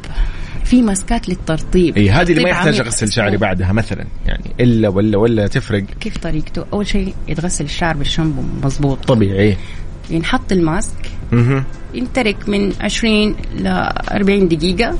في 0.64 0.82
ماسكات 0.82 1.28
للترطيب. 1.28 1.96
اي 1.96 2.10
هذه 2.10 2.30
اللي 2.32 2.42
ما 2.42 2.50
يحتاج. 2.50 2.80
أغسل 2.80 3.12
شعري 3.12 3.36
بعدها 3.36 3.72
مثلا 3.72 4.06
يعني 4.26 4.54
إلا 4.60 4.88
ولا 4.88 5.18
ولا 5.18 5.46
تفرق. 5.46 5.84
كيف 6.00 6.18
طريقته؟ 6.18 6.64
أول 6.72 6.86
شيء 6.86 7.14
يتغسل 7.28 7.64
الشعر 7.64 7.96
بالشامبو 7.96 8.42
مضبوط 8.62 9.04
طبيعي. 9.04 9.56
ينحط 10.10 10.52
الماسك. 10.52 11.10
أها 11.32 11.64
ينترك 11.94 12.48
من 12.48 12.72
20 12.80 13.36
ل 13.56 13.66
40 13.66 14.48
دقيقة 14.48 14.98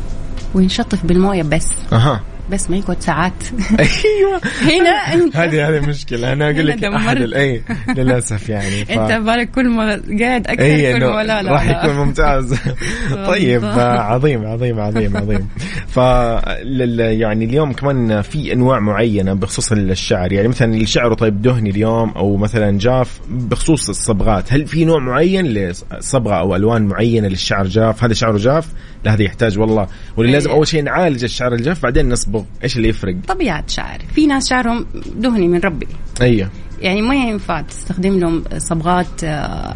وينشطف 0.54 1.07
بالموية 1.07 1.42
بس. 1.42 1.72
أها. 1.92 2.20
بس 2.51 2.70
ما 2.70 2.76
يقعد 2.76 3.03
ساعات. 3.03 3.32
أيوه. 3.78 4.40
هنا 4.62 5.30
هذه 5.34 5.68
هذه 5.68 5.86
مشكلة. 5.86 6.32
أنا 6.32 6.51
أقول 6.51 6.66
لك 6.66 6.78
دمرت. 6.78 7.16
الأي 7.16 7.62
للأسف 7.88 8.49
يعني 8.49 8.84
ف... 8.84 8.90
أنت 8.90 9.12
بالك 9.12 9.51
كل 9.51 9.68
ما 9.68 10.03
قاعد 10.20 10.47
أكثر 10.47 10.62
إي 10.62 10.99
كل 10.99 11.05
ما 11.05 11.22
لا 11.22 11.42
لا 11.42 11.53
راح. 11.53 11.84
يكون 11.84 11.97
ممتاز. 11.97 12.55
طيب 13.26 13.64
عظيم 13.64 14.47
عظيم 14.47 14.80
عظيم 14.80 15.16
عظيم. 15.16 15.49
ف 15.88 15.97
يعني 15.97 17.44
اليوم 17.44 17.72
كمان 17.72 18.22
في 18.22 18.53
أنواع 18.53 18.80
معينة 18.80 19.34
بخصوص 19.34 19.72
الشعر. 19.72 20.32
يعني 20.32 20.49
مثلا 20.49 20.74
الشعر 20.74 21.14
طيب 21.14 21.42
دهني 21.42 21.70
اليوم 21.70 22.11
أو 22.11 22.36
مثلا 22.36 22.78
جاف 22.78 23.20
بخصوص 23.28 23.88
الصبغات. 23.88 24.53
هل 24.53 24.66
في 24.66 24.84
نوع 24.84 24.99
معين 24.99 25.47
لصبغة 25.47 26.34
أو 26.34 26.57
ألوان 26.57 26.86
معينة 26.86 27.28
للشعر 27.28 27.66
جاف؟ 27.66 28.05
هذا 28.05 28.14
شعره 28.14 28.38
جاف؟ 28.38 28.68
لا 29.05 29.14
هذا 29.14 29.22
يحتاج 29.22 29.59
والله. 29.59 29.86
ولا 30.16 30.30
لازم. 30.30 30.51
أول 30.51 30.68
شيء 30.68 30.82
نعالج 30.82 31.24
الشعر 31.24 31.53
الجاف 31.53 31.82
بعدين 31.82 32.09
نصبغ. 32.09 32.36
إيش 32.64 32.76
اللي 32.76 32.89
يفرق؟ 32.89 33.16
طبيعة 33.28 33.64
شعر 33.68 33.99
في 34.14 34.26
ناس 34.26 34.49
شعرهم 34.49 34.87
دهني 35.16 35.49
من 35.49 35.61
ربي. 35.61 35.87
أيوه. 36.20 36.51
يعني 36.80 37.03
ما 37.03 37.14
ينفع 37.14 37.61
تستخدم 37.61 38.18
لهم 38.18 38.45
صبغات 38.59 39.24
آه، 39.24 39.74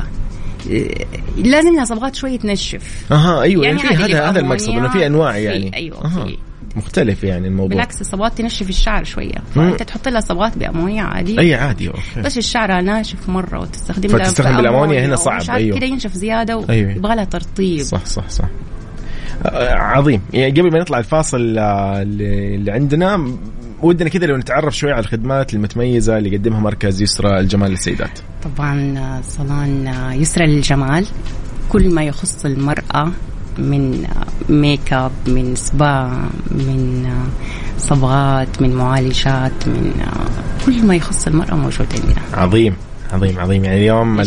آه، 0.71 1.07
لازم 1.37 1.75
لها 1.77 1.85
صبغات 1.85 2.15
شوية 2.15 2.39
تنشف. 2.39 3.05
أها 3.13 3.43
أيوه 3.43 3.65
يعني, 3.67 3.81
يعني 3.81 3.97
هذا 3.97 4.31
هذا 4.31 4.41
المقصد 4.41 4.69
إنه 4.71 4.89
في 4.89 5.07
أنواع 5.07 5.33
في- 5.33 5.45
يعني. 5.45 5.77
أيوة، 5.77 6.05
أها. 6.05 6.25
في. 6.25 6.37
مختلف 6.77 7.25
يعني 7.25 7.49
الموضوع. 7.49 7.69
بالعكس 7.69 8.01
الصبغات 8.01 8.39
تنشف 8.39 8.69
الشعر 8.69 9.05
شوية. 9.05 9.35
فأنت 9.55 9.83
تحط 9.83 10.09
لها 10.09 10.21
صبغات 10.21 10.59
بأمونيا 10.59 11.03
عادي. 11.03 11.41
أي 11.41 11.55
عادي 11.55 11.89
أوكي. 11.89 12.21
بس 12.25 12.39
الشعر 12.39 12.81
ناشف 12.81 13.29
مرة 13.29 13.61
وتستخدم 13.61 14.09
فتستخدم 14.09 14.57
بالأمونيا 14.57 15.07
هنا 15.07 15.17
صعب، 15.17 15.51
أيوه. 15.51 15.79
كده 15.79 15.87
ينشف 15.87 16.13
زيادة 16.13 16.65
أيوه. 16.71 16.89
ويبغى 16.95 17.17
لها 17.17 17.25
ترطيب. 17.25 17.81
صح 17.83 18.05
صح 18.07 18.29
صح. 18.29 18.49
عظيم. 19.45 20.21
يعني 20.33 20.61
قبل 20.61 20.73
ما 20.73 20.81
نطلع 20.81 20.99
الفاصل 20.99 21.59
آه، 21.59 22.03
اللي 22.03 22.73
عندنا 22.73 23.33
ودنا 23.83 24.09
كذا 24.09 24.27
لو 24.27 24.37
نتعرف 24.37 24.77
شوي 24.77 24.93
على 24.93 25.01
الخدمات 25.01 25.55
المتميزة 25.55 26.19
اللي 26.19 26.35
يقدمها 26.35 26.61
مركز 26.61 27.03
يسرى 27.03 27.41
الجمال 27.41 27.71
للسيدات. 27.71 28.19
طبعا 28.43 28.99
آه، 28.99 29.21
صالون 29.29 29.87
آه، 29.87 30.13
يسرى 30.13 30.47
للجمال. 30.47 31.07
كل 31.69 31.95
ما 31.95 32.03
يخص 32.05 32.45
المرأة 32.45 33.11
من 33.59 34.05
آه، 34.05 34.53
ميك 34.53 34.93
أب 34.93 35.13
من 35.27 35.55
سبا 35.55 36.07
من 36.51 37.07
آه، 37.07 37.81
صبغات 37.81 38.63
من 38.63 38.75
معالجات 38.75 39.53
من 39.67 39.93
آه، 40.01 40.67
كل 40.67 40.87
ما 40.87 40.95
يخص 40.95 41.27
المرأة 41.27 41.55
موجود 41.55 41.87
عندنا. 41.95 42.23
عظيم. 42.43 42.77
عظيم 43.13 43.39
عظيم. 43.39 43.65
يعني 43.65 43.77
اليوم 43.79 44.21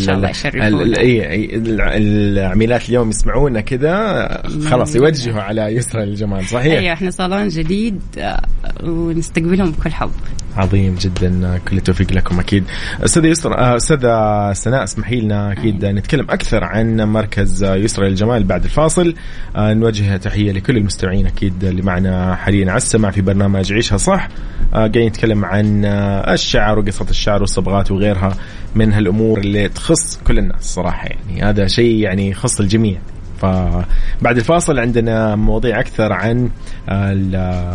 الع- 1.56 1.98
العميلات 1.98 2.90
اليوم 2.90 3.10
يسمعونا 3.10 3.62
كذا 3.62 4.28
خلاص 4.70 4.96
يوجهوا 4.96 5.42
على 5.42 5.62
يسرى 5.62 6.04
الجمال 6.04 6.46
صحيح؟ 6.46 6.74
أيوه 6.80 6.94
إحنا 6.94 7.12
صالون 7.12 7.48
جديد 7.48 8.02
آه، 8.18 8.42
ونستقبلهم 8.84 9.72
بكل 9.72 9.92
حب 9.92 10.12
عظيم 10.58 10.96
جدا. 10.96 11.60
كل 11.68 11.78
التوفيق 11.78 12.12
لكم 12.12 12.40
أكيد. 12.40 12.64
استاذه 13.06 13.28
يسرى 13.28 13.54
آه، 13.54 13.76
أستاذة 13.76 14.54
سناء 14.54 14.84
اسمحي 14.84 15.22
لنا 15.22 15.52
أكيد 15.52 15.86
نتكلم 15.86 16.26
أكثر 16.30 16.64
عن 16.64 17.02
مركز 17.02 17.64
يسرى 17.64 18.10
للجمال 18.10 18.44
بعد 18.44 18.64
الفاصل. 18.64 19.16
آه، 19.56 19.74
نوجه 19.74 20.18
تحية 20.18 20.52
لكل 20.52 20.78
المستمعين 20.78 21.26
أكيد 21.26 21.64
اللي 21.64 21.82
معنا 21.82 22.36
حاليا 22.36 22.70
على 22.70 22.78
السمع 22.78 23.12
في 23.12 23.22
برنامج 23.22 23.74
عيشها 23.74 23.98
صح. 23.98 24.28
آه، 24.74 24.78
قاعدين 24.78 25.08
نتكلم 25.08 25.46
عن 25.46 25.86
آه، 25.86 26.34
الشعر 26.34 26.80
وقصة 26.80 27.06
الشعر 27.10 27.42
والصبغات 27.42 27.92
وغيرها 27.92 28.38
من 28.76 28.94
هالأمور 28.94 29.40
اللي 29.40 29.70
تخص 29.70 30.20
كل 30.28 30.38
الناس 30.38 30.64
صراحة. 30.64 31.08
يعني 31.08 31.42
هذا 31.42 31.68
شيء 31.68 31.96
يعني 31.96 32.30
يخص 32.30 32.60
الجميع. 32.60 33.00
فبعد 33.44 34.38
الفاصل 34.38 34.80
عندنا 34.80 35.36
مواضيع 35.36 35.80
أكثر 35.80 36.14
عن 36.14 36.50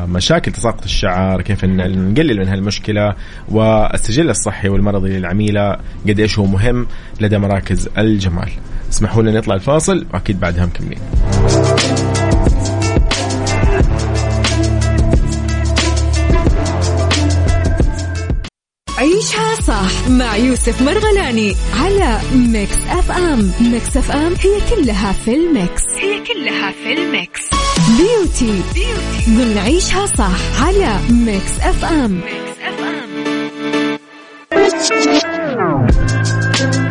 مشاكل 0.08 0.52
تساقط 0.52 0.84
الشعر 0.84 1.42
كيف 1.42 1.64
نقلل 1.64 2.38
من 2.38 2.48
هالمشكلة 2.48 3.14
والسجل 3.48 4.30
الصحي 4.30 4.68
والمرضي 4.68 5.18
للعميله 5.18 5.76
قد 6.08 6.20
إيش 6.20 6.38
هو 6.38 6.46
مهم 6.46 6.86
لدى 7.20 7.38
مراكز 7.38 7.88
الجمال. 7.98 8.50
اسمحوا 8.90 9.22
لنا 9.22 9.38
نطلع 9.38 9.54
الفاصل 9.54 10.06
وأكيد 10.14 10.40
بعدها 10.40 10.66
مكملين. 10.66 10.98
عيشها 18.98 19.47
صح 19.68 20.08
مع 20.08 20.36
يوسف 20.36 20.82
مرغلاني 20.82 21.54
على 21.80 22.20
Mix 22.34 22.76
FM. 22.88 23.52
Mix 23.60 23.96
FM 23.96 24.34
هي 24.40 24.60
كلها 24.70 25.12
في 25.12 25.34
ال 25.34 25.44
mix. 25.44 25.82
هي 25.96 26.20
كلها 26.24 26.72
في 26.72 26.92
ال 26.92 27.02
mix. 27.02 27.40
beauty. 27.98 28.62
beauty. 28.74 29.30
ضمن 29.30 29.58
عيشها 29.58 30.06
صح 30.06 30.62
على 30.62 30.98
Mix 31.10 31.60
FM. 31.60 32.20
Mix 34.52 34.92
FM. 34.92 35.37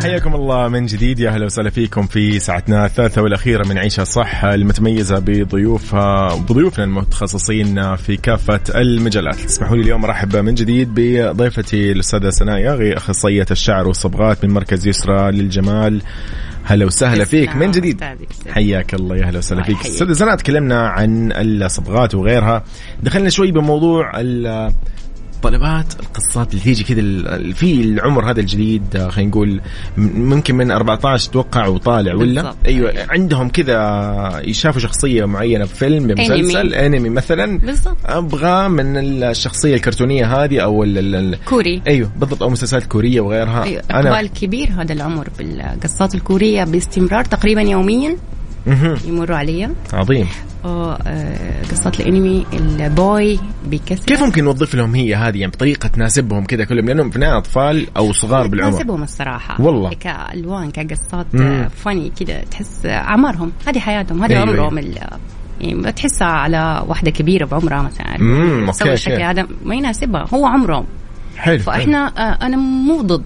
حياكم 0.02 0.34
الله 0.34 0.68
من 0.68 0.86
جديد. 0.86 1.20
يا 1.20 1.30
أهلا 1.30 1.44
وسهلا 1.44 1.70
فيكم 1.70 2.06
في 2.06 2.38
ساعتنا 2.38 2.86
الثالثة 2.86 3.22
والأخيرة 3.22 3.68
من 3.68 3.78
عيشها 3.78 4.04
صح 4.04 4.44
المتميزة 4.44 5.18
بضيوفها 5.18 6.34
بضيوفنا 6.34 6.84
المتخصصين 6.84 7.96
في 7.96 8.16
كافة 8.16 8.60
المجالات. 8.74 9.44
اسمحوا 9.44 9.76
لي 9.76 9.82
اليوم 9.82 10.04
أرحب 10.04 10.36
من 10.36 10.54
جديد 10.54 10.88
بضيفتي 10.94 11.92
الأستاذة 11.92 12.30
سناء 12.30 12.58
ياغي 12.58 12.96
أخصائية 12.96 13.46
الشعر 13.50 13.88
والصبغات 13.88 14.44
من 14.44 14.50
مركز 14.50 14.86
يسرى 14.86 15.30
للجمال. 15.30 16.02
هلا 16.64 16.86
وسهلا 16.86 17.24
فيك 17.24 17.56
من 17.56 17.70
جديد. 17.70 18.04
حياك 18.48 18.94
الله 18.94 19.16
يا 19.16 19.24
أهلا 19.24 19.38
وسهلا 19.38 19.62
فيك. 19.62 19.76
يحييك. 19.76 19.92
أستاذ 19.92 20.12
سناء 20.12 20.36
تكلمنا 20.36 20.88
عن 20.88 21.32
الصبغات 21.32 22.14
وغيرها. 22.14 22.64
دخلنا 23.02 23.30
شوي 23.30 23.52
بموضوع 23.52 24.12
طلبات 25.42 25.86
القصات 26.00 26.50
اللي 26.50 26.64
تيجي 26.64 26.84
كذا 26.84 27.02
في 27.52 27.80
العمر 27.80 28.30
هذا 28.30 28.40
الجديد 28.40 28.96
آه، 28.96 29.08
خلينا 29.08 29.30
نقول 29.30 29.60
ممكن 29.96 30.54
من 30.54 30.70
14 30.70 31.30
توقع 31.32 31.66
وطالع 31.66 32.14
ولا 32.14 32.42
بالضبط. 32.42 32.56
أيوه 32.66 32.92
عندهم 33.10 33.48
كذا 33.48 34.42
يشافوا 34.44 34.80
شخصية 34.80 35.24
معينة 35.24 35.64
بفيلم 35.64 36.06
بمسلسل 36.06 36.74
انمي 36.74 37.08
مثلا 37.08 37.58
بالضبط. 37.58 37.96
أبغى 38.06 38.68
من 38.68 38.96
الشخصية 39.24 39.74
الكرتونية 39.74 40.44
هذه 40.44 40.58
أو 40.60 40.84
ال 40.84 40.98
ال 40.98 41.14
ال 41.14 41.44
كوري 41.44 41.82
أيوه 41.86 42.10
بالضبط 42.16 42.42
أو 42.42 42.50
مسلسلات 42.50 42.86
كورية 42.86 43.20
وغيرها 43.20 43.64
أيوه 43.64 43.82
إقبال 43.90 44.32
كبير 44.32 44.68
هذا 44.78 44.92
العمر 44.92 45.28
بالقصات 45.38 46.14
الكورية 46.14 46.64
باستمرار 46.64 47.24
تقريبا 47.24 47.60
يوميا. 47.60 48.16
يمروا 49.04 49.36
علي 49.36 49.70
عظيم. 49.92 50.26
آه، 50.64 50.98
قصات 51.70 52.00
الأنمي 52.00 52.46
البوي 52.52 53.40
بكسر. 53.66 54.04
كيف 54.04 54.22
ممكن 54.22 54.44
نوظف 54.44 54.74
لهم 54.74 54.94
هي 54.94 55.14
هذه؟ 55.14 55.38
يعني 55.38 55.52
بطريقة 55.52 55.88
تناسبهم 55.88 56.44
كذا 56.44 56.64
كلهم 56.64 56.86
لأنهم 56.86 57.10
في 57.10 57.26
أطفال 57.26 57.86
أو 57.96 58.12
صغار 58.12 58.46
بالعمر. 58.46 58.70
تناسبهم 58.72 59.02
الصراحة. 59.02 59.62
والله. 59.62 59.90
كألوان 60.00 60.70
كقصات. 60.70 61.26
آه، 61.34 61.68
فني 61.68 62.12
كده 62.20 62.40
تحس 62.50 62.86
أعمارهم. 62.86 63.52
هذه 63.66 63.78
حياتهم 63.78 64.24
هذه 64.24 64.30
أيوة، 64.30 64.42
عمرهم 64.42 64.78
يعني 65.60 65.92
تحسها 65.92 66.28
على 66.28 66.84
واحدة 66.86 67.10
كبيرة 67.10 67.46
بعمرها 67.46 67.82
مثلا. 67.82 68.72
تسوي 68.72 68.92
الشكل. 68.92 69.22
هذا 69.22 69.46
ما 69.64 69.74
يناسبها 69.74 70.26
هو 70.34 70.46
عمرهم. 70.46 70.84
حلو. 71.36 71.58
فإحنا 71.58 72.12
آه، 72.18 72.46
أنا 72.46 72.56
مو 72.56 73.02
ضد 73.02 73.24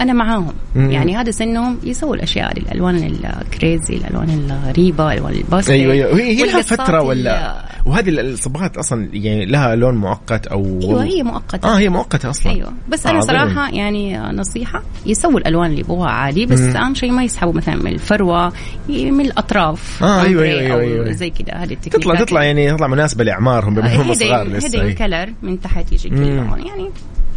أنا 0.00 0.12
معاهم. 0.12 0.52
مم. 0.74 0.90
يعني 0.90 1.16
هذا 1.16 1.30
سنهم 1.30 1.78
يسووا 1.84 2.14
الأشياء 2.14 2.52
هذه 2.52 2.58
الألوان 2.58 2.96
الكريزي 3.40 3.96
الألوان 3.96 4.28
الغريبة 4.30 5.12
الألوان 5.12 5.32
الباستل 5.34 5.72
أيوه 5.72 5.92
أيوه. 5.92 6.16
هي 6.18 6.38
هي 6.38 6.46
لها 6.46 6.62
فترة 6.62 7.02
ولا 7.02 7.64
وهذه 7.86 8.08
الصبغات 8.10 8.76
أصلا 8.76 9.08
يعني 9.12 9.46
لها 9.46 9.74
لون 9.76 9.94
مؤقت 9.96 10.46
أو 10.46 10.80
أيوه 10.82 11.04
هي 11.04 11.22
مؤقتة. 11.22 11.68
آه 11.68 11.78
هي 11.78 11.88
مؤقتة 11.88 12.30
أصلا. 12.30 12.52
أيوه. 12.52 12.72
بس 12.88 13.06
أنا 13.06 13.18
عظيم. 13.18 13.30
صراحة 13.30 13.70
يعني 13.70 14.18
نصيحة 14.18 14.82
يسووا 15.06 15.38
الألوان 15.38 15.70
اللي 15.70 15.80
يبغوها 15.80 16.10
عادي 16.10 16.46
بس 16.46 16.60
مم. 16.60 16.76
أهم 16.76 16.94
شيء 16.94 17.10
ما 17.12 17.24
يسحبوا 17.24 17.52
مثلا 17.52 17.76
من 17.76 17.86
الفروة 17.92 18.52
من 18.88 19.20
الأطراف 19.20 20.02
آه، 20.02 20.22
أيوة، 20.22 20.26
أمبري 20.26 20.60
أيوة، 20.60 20.74
أو 20.74 20.80
أيوة، 20.80 21.04
أيوة. 21.04 21.12
زي 21.12 21.30
كده. 21.30 21.52
هذه 21.52 21.72
التكنيكات 21.72 22.00
تطلع 22.02 22.14
تطلع 22.14 22.42
يعني 22.44 22.72
تطلع 22.72 22.86
مناسبة 22.86 23.24
لأعمارهم 23.24 23.74
بما 23.74 23.94
انهم 23.94 24.14
صغار 24.14 24.46
لسه. 24.48 24.66
hidden 24.66 24.80
أي. 24.86 24.92
color 24.92 25.32
من 25.42 25.60
تحت 25.60 25.92
يجي 25.92 26.08
لون. 26.08 26.62
يعني 26.66 26.90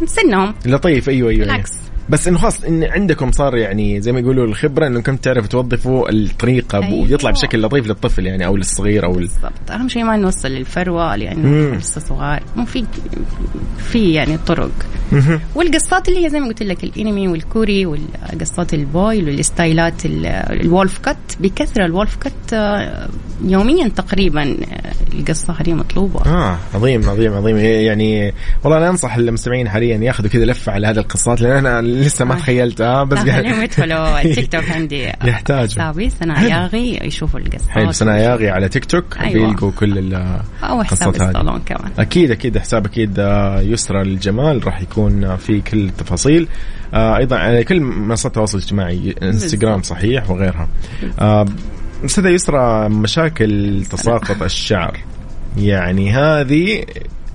سنهم. 0.06 0.54
لطيف. 0.66 1.08
أيوه 1.08 1.30
أيوه. 1.30 1.44
بالعكس. 1.44 1.70
بس 2.08 2.28
إنه 2.28 2.38
خلاص 2.38 2.64
إن 2.64 2.84
عندكم 2.84 3.32
صار 3.32 3.56
يعني 3.56 4.00
زي 4.00 4.12
ما 4.12 4.20
يقولوا 4.20 4.44
الخبرة 4.46 4.86
انكم 4.86 5.16
تعرفوا 5.16 5.48
توظفوا 5.48 6.10
الطريقة 6.10 6.78
أيوة. 6.84 7.02
ويطلع 7.02 7.30
بشكل 7.30 7.62
لطيف 7.62 7.86
للطفل 7.86 8.26
يعني 8.26 8.46
أو 8.46 8.56
للصغير 8.56 9.04
أو 9.04 9.10
ال... 9.14 9.16
بالضبط. 9.20 9.70
أهم 9.70 9.88
شيء 9.88 10.04
ما 10.04 10.16
نوصل 10.16 10.48
للفروة. 10.48 11.16
لأنه 11.16 11.76
لسه 11.76 12.00
صغار. 12.00 12.42
مو 12.56 12.64
في 12.64 12.84
في 13.78 14.12
يعني 14.12 14.38
طرق. 14.46 14.70
والقصات 15.54 16.08
اللي 16.08 16.24
هي 16.26 16.30
زي 16.30 16.40
ما 16.40 16.46
قلت 16.48 16.62
لك 16.62 16.84
الأنمي 16.84 17.28
والكوري 17.28 17.86
والقصات 17.86 18.74
ال 18.74 18.86
boy 18.86 19.24
والستايلات 19.28 20.06
ال- 20.06 20.26
الولف 20.60 20.98
كات. 20.98 21.16
بكثرة 21.40 21.84
الولف 21.84 22.16
كات 22.16 22.32
آه، 22.52 23.08
يوميا 23.44 23.88
تقريبا 23.88 24.42
آه، 24.42 24.92
القصة 25.14 25.52
هذه 25.60 25.72
مطلوبة. 25.74 26.20
آه 26.26 26.58
عظيم 26.74 27.08
عظيم 27.10 27.32
عظيم. 27.32 27.56
يعني 27.58 28.34
والله 28.64 28.78
أنا 28.78 28.88
أنصح 28.90 29.16
المستمعين 29.16 29.68
حاليا 29.68 29.96
ياخذوا 29.96 30.30
كذا 30.30 30.44
لفة 30.44 30.72
على 30.72 30.86
هذه 30.86 30.98
القصات 30.98 31.40
لأن 31.40 31.66
أنا 31.66 31.80
لسه 31.94 32.24
ما 32.24 32.34
آه. 32.34 32.38
تخيلتها 32.38 33.04
بس 33.04 33.18
لا 33.18 33.24
قاعد- 33.32 33.42
خليهم 33.44 33.62
يدخلوا 33.62 34.20
التيك 34.24 34.52
توك 34.52 34.70
عندي. 34.70 35.12
يحتاجوا. 35.24 35.82
حسابي 35.82 36.10
سناء 36.10 36.42
ياغي 36.50 36.98
يشوفوا 37.02 37.40
القصات 37.40 37.68
حلو 37.70 37.92
سنة 37.92 38.16
ياغي 38.16 38.50
على 38.50 38.68
تيك 38.68 38.84
توك 38.84 39.18
أيوة. 39.20 39.46
بيلقوا 39.48 39.70
كل 39.78 39.98
ال- 39.98 40.40
أو 40.62 40.82
حساب. 40.82 41.08
الصالون 41.08 41.58
كمان. 41.66 41.92
أكيد 41.98 42.30
أكيد 42.30 42.58
حساب 42.58 42.86
أكيد 42.86 43.18
آه، 43.18 43.60
يسرى 43.60 44.02
للجمال 44.04 44.66
راح 44.66 44.80
يكون 44.82 45.24
آه، 45.24 45.36
في 45.36 45.60
كل 45.60 45.78
التفاصيل. 45.84 46.48
آه، 46.94 47.16
أيضا 47.16 47.36
على 47.38 47.64
كل 47.64 47.80
منصات 47.80 48.26
التواصل 48.26 48.58
الاجتماعي 48.58 49.14
إنستغرام 49.22 49.82
صحيح 49.82 50.30
وغيرها. 50.30 50.68
آه، 51.20 51.46
أستاذة 52.04 52.28
يسرى 52.28 52.88
مشاكل 52.88 53.82
تساقط 53.90 54.42
الشعر. 54.42 54.96
يعني 55.58 56.12
هذه 56.12 56.84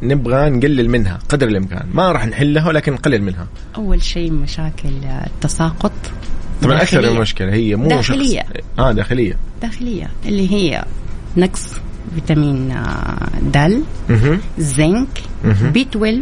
نبغى 0.04 0.50
نقلل 0.50 0.89
منها 0.89 1.20
قدر 1.30 1.47
الإمكان. 1.47 1.86
ما 1.93 2.12
راح 2.12 2.26
نحلها 2.26 2.68
ولكن 2.68 2.93
نقلل 2.93 3.22
منها. 3.24 3.47
أول 3.76 4.04
شيء 4.04 4.32
مشاكل 4.32 4.89
التساقط. 5.28 5.91
طبعا 6.62 6.82
أكثر. 6.82 7.00
المشكلة. 7.04 7.54
هي 7.54 7.76
مو 7.76 7.88
داخلية. 7.89 8.39
شخص 8.41 8.80
آه 8.80 8.91
داخلية. 8.91 9.38
داخلية. 9.62 10.08
اللي 10.26 10.52
هي 10.52 10.84
نقص 11.38 11.74
فيتامين 12.16 12.72
آه، 12.72 13.30
د. 13.54 13.84
زنك 14.58 15.22
بي 15.45 15.82
12 15.82 16.22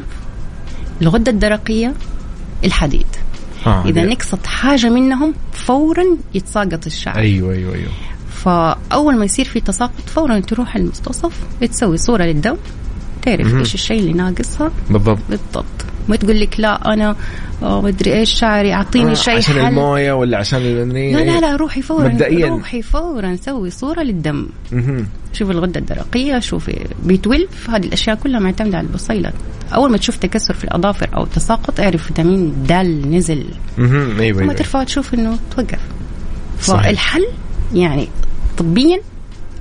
الغدة 1.02 1.32
الدرقية 1.32 1.94
الحديد. 2.66 3.06
آه 3.68 3.84
إذا 3.86 4.04
دي- 4.06 4.10
نقصت 4.14 4.46
حاجة 4.48 4.90
منهم 4.90 5.34
فورا 5.54 6.04
يتساقط 6.34 6.86
الشعر. 6.86 7.18
أيوه 7.18 7.54
أيوه 7.54 7.76
أيوه. 7.76 7.90
فأول 8.30 9.18
ما 9.18 9.26
يصير 9.26 9.46
في 9.46 9.60
تساقط 9.60 10.02
فورا 10.08 10.40
تروح 10.40 10.76
المستصف 10.76 11.34
تسوي 11.62 11.98
صورة 11.98 12.24
للدم. 12.24 12.56
تعرف 13.22 13.56
إيش 13.56 13.74
الشيء 13.74 14.00
اللي 14.00 14.14
ناقصها؟ 14.14 14.72
بالضبط. 14.90 15.20
بالضبط. 15.30 15.66
ما 16.10 16.16
تقول 16.16 16.40
لك 16.40 16.60
لا 16.60 16.94
أنا 16.94 17.16
آه، 17.64 17.82
مدري 17.82 18.14
إيش 18.14 18.32
شعري 18.34 18.74
أعطيني 18.74 19.12
آه 19.12 19.14
شيء 19.14 19.34
عشان 19.38 19.56
حل. 19.56 19.60
الموية 19.68 20.14
ولا 20.14 20.38
عشان 20.38 20.62
المدري 20.62 21.14
لا 21.14 21.20
لا 21.20 21.40
لا 21.40 21.56
روحي 21.56 21.82
فورا 21.82 22.08
مبدئياً. 22.08 22.48
روحي 22.48 22.82
فورا 22.82 23.36
سوي 23.36 23.70
صورة 23.70 24.02
للدم. 24.02 24.48
شوفي 25.34 25.52
الغدة 25.52 25.80
الدرقية 25.80 26.40
شوفي 26.40 26.80
بي 27.04 27.16
12 27.16 27.48
هذه 27.70 27.86
الأشياء 27.86 28.16
كلها 28.16 28.40
معتمدة 28.40 28.78
على 28.78 28.88
البصيلة. 28.88 29.32
أول 29.76 29.92
ما 29.92 29.98
تشوف 29.98 30.18
تكسر 30.18 30.54
في 30.54 30.64
الأظافر 30.64 31.10
أو 31.16 31.26
تساقط 31.26 31.80
اعرف 31.80 32.04
فيتامين 32.04 32.54
د 32.68 32.72
نزل. 33.08 33.46
مهم. 33.78 34.20
أيوه 34.20 34.38
ما 34.38 34.44
أيوه. 34.44 34.54
ترفع 34.54 34.84
تشوف 34.84 35.14
إنه 35.14 35.38
توقف. 35.56 35.80
فالحل 36.60 37.26
يعني 37.74 38.08
طبيا 38.58 39.00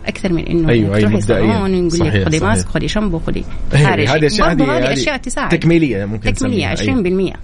أكثر 0.08 0.32
من 0.32 0.46
إنه 0.46 0.68
أيوة، 0.68 0.96
أيوة، 0.96 1.08
تروحي. 1.10 1.20
صالون 1.20 1.90
صحيح، 1.90 2.14
لك 2.14 2.28
خذي. 2.28 2.40
ماسك 2.40 2.68
خذي 2.68 2.88
شامبو 2.88 3.18
خذي 3.18 3.44
أيوة، 3.74 3.86
حارش. 3.88 4.08
هذه 4.08 4.26
أشياء 4.26 4.52
هذه 4.52 4.92
أشياء 4.92 5.16
تساعد 5.16 5.48
تكميلية 5.58 6.04
ممكن 6.04 6.32
تكميلية 6.32 6.72
نسميها. 6.72 7.32
20% 7.32 7.36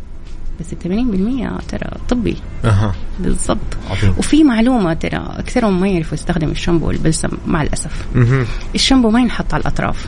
بس 0.60 0.72
ال 0.72 0.78
80% 0.78 1.60
ترى 1.68 1.90
طبي 2.08 2.36
أها 2.64 2.94
بالضبط. 3.20 3.58
وفي 4.18 4.44
معلومة 4.44 4.94
ترى 4.94 5.34
أكثرهم 5.38 5.80
ما 5.80 5.88
يعرفوا 5.88 6.14
يستخدم 6.14 6.48
الشامبو 6.48 6.86
والبلسم 6.86 7.28
مع 7.46 7.62
الأسف 7.62 8.06
مهم. 8.14 8.46
الشامبو 8.74 9.10
ما 9.10 9.20
ينحط 9.20 9.54
على 9.54 9.60
الأطراف 9.60 10.06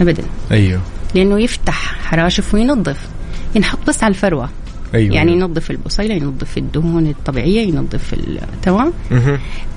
ابدا 0.00 0.22
أيوه 0.50 0.80
لأنه 1.14 1.40
يفتح 1.40 1.96
حراشف 2.04 2.54
وينظف 2.54 3.08
ينحط 3.54 3.78
بس 3.88 4.04
على 4.04 4.10
الفروة 4.10 4.48
أيوه 4.94 5.14
يعني 5.14 5.32
ينظف 5.32 5.70
البصيله 5.70 6.14
ينظف 6.14 6.58
الدهون 6.58 7.06
الطبيعية 7.06 7.60
ينظف 7.68 8.14
تمام. 8.62 8.92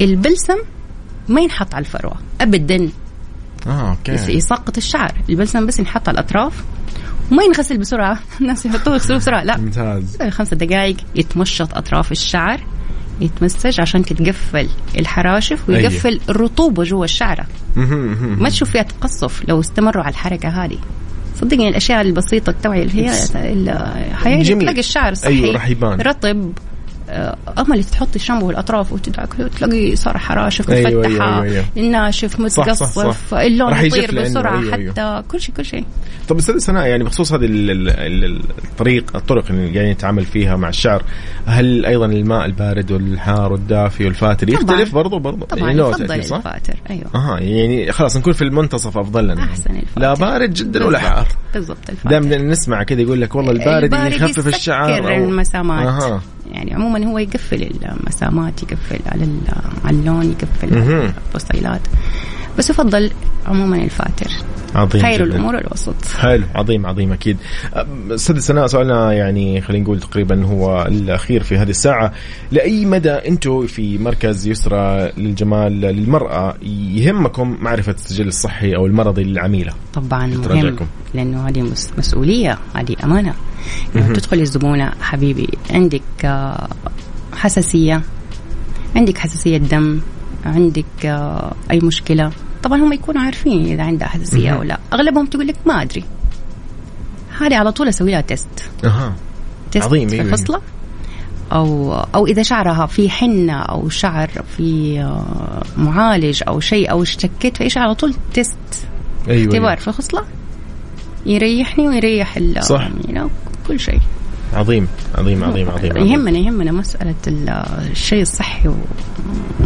البلسم 0.02 0.58
ما 1.30 1.42
ينحط 1.42 1.76
على 1.76 1.86
الفروة 1.86 2.16
ابدا. 2.42 2.90
آه 3.68 3.90
أوكي. 3.90 4.12
يسقط 4.32 4.78
الشعر. 4.78 5.12
البلسم 5.30 5.66
بس 5.66 5.80
ينحط 5.80 6.10
على 6.10 6.20
الأطراف 6.20 6.64
وما 7.32 7.44
ينغسل 7.44 7.78
بسرعة. 7.78 8.20
الناس 8.42 8.66
يحطوه 8.66 8.94
يغسلوه 8.94 9.20
بسرعة. 9.20 9.44
لا. 9.44 9.58
ممتاز. 9.58 10.18
خمسة 10.30 10.56
دقائق 10.56 10.98
يتمشط 11.16 11.78
أطراف 11.78 12.12
الشعر 12.12 12.60
يتمسج 13.22 13.82
عشان 13.82 14.06
تتقفل 14.06 14.68
الحراشف 15.00 15.70
ويقفل 15.70 16.20
الرطوبه 16.30 16.84
جوا 16.84 17.06
الشعرة. 17.06 17.46
ما 18.38 18.50
تشوف 18.50 18.70
فيها 18.70 18.82
تقصف 18.84 19.44
لو 19.50 19.60
استمروا 19.60 20.04
على 20.04 20.12
الحركة 20.12 20.50
هذه. 20.50 20.78
صدقني 21.42 21.70
الأشياء 21.70 22.02
البسيطة 22.02 22.50
التوعية 22.50 22.84
اللي 22.84 23.06
هي 23.06 23.14
ال- 23.36 24.16
حياتي 24.16 24.44
جميل. 24.44 24.62
تلاقي 24.62 24.80
الشعر 24.80 25.14
صحي 25.14 25.30
أيوة، 25.30 25.54
راح 25.54 25.68
يبان. 25.68 26.02
رطب 26.02 26.52
أما 27.10 27.74
اللي 27.74 27.84
تحطي 27.84 28.16
الشامبو 28.16 28.48
والأطراف 28.48 28.94
وتدعك 28.94 29.34
تلاقي 29.58 29.96
صار 29.96 30.18
حراشف 30.18 30.70
أيوة، 30.70 30.88
أيوة، 30.90 31.08
مفتحة 31.08 31.42
أيوة، 31.42 31.54
أيوة. 31.54 31.66
الناشف 31.78 32.32
صح، 32.32 32.48
صح، 32.48 32.64
متقصف. 32.64 33.34
اللون 33.34 33.74
يطير 33.86 34.22
بسرعة 34.22 34.60
أيوة، 34.60 34.72
حتى 34.72 35.02
أيوة. 35.02 35.22
كل 35.22 35.40
شيء 35.42 35.56
كل 35.56 35.66
شيء 35.66 35.86
طب 36.30 36.38
أستاذ 36.38 36.58
سناء 36.58 36.88
يعني 36.88 37.04
بخصوص 37.04 37.34
هذه 37.34 37.46
ال- 37.46 37.72
ال- 37.72 37.90
ال- 38.26 38.42
الطريق 38.72 39.16
الطرق 39.16 39.46
اللي 39.50 39.74
يعني 39.76 39.92
نتعامل 39.92 40.26
فيها 40.26 40.56
مع 40.56 40.70
الشعر 40.70 41.04
هل 41.46 41.86
أيضا 41.86 42.06
الماء 42.06 42.46
البارد 42.46 42.92
والحار 42.92 43.52
والدافي 43.52 44.06
والفاتر 44.06 44.48
طبعاً. 44.48 44.62
يختلف 44.62 44.94
برضو 44.96 45.20
برضو 45.20 45.46
طبعا 45.46 45.70
يعني 45.72 45.82
يفضل 45.82 46.24
صح؟ 46.24 46.36
الفاتر 46.36 46.76
أيوه 46.90 47.06
أها 47.16 47.40
يعني 47.40 47.92
خلاص 47.92 48.18
نكون 48.18 48.34
في 48.34 48.42
المنتصف 48.42 48.98
أفضل 48.98 49.24
لنا 49.24 49.44
أحسن 49.44 49.76
الفاتر 49.76 50.02
لا 50.02 50.14
بارد 50.14 50.54
جدا 50.54 50.86
ولا. 50.86 51.00
حار 51.00 51.28
بالضبط 51.54 51.90
الفاتر 51.90 52.10
دائما 52.10 52.38
نسمع 52.38 52.84
كذا 52.84 53.02
يقول 53.02 53.22
لك 53.22 53.36
والله 53.36 53.52
البارد, 53.52 53.94
يخفف 54.14 54.38
يسكر 54.38 54.48
الشعر 54.56 55.04
أو- 55.04 55.08
المسامات 55.08 55.88
أها 55.88 56.22
يعني 56.52 56.74
عموما 56.74 57.06
هو 57.06 57.18
يقفل 57.18 57.70
المسامات 57.86 58.64
يقفل 58.64 59.00
على 59.06 59.24
ال- 59.24 59.42
على 59.86 59.98
اللون 59.98 60.26
يقفل 60.26 60.80
مهم. 60.80 61.14
بس 62.58 62.70
يفضل 62.70 63.12
عموما 63.46 63.76
الفاتر. 63.84 64.28
عظيم 64.76 65.02
خير 65.02 65.16
جداً. 65.16 65.24
الأمور 65.36 65.58
الوسط 65.58 65.96
حلو 66.20 66.44
عظيم 66.56 66.86
عظيم 66.86 67.14
أكيد. 67.14 67.38
أستاذ 68.12 68.40
سناء 68.40 68.68
سؤالنا 68.68 69.14
يعني 69.14 69.62
خلينا 69.62 69.84
نقول 69.84 70.00
تقريبا 70.00 70.46
هو 70.46 70.86
الأخير 70.88 71.44
في 71.44 71.58
هذه 71.58 71.70
الساعة. 71.70 72.12
لأي 72.52 72.86
مدى 72.86 73.10
أنتم 73.12 73.68
في 73.68 73.98
مركز 73.98 74.48
يسرى 74.48 75.12
للجمال 75.18 75.82
للمرأة 75.82 76.56
يهمكم 76.94 77.58
معرفة 77.62 77.92
السجل 77.92 78.28
الصحي 78.28 78.76
أو 78.76 78.86
المرضي 78.86 79.24
للعميله 79.24 79.74
طبعا 79.94 80.28
مهم. 80.28 80.76
لأنه 81.14 81.48
هذه 81.48 81.62
مس- 81.62 81.90
مسؤولية 81.98 82.58
هذه 82.76 82.96
أمانة. 83.04 83.34
لما 83.96 84.14
تدخل 84.14 84.40
الزبونه 84.40 84.92
حبيبي 85.02 85.50
عندك 85.72 86.02
آه، 86.26 86.68
حساسية 87.34 88.02
عندك 88.96 89.18
حساسية 89.18 89.58
دم 89.58 90.00
عندك 90.46 91.06
آه، 91.06 91.54
أي 91.72 91.80
مشكلة؟ 91.80 92.32
طبعا 92.64 92.80
هم 92.80 92.94
يكونوا 92.94 93.22
عارفين 93.22 93.66
إذا 93.66 93.84
عندها 93.84 94.08
حساسيه 94.08 94.50
أو 94.50 94.64
لا. 94.64 94.80
أغلبهم 94.94 95.26
تقول 95.26 95.48
لك 95.48 95.56
ما 95.66 95.82
أدري. 95.82 96.04
هذه 97.42 97.56
على 97.56 97.72
طول 97.72 97.88
أسوي 97.88 98.12
لها 98.12 98.22
test 98.22 98.48
أها. 98.84 99.16
test 99.72 99.86
عظيم، 99.86 100.08
في 100.08 100.16
أيوة. 100.16 100.26
الخصله 100.26 100.62
أو 101.52 101.94
أو 101.94 102.28
إذا 102.28 102.44
شعرها 102.44 102.86
في 102.86 103.10
حنة 103.10 103.54
أو 103.54 103.90
شعر 103.90 104.30
في 104.58 105.00
آه، 105.02 105.64
معالج 105.78 106.42
أو 106.48 106.60
شيء 106.60 106.92
أو 106.92 107.02
اشتكيت 107.04 107.68
شيء 107.68 107.82
على 107.82 107.96
طول 107.96 108.14
test 108.34 108.58
أيوه 109.28 109.44
اختبار 109.44 109.68
أيوة. 109.68 109.76
في 109.76 109.88
الخصله 109.88 110.22
يريحني 111.26 111.88
ويريح 111.88 112.38
ال- 112.38 112.64
صح. 112.64 112.90
know، 112.90 113.30
كل 113.68 113.80
شيء. 113.80 114.00
عظيم 114.54 114.88
عظيم 115.16 115.44
عظيم 115.44 115.70
عظيم 115.70 115.92
عظيم. 115.92 116.06
يهمنا 116.08 116.40
يهمنا 116.40 116.72
ال- 117.28 117.50
الشيء 117.92 118.22
الصحي 118.22 118.70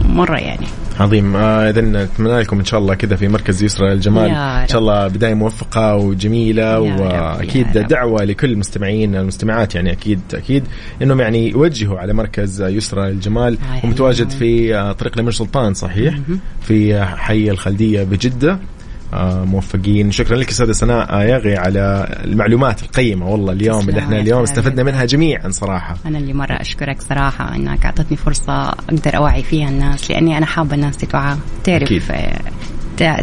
مره 0.05 0.38
يعني. 0.38 0.65
عظيم. 0.99 1.36
آه 1.36 1.69
اذا 1.69 1.82
نتمنى 1.82 2.39
لكم 2.39 2.59
إن 2.59 2.65
شاء 2.65 2.80
الله 2.80 2.93
كذا 2.95 3.15
في 3.15 3.27
مركز 3.27 3.63
يسرى 3.63 3.89
للجمال 3.93 4.30
يا 4.30 4.63
إن. 4.63 4.67
شاء 4.67 4.82
الله 4.82 5.07
بداية 5.07 5.34
موفقة 5.34 5.95
وجميلة 5.95 6.80
وأكيد. 6.80 7.71
دعوة 7.77 8.23
لكل 8.23 8.51
المستمعين 8.51 9.15
المستمعات 9.15 9.75
يعني 9.75 9.91
أكيد 9.91 10.19
أكيد. 10.34 10.63
إنهم 11.01 11.19
يعني 11.21 11.49
يوجهوا 11.49 11.99
على 11.99 12.13
مركز 12.13 12.61
يسرى 12.61 13.11
للجمال 13.11 13.57
أيوة. 13.71 13.86
ومتواجد 13.86 14.30
في 14.30 14.75
آه، 14.75 14.91
طريق 14.91 15.13
الامير 15.13 15.32
سلطان 15.32 15.73
صحيح؟ 15.73 16.19
في 16.61 17.03
حي 17.05 17.49
الخلدية 17.51 18.03
بجدة. 18.03 18.59
موفقين 19.45 20.12
شكرا 20.12 20.36
لك 20.38 20.49
أستاذة 20.49 20.72
سناء 20.72 21.14
آه، 21.14 21.24
ياغي 21.24 21.57
على 21.57 22.16
المعلومات 22.26 22.84
القيمة 22.84 23.28
والله 23.30 23.53
اليوم 23.53 23.89
اللي 23.89 23.99
إحنا 23.99 24.20
اليوم. 24.20 24.43
استفدنا 24.43 24.84
منها 24.84 25.05
جميعا 25.05 25.49
صراحة 25.49 25.95
أنا 26.05 26.18
اللي 26.18 26.34
مرة 26.34 26.53
أشكرك 26.53 27.01
صراحة 27.01 27.55
إنك 27.55 27.86
أعطتني 27.86 28.18
فرصة 28.18 28.70
أقدر 28.70 29.18
أوعي 29.18 29.43
فيها 29.43 29.70
الناس 29.70 30.12
لأني 30.12 30.38
أنا 30.38 30.45
حابة 30.45 30.76
الناس 30.76 30.97
تتوعى 30.97 31.34
أكيد. 31.68 31.80
تعرف 31.88 32.12
آه، 32.12 32.38
ت- 32.38 32.41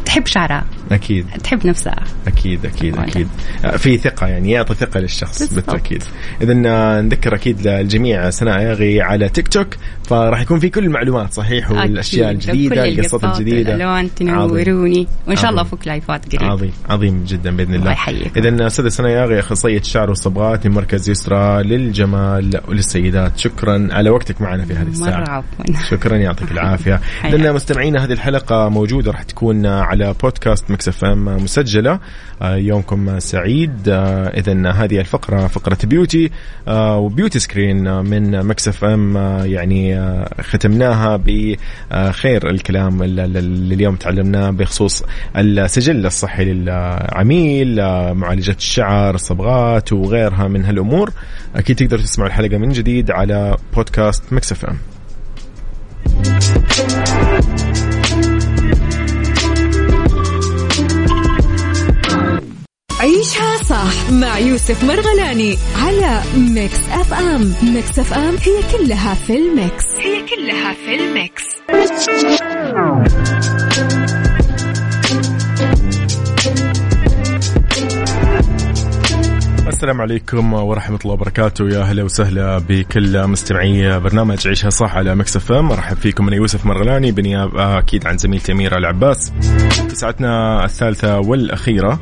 تحب 0.05 0.27
شعرها 0.27 0.65
أكيد 0.93 1.27
تحب 1.45 1.67
نفسها 1.67 2.05
أكيد 2.27 2.67
أكيد. 2.67 2.99
أكيد 2.99 3.29
آه، 3.65 3.77
في 3.77 3.99
ثقة 3.99 4.27
يعني 4.27 4.51
يعطي 4.51 4.75
ثقة 4.75 5.01
للشخص. 5.01 5.55
بالتأكيد 5.55 6.03
اذا 6.43 6.63
آه، 6.67 7.01
نذكر 7.01 7.35
أكيد 7.35 7.69
للجميع 7.69 8.31
سناء 8.31 8.61
ياغي 8.61 9.01
على 9.01 9.29
تيك 9.29 9.49
توك 9.49 9.67
فراح 10.05 10.41
يكون 10.41 10.59
في 10.59 10.69
كل 10.69 10.85
المعلومات 10.85 11.33
صحيح 11.33 11.71
والأشياء. 11.71 12.31
الجديدة 12.31 12.85
القصات 12.85 13.25
الجديدة 13.25 13.75
الالوان. 13.75 14.15
تنوروني 14.15 15.07
وان 15.27 15.37
شاء 15.37 15.51
الله. 15.51 15.63
أفك 15.63 15.87
لايفات 15.87 16.37
قريب 16.37 16.51
عظيم 16.51 16.73
عظيم 16.89 17.25
جدا 17.25 17.57
بإذن 17.57 17.75
الله 17.75 17.81
الله 17.81 17.93
يحييك. 17.93 18.39
اذا 18.39 18.67
أستاذة 18.67 18.89
سناء 18.89 19.11
ياغي 19.11 19.39
أخصائية 19.39 19.83
شعر 19.83 20.09
والصبغات 20.09 20.67
من 20.67 20.75
مركز 20.75 21.11
يسرى 21.11 21.63
للجمال 21.63 22.61
وللسيدات 22.69 23.39
شكرا 23.39 23.89
على 23.93 24.11
وقتك 24.11 24.41
معنا 24.41 24.65
في 24.65 24.75
هذه 24.75 24.89
الساعة 24.89 25.21
مرة 25.21 25.31
عفوا 25.31 25.65
شكرا 25.91 26.17
يعطيك 26.17 26.53
العافية. 26.53 27.01
لأن 27.31 27.55
مستمعينا 27.55 28.05
هذه 28.05 28.13
الحلقة 28.13 28.69
موجودة 28.69 29.11
راح 29.11 29.23
تكون 29.23 29.66
على 29.67 30.15
بودكاست 30.23 30.71
Mix 30.71 30.89
FM 30.89 31.25
مسجلة. 31.25 32.01
آه، 32.43 32.57
يومكم 32.57 33.19
سعيد. 33.19 33.89
اذا 33.89 34.71
هذه 34.71 35.01
الفقرة 35.01 35.47
فقرة 35.47 35.79
beauty 35.85 36.31
آه، 36.69 36.99
و 36.99 37.05
beauty 37.05 37.39
screen 37.39 37.87
آه، 37.87 38.03
من 38.03 38.47
Mix 38.47 38.69
FM 38.69 39.17
يعني 39.45 39.99
آه، 39.99 40.29
ختمناها 40.41 41.17
بخير 41.17 42.51
الكلام 42.51 43.03
اللي 43.03 43.75
اليوم 43.75 43.97
تعلمناه 43.97 44.51
بخصوص 44.51 45.03
السجل 45.37 46.07
الصحي 46.07 46.45
للعميل 46.45 47.81
آه، 47.81 48.13
معالجه 48.13 48.57
الشعر 48.59 49.15
الصبغات 49.15 49.93
وغيرها 49.93 50.49
من 50.49 50.65
هالأمور. 50.65 51.13
أكيد 51.57 51.77
تقدروا 51.77 52.03
تسمعوا 52.03 52.29
الحلقة 52.29 52.59
من 52.59 52.69
جديد 52.69 53.11
على 53.11 53.57
بودكاست 53.75 54.33
Mix 54.33 54.53
FM. 54.53 54.77
عيشها 63.17 63.57
صح 63.57 64.11
مع 64.11 64.39
يوسف 64.39 64.85
مرغلاني 64.85 65.59
على 65.77 66.23
Mix 66.37 66.79
FM 66.91 67.55
Mix 67.63 67.99
FM 67.99 68.35
هي 68.43 68.63
كلها 68.73 69.15
في 69.15 69.37
ال 69.37 69.46
mix. 69.46 69.85
هي 69.99 70.27
كلها 70.27 70.75
في 70.75 70.95
ال 70.95 71.04
mix. 71.04 71.43
السلام 79.69 80.01
عليكم 80.01 80.53
ورحمة 80.53 80.99
الله 81.03 81.15
وبركاته. 81.15 81.69
يا 81.69 81.81
أهلا 81.81 82.03
وسهلا 82.03 82.59
بكل 82.59 83.27
مستمعي 83.27 84.01
برنامج 84.01 84.49
عيشها 84.49 84.71
صح 84.71 84.97
على 84.97 85.15
Mix 85.15 85.37
FM 85.37 85.73
أرحب 85.73 85.97
فيكم 85.97 86.27
أنا 86.27 86.37
يوسف 86.37 86.67
مرغلاني 86.67 87.13
بنيابة 87.13 87.79
أكيد 87.79 88.07
عن 88.07 88.19
زميلتي 88.19 88.53
أميرة 88.53 88.77
العباس. 88.77 89.33
في 89.89 89.95
ساعتنا 89.95 90.65
الثالثة 90.65 91.19
والأخيرة. 91.19 92.01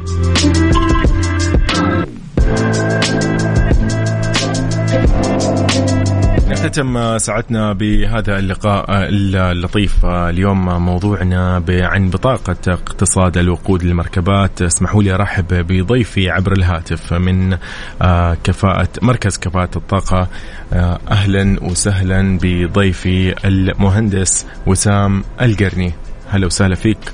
نختتم 6.49 7.19
ساعتنا 7.19 7.73
بهذا 7.73 8.39
اللقاء 8.39 8.85
اللطيف 8.91 10.07
اليوم 10.07 10.85
موضوعنا 10.85 11.63
عن 11.69 12.11
بطاقة 12.11 12.57
اقتصاد 12.69 13.37
الوقود 13.37 13.83
للمركبات. 13.85 14.63
اسمحوا 14.63 15.03
لي 15.03 15.15
أرحب 15.15 15.47
بضيفي 15.51 16.31
عبر 16.31 16.53
الهاتف 16.53 17.13
من 17.13 17.59
آه، 18.03 18.37
كفاءة 18.45 18.89
مركز 19.03 19.39
كفاءة 19.39 19.71
الطاقة. 19.77 20.29
آه، 20.73 20.99
أهلا 21.11 21.63
وسهلا 21.63 22.39
بضيفي 22.43 23.47
المهندس 23.47 24.47
وسام 24.67 25.25
القرني. 25.43 25.93
هلا 26.31 26.47
وسهلا 26.47 26.75
فيك. 26.75 27.13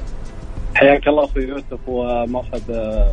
حياك 0.74 1.09
الله 1.09 1.24
أخوي 1.24 1.43
يوسف 1.43 1.81
ومرحبا. 1.87 3.07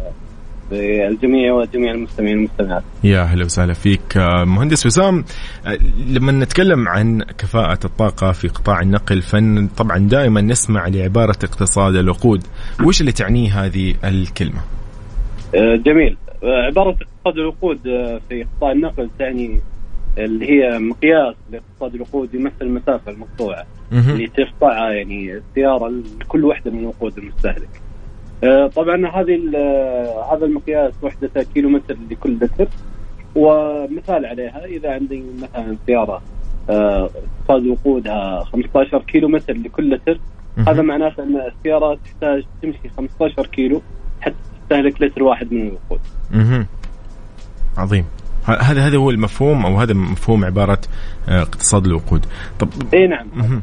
بالجميع 0.72 1.54
وجميع 1.54 1.92
المستمعين 1.92 2.38
والمستمعات. 2.38 2.84
يا 3.04 3.22
أهلا 3.22 3.46
وسهلا 3.46 3.74
فيك 3.74 4.18
آه، 4.18 4.44
مهندس 4.44 4.86
وسام 4.86 5.24
آه، 5.66 5.78
لما 6.08 6.32
نتكلم 6.32 6.88
عن 6.88 7.22
كفاءة 7.22 7.80
الطاقة 7.86 8.32
في 8.32 8.48
قطاع 8.48 8.82
النقل 8.82 9.22
فن 9.22 9.68
طبعا 9.68 9.98
دائما 9.98 10.42
نسمع 10.42 10.88
لعبارة 10.88 11.38
اقتصاد 11.44 11.96
الوقود 11.96 12.44
وش 12.86 13.02
اللي 13.02 13.12
تعنيه 13.12 13.66
هذه 13.66 13.94
الكلمة 14.04 14.62
آه، 15.56 15.76
جميل 15.76 16.18
عبارة 16.44 16.90
اقتصاد 16.90 17.38
الوقود 17.38 17.80
في 18.30 18.44
قطاع 18.44 18.72
النقل 18.72 19.10
تعني 19.20 19.60
اللي 20.18 20.46
هي 20.50 20.80
مقياس 20.80 21.36
لاقتصاد 21.52 21.96
الوقود 21.96 22.34
يمثل 22.34 22.54
المسافة 22.62 23.12
المقطوعة. 23.12 23.66
اللي 23.92 24.28
تقطعها 24.28 24.92
يعني 24.92 25.34
السيارة 25.34 25.94
لكل 26.22 26.46
وحدة 26.46 26.72
من 26.72 26.86
وقود 26.86 27.18
المستهلك. 27.18 27.70
آه، 28.44 28.68
طبعا 28.68 28.96
هذه 28.96 29.52
آه، 29.56 30.34
هذا 30.34 30.46
المقياس 30.46 30.94
وحدته 31.02 31.44
كيلومتر 31.44 31.98
لكل 32.12 32.38
لتر 32.42 32.68
ومثال 33.36 34.26
عليها 34.26 34.66
إذا 34.66 34.92
عندي 34.92 35.24
مثلا 35.42 35.76
سيارة 35.86 36.22
آه، 36.70 37.10
اقتصاد 37.40 37.68
وقودها 37.68 38.44
15 38.44 39.00
كيلومتر 39.00 39.54
لكل 39.54 39.94
لتر. 39.94 40.20
هذا 40.68 40.82
معناته 40.82 41.24
إن 41.24 41.42
السيارة 41.58 42.00
تحتاج 42.06 42.44
تمشي 42.62 42.90
15 42.98 43.48
كيلو 43.48 43.82
حتى 44.22 44.36
تستهلك 44.62 45.02
لتر 45.02 45.24
واحد 45.24 45.54
من 45.54 45.62
الوقود. 45.62 46.00
مهم. 46.32 46.68
عظيم 47.78 48.06
هذا 48.46 48.88
هذا 48.88 48.98
هو 48.98 49.10
المفهوم 49.10 49.66
أو 49.66 49.78
هذا 49.78 49.94
مفهوم 49.94 50.46
عبارة 50.46 50.82
آه، 51.30 51.42
اقتصاد 51.42 51.86
الوقود 51.86 52.26
طب 52.60 52.70
إي 52.94 53.08
نعم 53.08 53.28
مهم. 53.36 53.62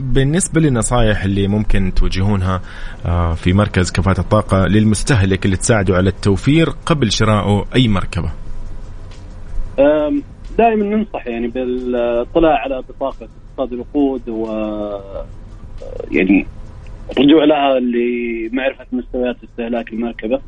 بالنسبة 0.00 0.60
للنصائح 0.60 1.24
اللي 1.24 1.48
ممكن 1.48 1.92
توجهونها 1.96 2.60
آه، 3.06 3.34
في 3.34 3.52
مركز 3.52 3.92
كفاءة 3.92 4.20
الطاقة 4.20 4.66
للمستهلك 4.66 5.44
اللي 5.44 5.56
تساعده 5.56 5.96
على 5.96 6.08
التوفير 6.10 6.68
قبل 6.86 7.12
شرائه 7.12 7.64
أي 7.74 7.88
مركبة؟ 7.88 8.30
دائما 10.58 10.84
ننصح 10.96 11.26
يعني 11.26 11.48
بالاطلاع 11.48 12.58
على 12.58 12.82
بطاقة 12.88 13.28
اقتصاد 13.50 13.72
الوقود 13.72 14.28
و 14.28 14.46
يعني 16.10 16.46
الرجوع 17.12 17.44
لها 17.44 17.80
لمعرفة 17.80 18.86
مستويات 18.92 19.36
استهلاك 19.44 19.92
المركبة. 19.92 20.40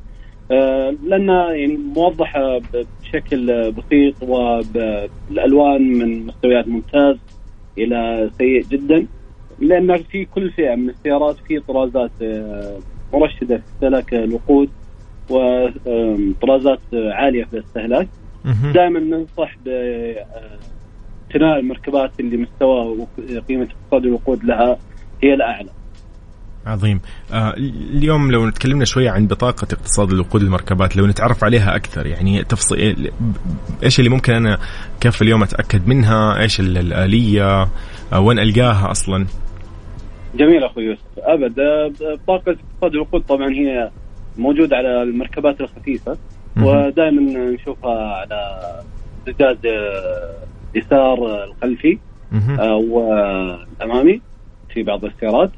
أه، 0.50 0.94
لانها 1.06 1.52
يعني 1.52 1.76
موضحة 1.76 2.58
ب- 2.58 2.86
بشكل 3.02 3.72
بسيط 3.72 4.14
وبالألوان 4.22 5.82
من 5.98 6.26
مستويات 6.26 6.68
ممتاز 6.68 7.16
إلى 7.78 8.30
سيء 8.38 8.64
جدا. 8.70 9.06
لأن 9.62 10.02
في 10.02 10.24
كل 10.24 10.50
فئة 10.50 10.74
من 10.74 10.88
السيارات 10.88 11.36
في 11.48 11.60
طرازات 11.68 12.10
أه، 12.22 12.78
مرشدة 13.12 13.56
في 13.56 13.62
استهلاك 13.74 14.14
الوقود 14.14 14.68
وطرازات 15.30 16.80
عالية 17.12 17.44
في 17.44 17.54
الاستهلاك. 17.54 18.08
دائما 18.74 19.00
ننصح 19.00 19.56
باقتناء 19.64 21.58
المركبات 21.60 22.10
اللي 22.20 22.36
مستوى 22.36 23.06
قيمة 23.48 23.68
اقتصاد 23.82 24.04
الوقود 24.04 24.44
لها 24.44 24.78
هي 25.24 25.34
الأعلى. 25.34 25.68
عظيم. 26.66 27.00
آه 27.32 27.54
اليوم 27.94 28.30
لو 28.30 28.50
تكلمنا 28.50 28.84
شوية 28.84 29.10
عن 29.10 29.26
بطاقة 29.26 29.66
اقتصاد 29.72 30.10
الوقود 30.12 30.42
المركبات 30.42 30.96
لو 30.96 31.06
نتعرف 31.06 31.44
عليها 31.44 31.76
أكثر 31.76 32.06
يعني 32.06 32.44
تفصيل 32.44 33.10
إيش 33.82 33.98
اللي 33.98 34.10
ممكن 34.10 34.32
أنا 34.32 34.58
كيف 35.00 35.22
اليوم 35.22 35.42
أتأكد 35.42 35.88
منها؟ 35.88 36.40
إيش 36.40 36.60
ال- 36.60 36.78
الآلية؟ 36.78 37.62
آه 38.12 38.20
وين 38.20 38.38
ألقاها 38.38 38.90
أصلا؟ 38.90 39.26
جميل 40.34 40.64
أخوي 40.64 40.84
يوسف 40.84 41.02
أبد 41.18 41.60
آه، 41.60 41.92
بطاقه 42.00 42.52
اقتصاد 42.52 42.94
الوقود 42.94 43.22
طبعا 43.28 43.50
هي 43.50 43.90
موجودة 44.38 44.76
على 44.76 45.02
المركبات 45.02 45.60
الخفيفة. 45.60 46.16
ودائما 46.62 47.20
نشوفها 47.50 48.14
على 48.14 48.60
زجاج 49.26 49.56
اليسار 50.74 51.44
الخلفي 51.44 51.98
مهم. 52.32 52.60
أو 52.60 53.12
آه، 53.12 53.66
الامامي 53.76 54.20
في 54.74 54.82
بعض 54.82 55.04
السيارات 55.04 55.50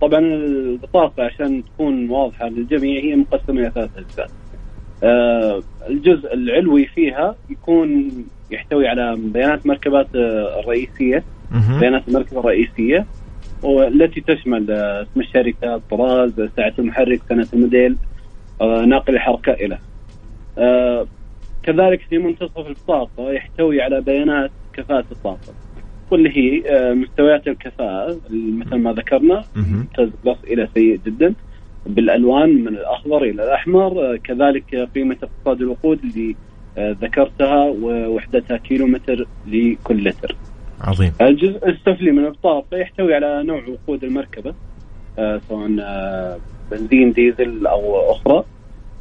طبعا 0.00 0.18
البطاقة 0.20 1.22
عشان 1.24 1.62
تكون 1.64 2.10
واضحة 2.10 2.48
للجميع 2.48 3.02
هي 3.02 3.16
مقسمة 3.16 3.60
إلى 3.60 3.70
ثلاث 3.74 3.90
أجزاء 3.98 4.30
الجزء 5.90 6.34
العلوي 6.34 6.86
فيها 6.86 7.34
يكون 7.50 8.10
يحتوي 8.50 8.88
على 8.88 9.16
بيانات 9.18 9.66
مركبات 9.66 10.06
الرئيسية. 10.14 11.24
بيانات 11.80 12.08
المركبة 12.08 12.40
الرئيسية 12.40 13.06
والتي 13.62 14.20
تشمل 14.20 14.70
آه، 14.70 15.02
اسم 15.02 15.20
الشركة، 15.20 15.74
الطراز، 15.74 16.48
سعه 16.56 16.72
المحرك، 16.78 17.20
سنة 17.28 17.46
الموديل، 17.54 17.96
آه، 18.60 18.84
ناقل 18.84 19.14
الحركة 19.14 19.52
إلى. 19.52 19.78
آه، 20.58 21.06
كذلك 21.62 22.00
في 22.00 22.18
منتصف 22.18 22.66
البطاقه 22.66 23.32
يحتوي 23.32 23.82
على 23.82 24.00
بيانات 24.00 24.50
كفاءة 24.72 25.04
الطاقة. 25.12 25.54
واللي 26.10 26.30
هي 26.36 26.62
مستويات 26.94 27.48
الكفاءة 27.48 28.20
مثل 28.30 28.76
ما 28.76 28.92
ذكرنا. 28.92 29.44
ممتاز 29.76 30.08
بلس 30.24 30.38
إلى 30.44 30.68
سيء 30.74 31.00
جدا 31.06 31.34
بالألوان 31.86 32.64
من 32.64 32.68
الأخضر 32.68 33.22
إلى 33.22 33.44
الأحمر 33.44 34.16
كذلك 34.16 34.88
قيمة 34.94 35.16
اقتصاد 35.22 35.60
الوقود 35.60 36.00
اللي 36.04 36.36
ذكرتها 36.78 37.64
ووحدتها 37.64 38.56
كيلومتر 38.56 39.26
لكل 39.46 40.04
لتر. 40.08 40.36
عظيم. 40.82 41.12
الجزء 41.20 41.68
السفلي 41.68 42.10
من 42.10 42.24
البطاقة 42.24 42.76
يحتوي 42.76 43.14
على 43.14 43.42
نوع 43.42 43.62
وقود 43.68 44.04
المركبة 44.04 44.54
آه 45.18 45.40
سواء 45.48 45.76
آه 45.80 46.38
بنزين 46.70 47.12
ديزل 47.12 47.66
أو 47.66 48.12
أخرى. 48.12 48.44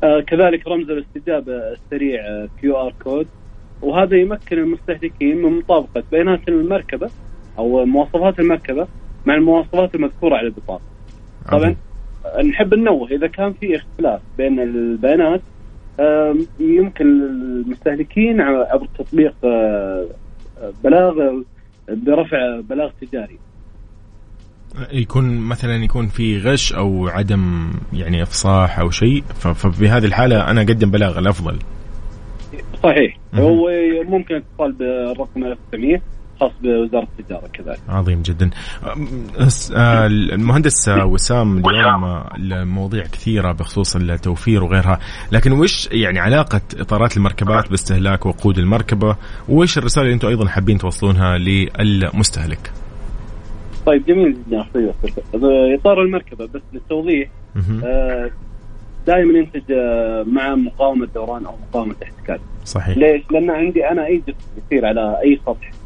آه، 0.04 0.20
كذلك 0.20 0.68
رمز 0.68 0.90
الاستجابة 0.90 1.54
السريع 1.54 2.46
QR 2.62 2.94
code. 3.04 3.28
وهذا 3.82 4.18
يمكن 4.18 4.58
المستهلكين 4.58 5.38
من 5.38 5.58
مطابقة 5.58 6.04
بيانات 6.12 6.48
المركبة 6.48 7.10
أو 7.58 7.86
مواصفات 7.86 8.40
المركبة 8.40 8.88
مع 9.26 9.36
المواصفات 9.36 9.96
المذكورة 9.96 10.36
على 10.36 10.48
البطاقة. 10.48 10.82
طبعا 11.52 11.76
نحب 12.44 12.74
ننوه 12.74 13.08
إذا 13.12 13.28
كان 13.28 13.54
في 13.54 13.76
اختلاف 13.76 14.22
بين 14.38 14.60
البيانات 14.60 15.42
يمكن 16.60 17.06
المستهلكين 17.06 18.42
عبر 18.42 18.88
تطبيق 18.98 19.34
بلاغ 20.84 21.42
برفع 21.96 22.60
بلاغ 22.70 22.92
تجاري. 23.02 23.40
يكون 24.92 25.38
مثلا 25.38 25.84
يكون 25.84 26.08
في 26.08 26.38
غش 26.40 26.74
أو 26.74 27.08
عدم 27.08 27.74
يعني 27.94 28.24
إفصاح 28.24 28.80
أو 28.80 28.90
شيء 28.90 29.24
ففي 29.24 29.90
هذه 29.90 30.06
الحالة 30.06 30.52
أنا 30.52 30.62
أقدم 30.62 30.92
بلاغ 30.92 31.20
الأفضل. 31.20 31.60
صحيح. 32.84 33.18
هو 33.34 33.70
ممكن 34.04 34.36
اتصال 34.36 34.72
بالرقم 34.72 35.44
1900 35.44 36.02
خاص 36.42 36.52
بوزارة 36.62 37.08
التجارة 37.20 37.48
كذلك. 37.54 37.80
عظيم 37.90 38.22
جدا. 38.22 38.50
آه، 39.76 40.08
المهندس 40.08 40.90
وسام 40.90 41.58
اليوم 41.58 42.24
المواضيع 42.36 43.04
كثيرة 43.04 43.52
بخصوص 43.52 43.96
التوفير 43.96 44.64
وغيرها، 44.64 45.00
لكن 45.32 45.52
وش 45.52 45.90
يعني 45.92 46.20
علاقة 46.20 46.62
إطارات 46.80 47.18
المركبات 47.18 47.70
باستهلاك 47.70 48.26
وقود 48.26 48.58
المركبة؟ 48.58 49.16
وش 49.50 49.78
الرسالة 49.78 50.06
اللي 50.06 50.14
أنتم 50.14 50.28
أيضا 50.28 50.48
حابين 50.48 50.78
توصلونها 50.78 51.38
للمستهلك؟ 51.38 52.72
طيب 53.86 54.06
جميل 54.06 54.38
جدا 54.48 54.62
أخوي 54.62 54.94
إطار 55.76 56.02
المركبة 56.02 56.46
بس 56.46 56.62
للتوضيح 56.74 57.30
آه، 57.84 58.32
دائما 59.08 59.40
ينتج 59.40 59.72
آه، 59.72 60.24
مع 60.24 60.56
مقاومة 60.56 61.08
دوران 61.16 61.46
أو 61.46 61.56
مقاومة 61.70 61.96
احتكاك. 62.04 62.40
صحيح. 62.66 62.98
ليش؟ 62.98 63.22
لأن 63.32 63.50
عندي 63.50 63.88
أنا 63.90 64.06
أي 64.06 64.22
جسم 64.28 64.38
يصير 64.66 64.86
على 64.86 65.20
أي 65.24 65.40
سطح 65.46 65.72
آه، 65.72 65.81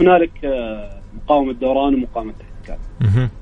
هنالك 0.00 0.30
مقاومة 1.14 1.52
دوران 1.52 1.94
ومقاومة 1.94 2.32
احتكاك. 2.40 2.78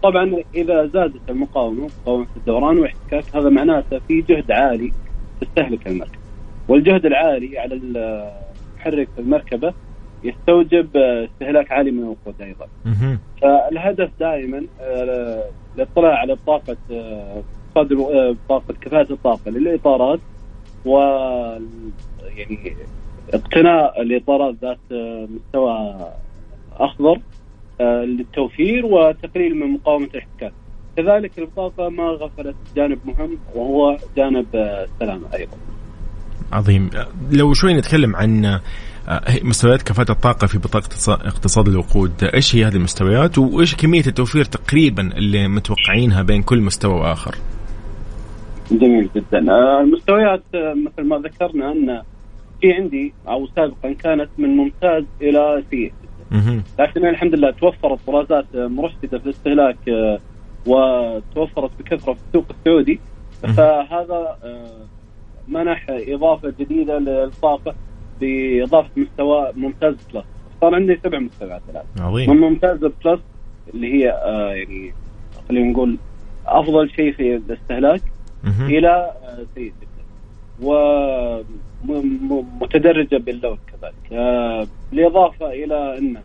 طبعا 0.03 0.37
إذا 0.55 0.87
زادت 0.87 1.31
المقاومة 1.31 1.89
مقاومة 2.03 2.27
الدوران 2.37 2.79
والاحتكاك 2.79 3.25
هذا 3.37 3.49
معناته 3.49 3.99
في 4.09 4.21
جهد 4.21 4.51
عالي 4.51 4.93
تستهلك 5.41 5.87
المركبه. 5.87 6.19
والجهد 6.69 7.07
العالي 7.07 7.59
على 7.59 7.81
محرك 8.79 9.09
المركبة 9.19 9.75
يستوجب 10.25 10.97
استهلاك 10.97 11.73
عالي 11.73 11.91
من 11.91 11.99
الوقود 12.03 12.35
أيضا. 12.41 12.67
فالهدف 13.43 14.11
دائما 14.21 14.67
آه، 14.81 15.45
الاطلاع 15.77 16.15
على 16.19 16.35
بطاقه 16.35 16.77
آه، 16.93 17.43
آه، 17.77 18.37
بطاقه 18.47 18.75
كفاءة 18.81 19.13
الطاقة 19.13 19.51
للإطارات 19.51 20.21
و 20.85 20.99
يعني 22.37 22.77
اقتناء 23.35 24.03
الإطارات 24.03 24.55
ذات 24.63 24.79
مستوى 25.31 25.97
أخضر 26.77 27.21
للتوفير 27.81 28.87
وتقليل 28.87 29.55
من 29.55 29.67
مقاومة 29.67 30.07
الاحتكاك. 30.07 30.53
كذلك 30.97 31.39
البطاقه 31.39 31.89
ما 31.89 32.05
غفلت 32.05 32.57
جانب 32.77 32.99
مهم 33.05 33.39
وهو 33.55 33.97
جانب 34.17 34.47
السلامة 34.55 35.35
أيضا. 35.35 35.57
عظيم 36.53 36.91
لو 37.33 37.55
شوي 37.55 37.75
نتكلم 37.75 38.17
عن 38.17 38.45
آه، 38.45 38.61
مستويات 39.43 39.83
كفاءة 39.83 40.13
الطاقة 40.13 40.47
في 40.47 40.59
بطاقة 40.59 40.89
اقتصاد 41.09 41.69
الوقود 41.69 42.13
إيش 42.35 42.57
هي 42.57 42.65
هذه 42.65 42.77
المستويات 42.77 43.39
وإيش 43.39 43.75
كمية 43.75 44.07
التوفير 44.07 44.45
تقريبا 44.45 45.03
اللي 45.03 45.49
متوقعينها 45.49 46.23
بين 46.23 46.43
كل 46.43 46.61
مستوى 46.61 46.95
وآخر؟ 46.95 47.35
جميل 48.71 49.09
جدا 49.17 49.53
آه، 49.53 49.81
المستويات 49.81 50.43
آه، 50.55 50.75
مثل 50.75 51.09
ما 51.09 51.17
ذكرنا 51.17 51.73
أن 51.73 52.03
في 52.61 52.73
عندي 52.73 53.13
أو 53.29 53.47
سابقا 53.57 53.93
كانت 53.93 54.29
من 54.39 54.57
ممتاز 54.57 55.05
إلى 55.21 55.65
سيء 55.71 55.93
لكن 56.79 57.07
الحمد 57.07 57.35
لله 57.35 57.51
توفرت 57.51 57.99
طرازات 58.07 58.47
مرشدة 58.55 59.19
في 59.19 59.25
الاستهلاك 59.27 59.77
وتوفرت 60.67 61.71
بكثرة 61.79 62.13
في 62.13 62.21
السوق 62.29 62.45
السعودي. 62.51 63.01
فهذا 63.43 64.37
منح 65.49 65.87
إضافة 65.89 66.55
جديدة 66.61 66.99
للطاقة 66.99 67.75
بإضافة 68.21 68.91
مستوى 68.97 69.53
ممتاز 69.57 69.95
plus. 70.15 70.25
صار 70.61 70.75
عندي 70.75 71.01
سبع 71.05 71.19
مستويات 71.19 71.63
الآن. 71.71 71.85
عظيم. 71.99 72.31
من 72.31 72.37
ممتاز 72.41 72.79
plus 72.79 73.21
اللي 73.75 73.93
هي 73.95 74.11
آه 74.11 74.53
يعني 74.53 74.93
خلينا 75.49 75.71
نقول 75.71 75.99
أفضل 76.47 76.91
شيء 76.91 77.13
في 77.13 77.37
الاستهلاك 77.37 78.03
إلى 78.45 79.13
آه 79.25 79.47
سيء 79.55 79.73
جدا 79.81 80.05
ومتدرجه 81.89 83.17
باللون 83.17 83.59
كذلك. 83.67 84.13
آه 84.13 84.67
بالإضافة 84.93 85.51
إلى 85.53 85.99
أن 85.99 86.17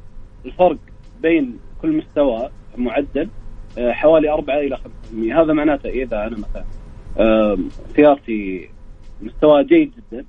الفرق 0.46 0.78
بين 1.22 1.58
كل 1.82 1.98
مستوى 1.98 2.50
معدل 2.78 3.30
آه 3.78 3.92
حوالي 3.92 4.30
4 4.30 4.58
إلى 4.58 4.78
5% 4.78 5.34
هذا 5.34 5.54
معناته 5.54 5.90
إذا 5.90 6.28
أنا 6.28 6.38
مثلا 6.38 6.64
آه 7.18 7.58
سيارتي 7.96 8.70
مستوى 9.22 9.64
جيد 9.64 9.92
جدا 10.12 10.26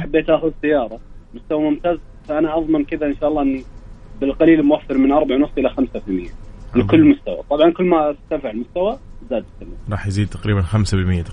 حبيت 0.00 0.30
آخذ 0.30 0.52
سيارة 0.62 1.00
مستوى 1.34 1.70
ممتاز 1.70 1.98
فأنا 2.28 2.56
أضمن 2.58 2.84
كذا 2.84 3.06
إن 3.06 3.16
شاء 3.20 3.28
الله 3.28 3.42
إني 3.42 3.64
بالقليل 4.20 4.62
موفر 4.62 4.98
من 4.98 5.12
4.5 5.44 5.50
إلى 5.58 5.70
5% 5.70 5.74
لكل 6.76 7.04
مستوى. 7.04 7.38
طبعا 7.50 7.70
كل 7.70 7.84
ما 7.84 8.08
ارتفع 8.08 8.50
المستوى 8.50 8.98
زاد 9.30 9.44
راح 9.90 10.06
يزيد 10.06 10.28
تقريبا 10.28 10.62
5% 10.62 10.66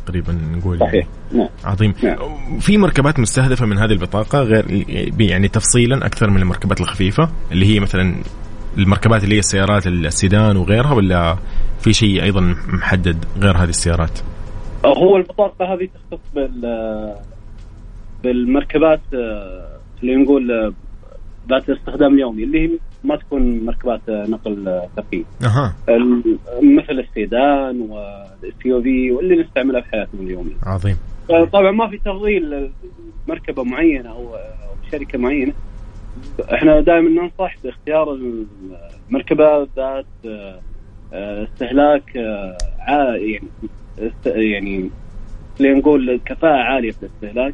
تقريبا 0.06 0.34
نقول 0.34 0.80
صحيح 0.80 1.08
نعم. 1.32 1.50
عظيم 1.64 1.94
نعم. 2.04 2.18
في 2.60 2.78
مركبات 2.78 3.20
مستهدفة 3.20 3.66
من 3.66 3.78
هذه 3.78 3.92
البطاقة 3.92 4.42
غير 4.42 4.86
يعني 5.20 5.48
تفصيلا 5.48 6.06
أكثر 6.06 6.30
من 6.30 6.42
المركبات 6.42 6.82
الخفيفة 6.82 7.30
اللي 7.52 7.66
هي 7.66 7.80
مثلا 7.80 8.16
المركبات 8.78 9.24
اللي 9.24 9.36
هي 9.36 9.40
السيارات 9.40 9.88
السيدان 9.88 10.58
وغيرها 10.58 10.94
ولا 10.94 11.38
في 11.80 11.94
شيء 11.94 12.24
أيضا 12.24 12.56
محدد 12.68 13.26
غير 13.38 13.58
هذه 13.58 13.70
السيارات؟ 13.70 14.20
هو 14.86 15.18
البطاقة 15.18 15.74
هذه 15.74 15.90
تختص 15.96 16.22
بال 16.36 17.16
بالمركبات 18.24 19.02
خلينا 20.02 20.24
نقول 20.24 20.74
ذات 21.50 21.70
الاستخدام 21.70 22.14
اليومي 22.14 22.44
اللي 22.44 22.62
هي 22.62 22.70
ما 23.04 23.16
تكون 23.16 23.66
مركبات 23.66 24.02
نقل 24.10 24.82
ثقيل. 24.98 25.26
أها 25.44 25.76
مثل 26.62 27.00
السيدان 27.00 27.82
والاس 27.82 28.66
يو 28.66 28.82
في 28.82 29.12
واللي 29.12 29.44
نستعملها 29.44 29.82
في 29.82 29.90
حياتنا 29.90 30.22
اليومية. 30.22 30.54
عظيم. 30.64 30.98
طبعا 31.54 31.72
ما 31.72 31.88
في 31.88 31.98
تفضيل 31.98 32.70
مركبه 33.28 33.64
معينة 33.64 34.10
أو 34.10 34.36
شركة 34.92 35.18
معينة. 35.18 35.54
إحنا 36.54 36.82
دائما 36.82 37.10
ننصح 37.10 37.56
باختيار 37.64 38.20
المركبة 39.10 39.68
ذات 39.76 40.06
استهلاك 41.14 42.16
يعني 42.88 43.42
يعني 44.26 44.90
لنقول 45.60 46.20
كفاءة 46.26 46.64
عالية 46.64 46.92
في 46.92 46.98
الاستهلاك 47.04 47.54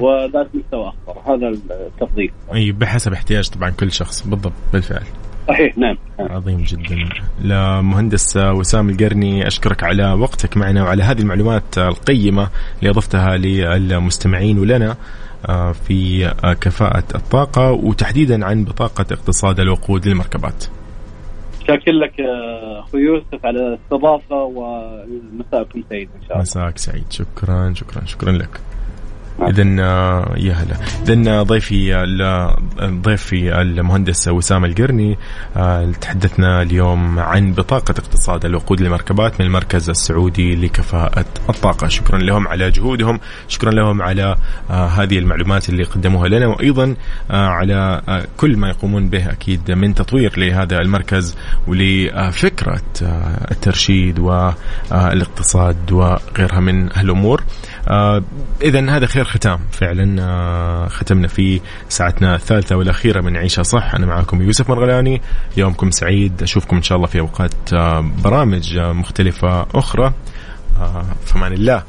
وذات 0.00 0.48
مستوى 0.54 0.92
أخطر. 1.08 1.34
هذا 1.34 1.48
التفضيل. 1.48 2.30
أي 2.54 2.72
بحسب 2.72 3.12
احتياج 3.12 3.48
طبعا 3.48 3.70
كل 3.70 3.92
شخص. 3.92 4.26
بالضبط 4.26 4.52
بالفعل. 4.72 5.04
صحيح 5.48 5.78
نعم. 5.78 5.96
عظيم 6.18 6.64
جدا. 6.64 7.08
لمهندس 7.42 8.36
وسام 8.36 8.90
القرني 8.90 9.46
أشكرك 9.46 9.84
على 9.84 10.12
وقتك 10.12 10.56
معنا 10.56 10.82
وعلى 10.84 11.02
هذه 11.02 11.20
المعلومات 11.20 11.78
القيمة 11.78 12.48
اللي 12.78 12.90
أضفتها 12.90 13.36
للمستمعين 13.36 14.58
ولنا 14.58 14.96
آه، 15.48 15.72
في 15.72 16.28
كفاءة 16.60 17.04
الطاقة 17.14 17.72
وتحديدا 17.72 18.46
عن 18.46 18.64
بطاقة 18.64 19.06
اقتصاد 19.12 19.60
الوقود 19.60 20.08
للمركبات. 20.08 20.64
شاكر 21.66 21.92
لك 21.92 22.20
أخوي 22.20 23.00
يوسف 23.00 23.46
على 23.46 23.60
الاستضافة 23.60 24.42
ومساءكم 24.42 25.82
سعيد 25.90 26.08
إن 26.16 26.22
شاء 26.22 26.30
الله. 26.32 26.42
مساك 26.42 26.78
سعيد. 26.78 27.04
شكرا 27.10 27.74
شكرا 27.74 28.04
شكرا 28.04 28.32
لك. 28.32 28.60
اذا 29.48 29.64
آه، 29.80 30.34
يا 30.36 30.52
هلا. 30.52 30.76
اذا 31.08 31.42
ضيفي 31.42 32.06
ضيفي 32.80 33.60
المهندس 33.60 34.28
وسام 34.28 34.64
القرني 34.64 35.18
آه، 35.56 35.90
تحدثنا 36.00 36.62
اليوم 36.62 37.18
عن 37.18 37.52
بطاقة 37.52 37.94
اقتصاد 37.98 38.44
الوقود 38.44 38.80
للمركبات 38.80 39.40
من 39.40 39.46
المركز 39.46 39.90
السعودي 39.90 40.56
لكفاءة 40.56 41.24
الطاقة. 41.48 41.88
شكرا 41.88 42.18
لهم 42.18 42.48
على 42.48 42.70
جهودهم 42.70 43.20
شكرا 43.48 43.70
لهم 43.70 44.02
على 44.02 44.36
آه، 44.70 44.86
هذه 44.86 45.18
المعلومات 45.18 45.68
اللي 45.68 45.84
قدموها 45.84 46.28
لنا 46.28 46.46
وأيضا 46.46 46.96
على 47.30 48.02
كل 48.36 48.56
ما 48.56 48.68
يقومون 48.68 49.08
به 49.08 49.30
أكيد 49.30 49.70
من 49.70 49.94
تطوير 49.94 50.32
لهذا 50.38 50.78
المركز 50.78 51.36
ولفكرة 51.66 52.82
الترشيد 53.50 54.18
والاقتصاد 54.18 55.92
وغيرها 55.92 56.60
من 56.60 56.92
آه 57.90 58.22
اذا 58.62 58.90
هذا 58.96 59.06
خير 59.06 59.24
ختام 59.24 59.60
فعلا. 59.72 60.22
آه 60.22 60.88
ختمنا 60.88 61.28
في 61.28 61.60
ساعتنا 61.88 62.34
الثالثة 62.34 62.76
والأخيرة 62.76 63.20
من 63.20 63.36
عيشة 63.36 63.62
صح. 63.62 63.94
أنا 63.94 64.06
معكم 64.06 64.42
يوسف 64.42 64.70
مرغلاني. 64.70 65.20
يومكم 65.56 65.90
سعيد. 65.90 66.42
أشوفكم 66.42 66.76
إن 66.76 66.82
شاء 66.82 66.96
الله 66.96 67.08
في 67.08 67.20
أوقات 67.20 67.72
آه 67.72 68.10
برامج 68.24 68.76
آه 68.76 68.92
مختلفة 68.92 69.66
أخرى. 69.74 70.12
آه 70.80 71.04
فمان 71.26 71.52
الله. 71.52 71.82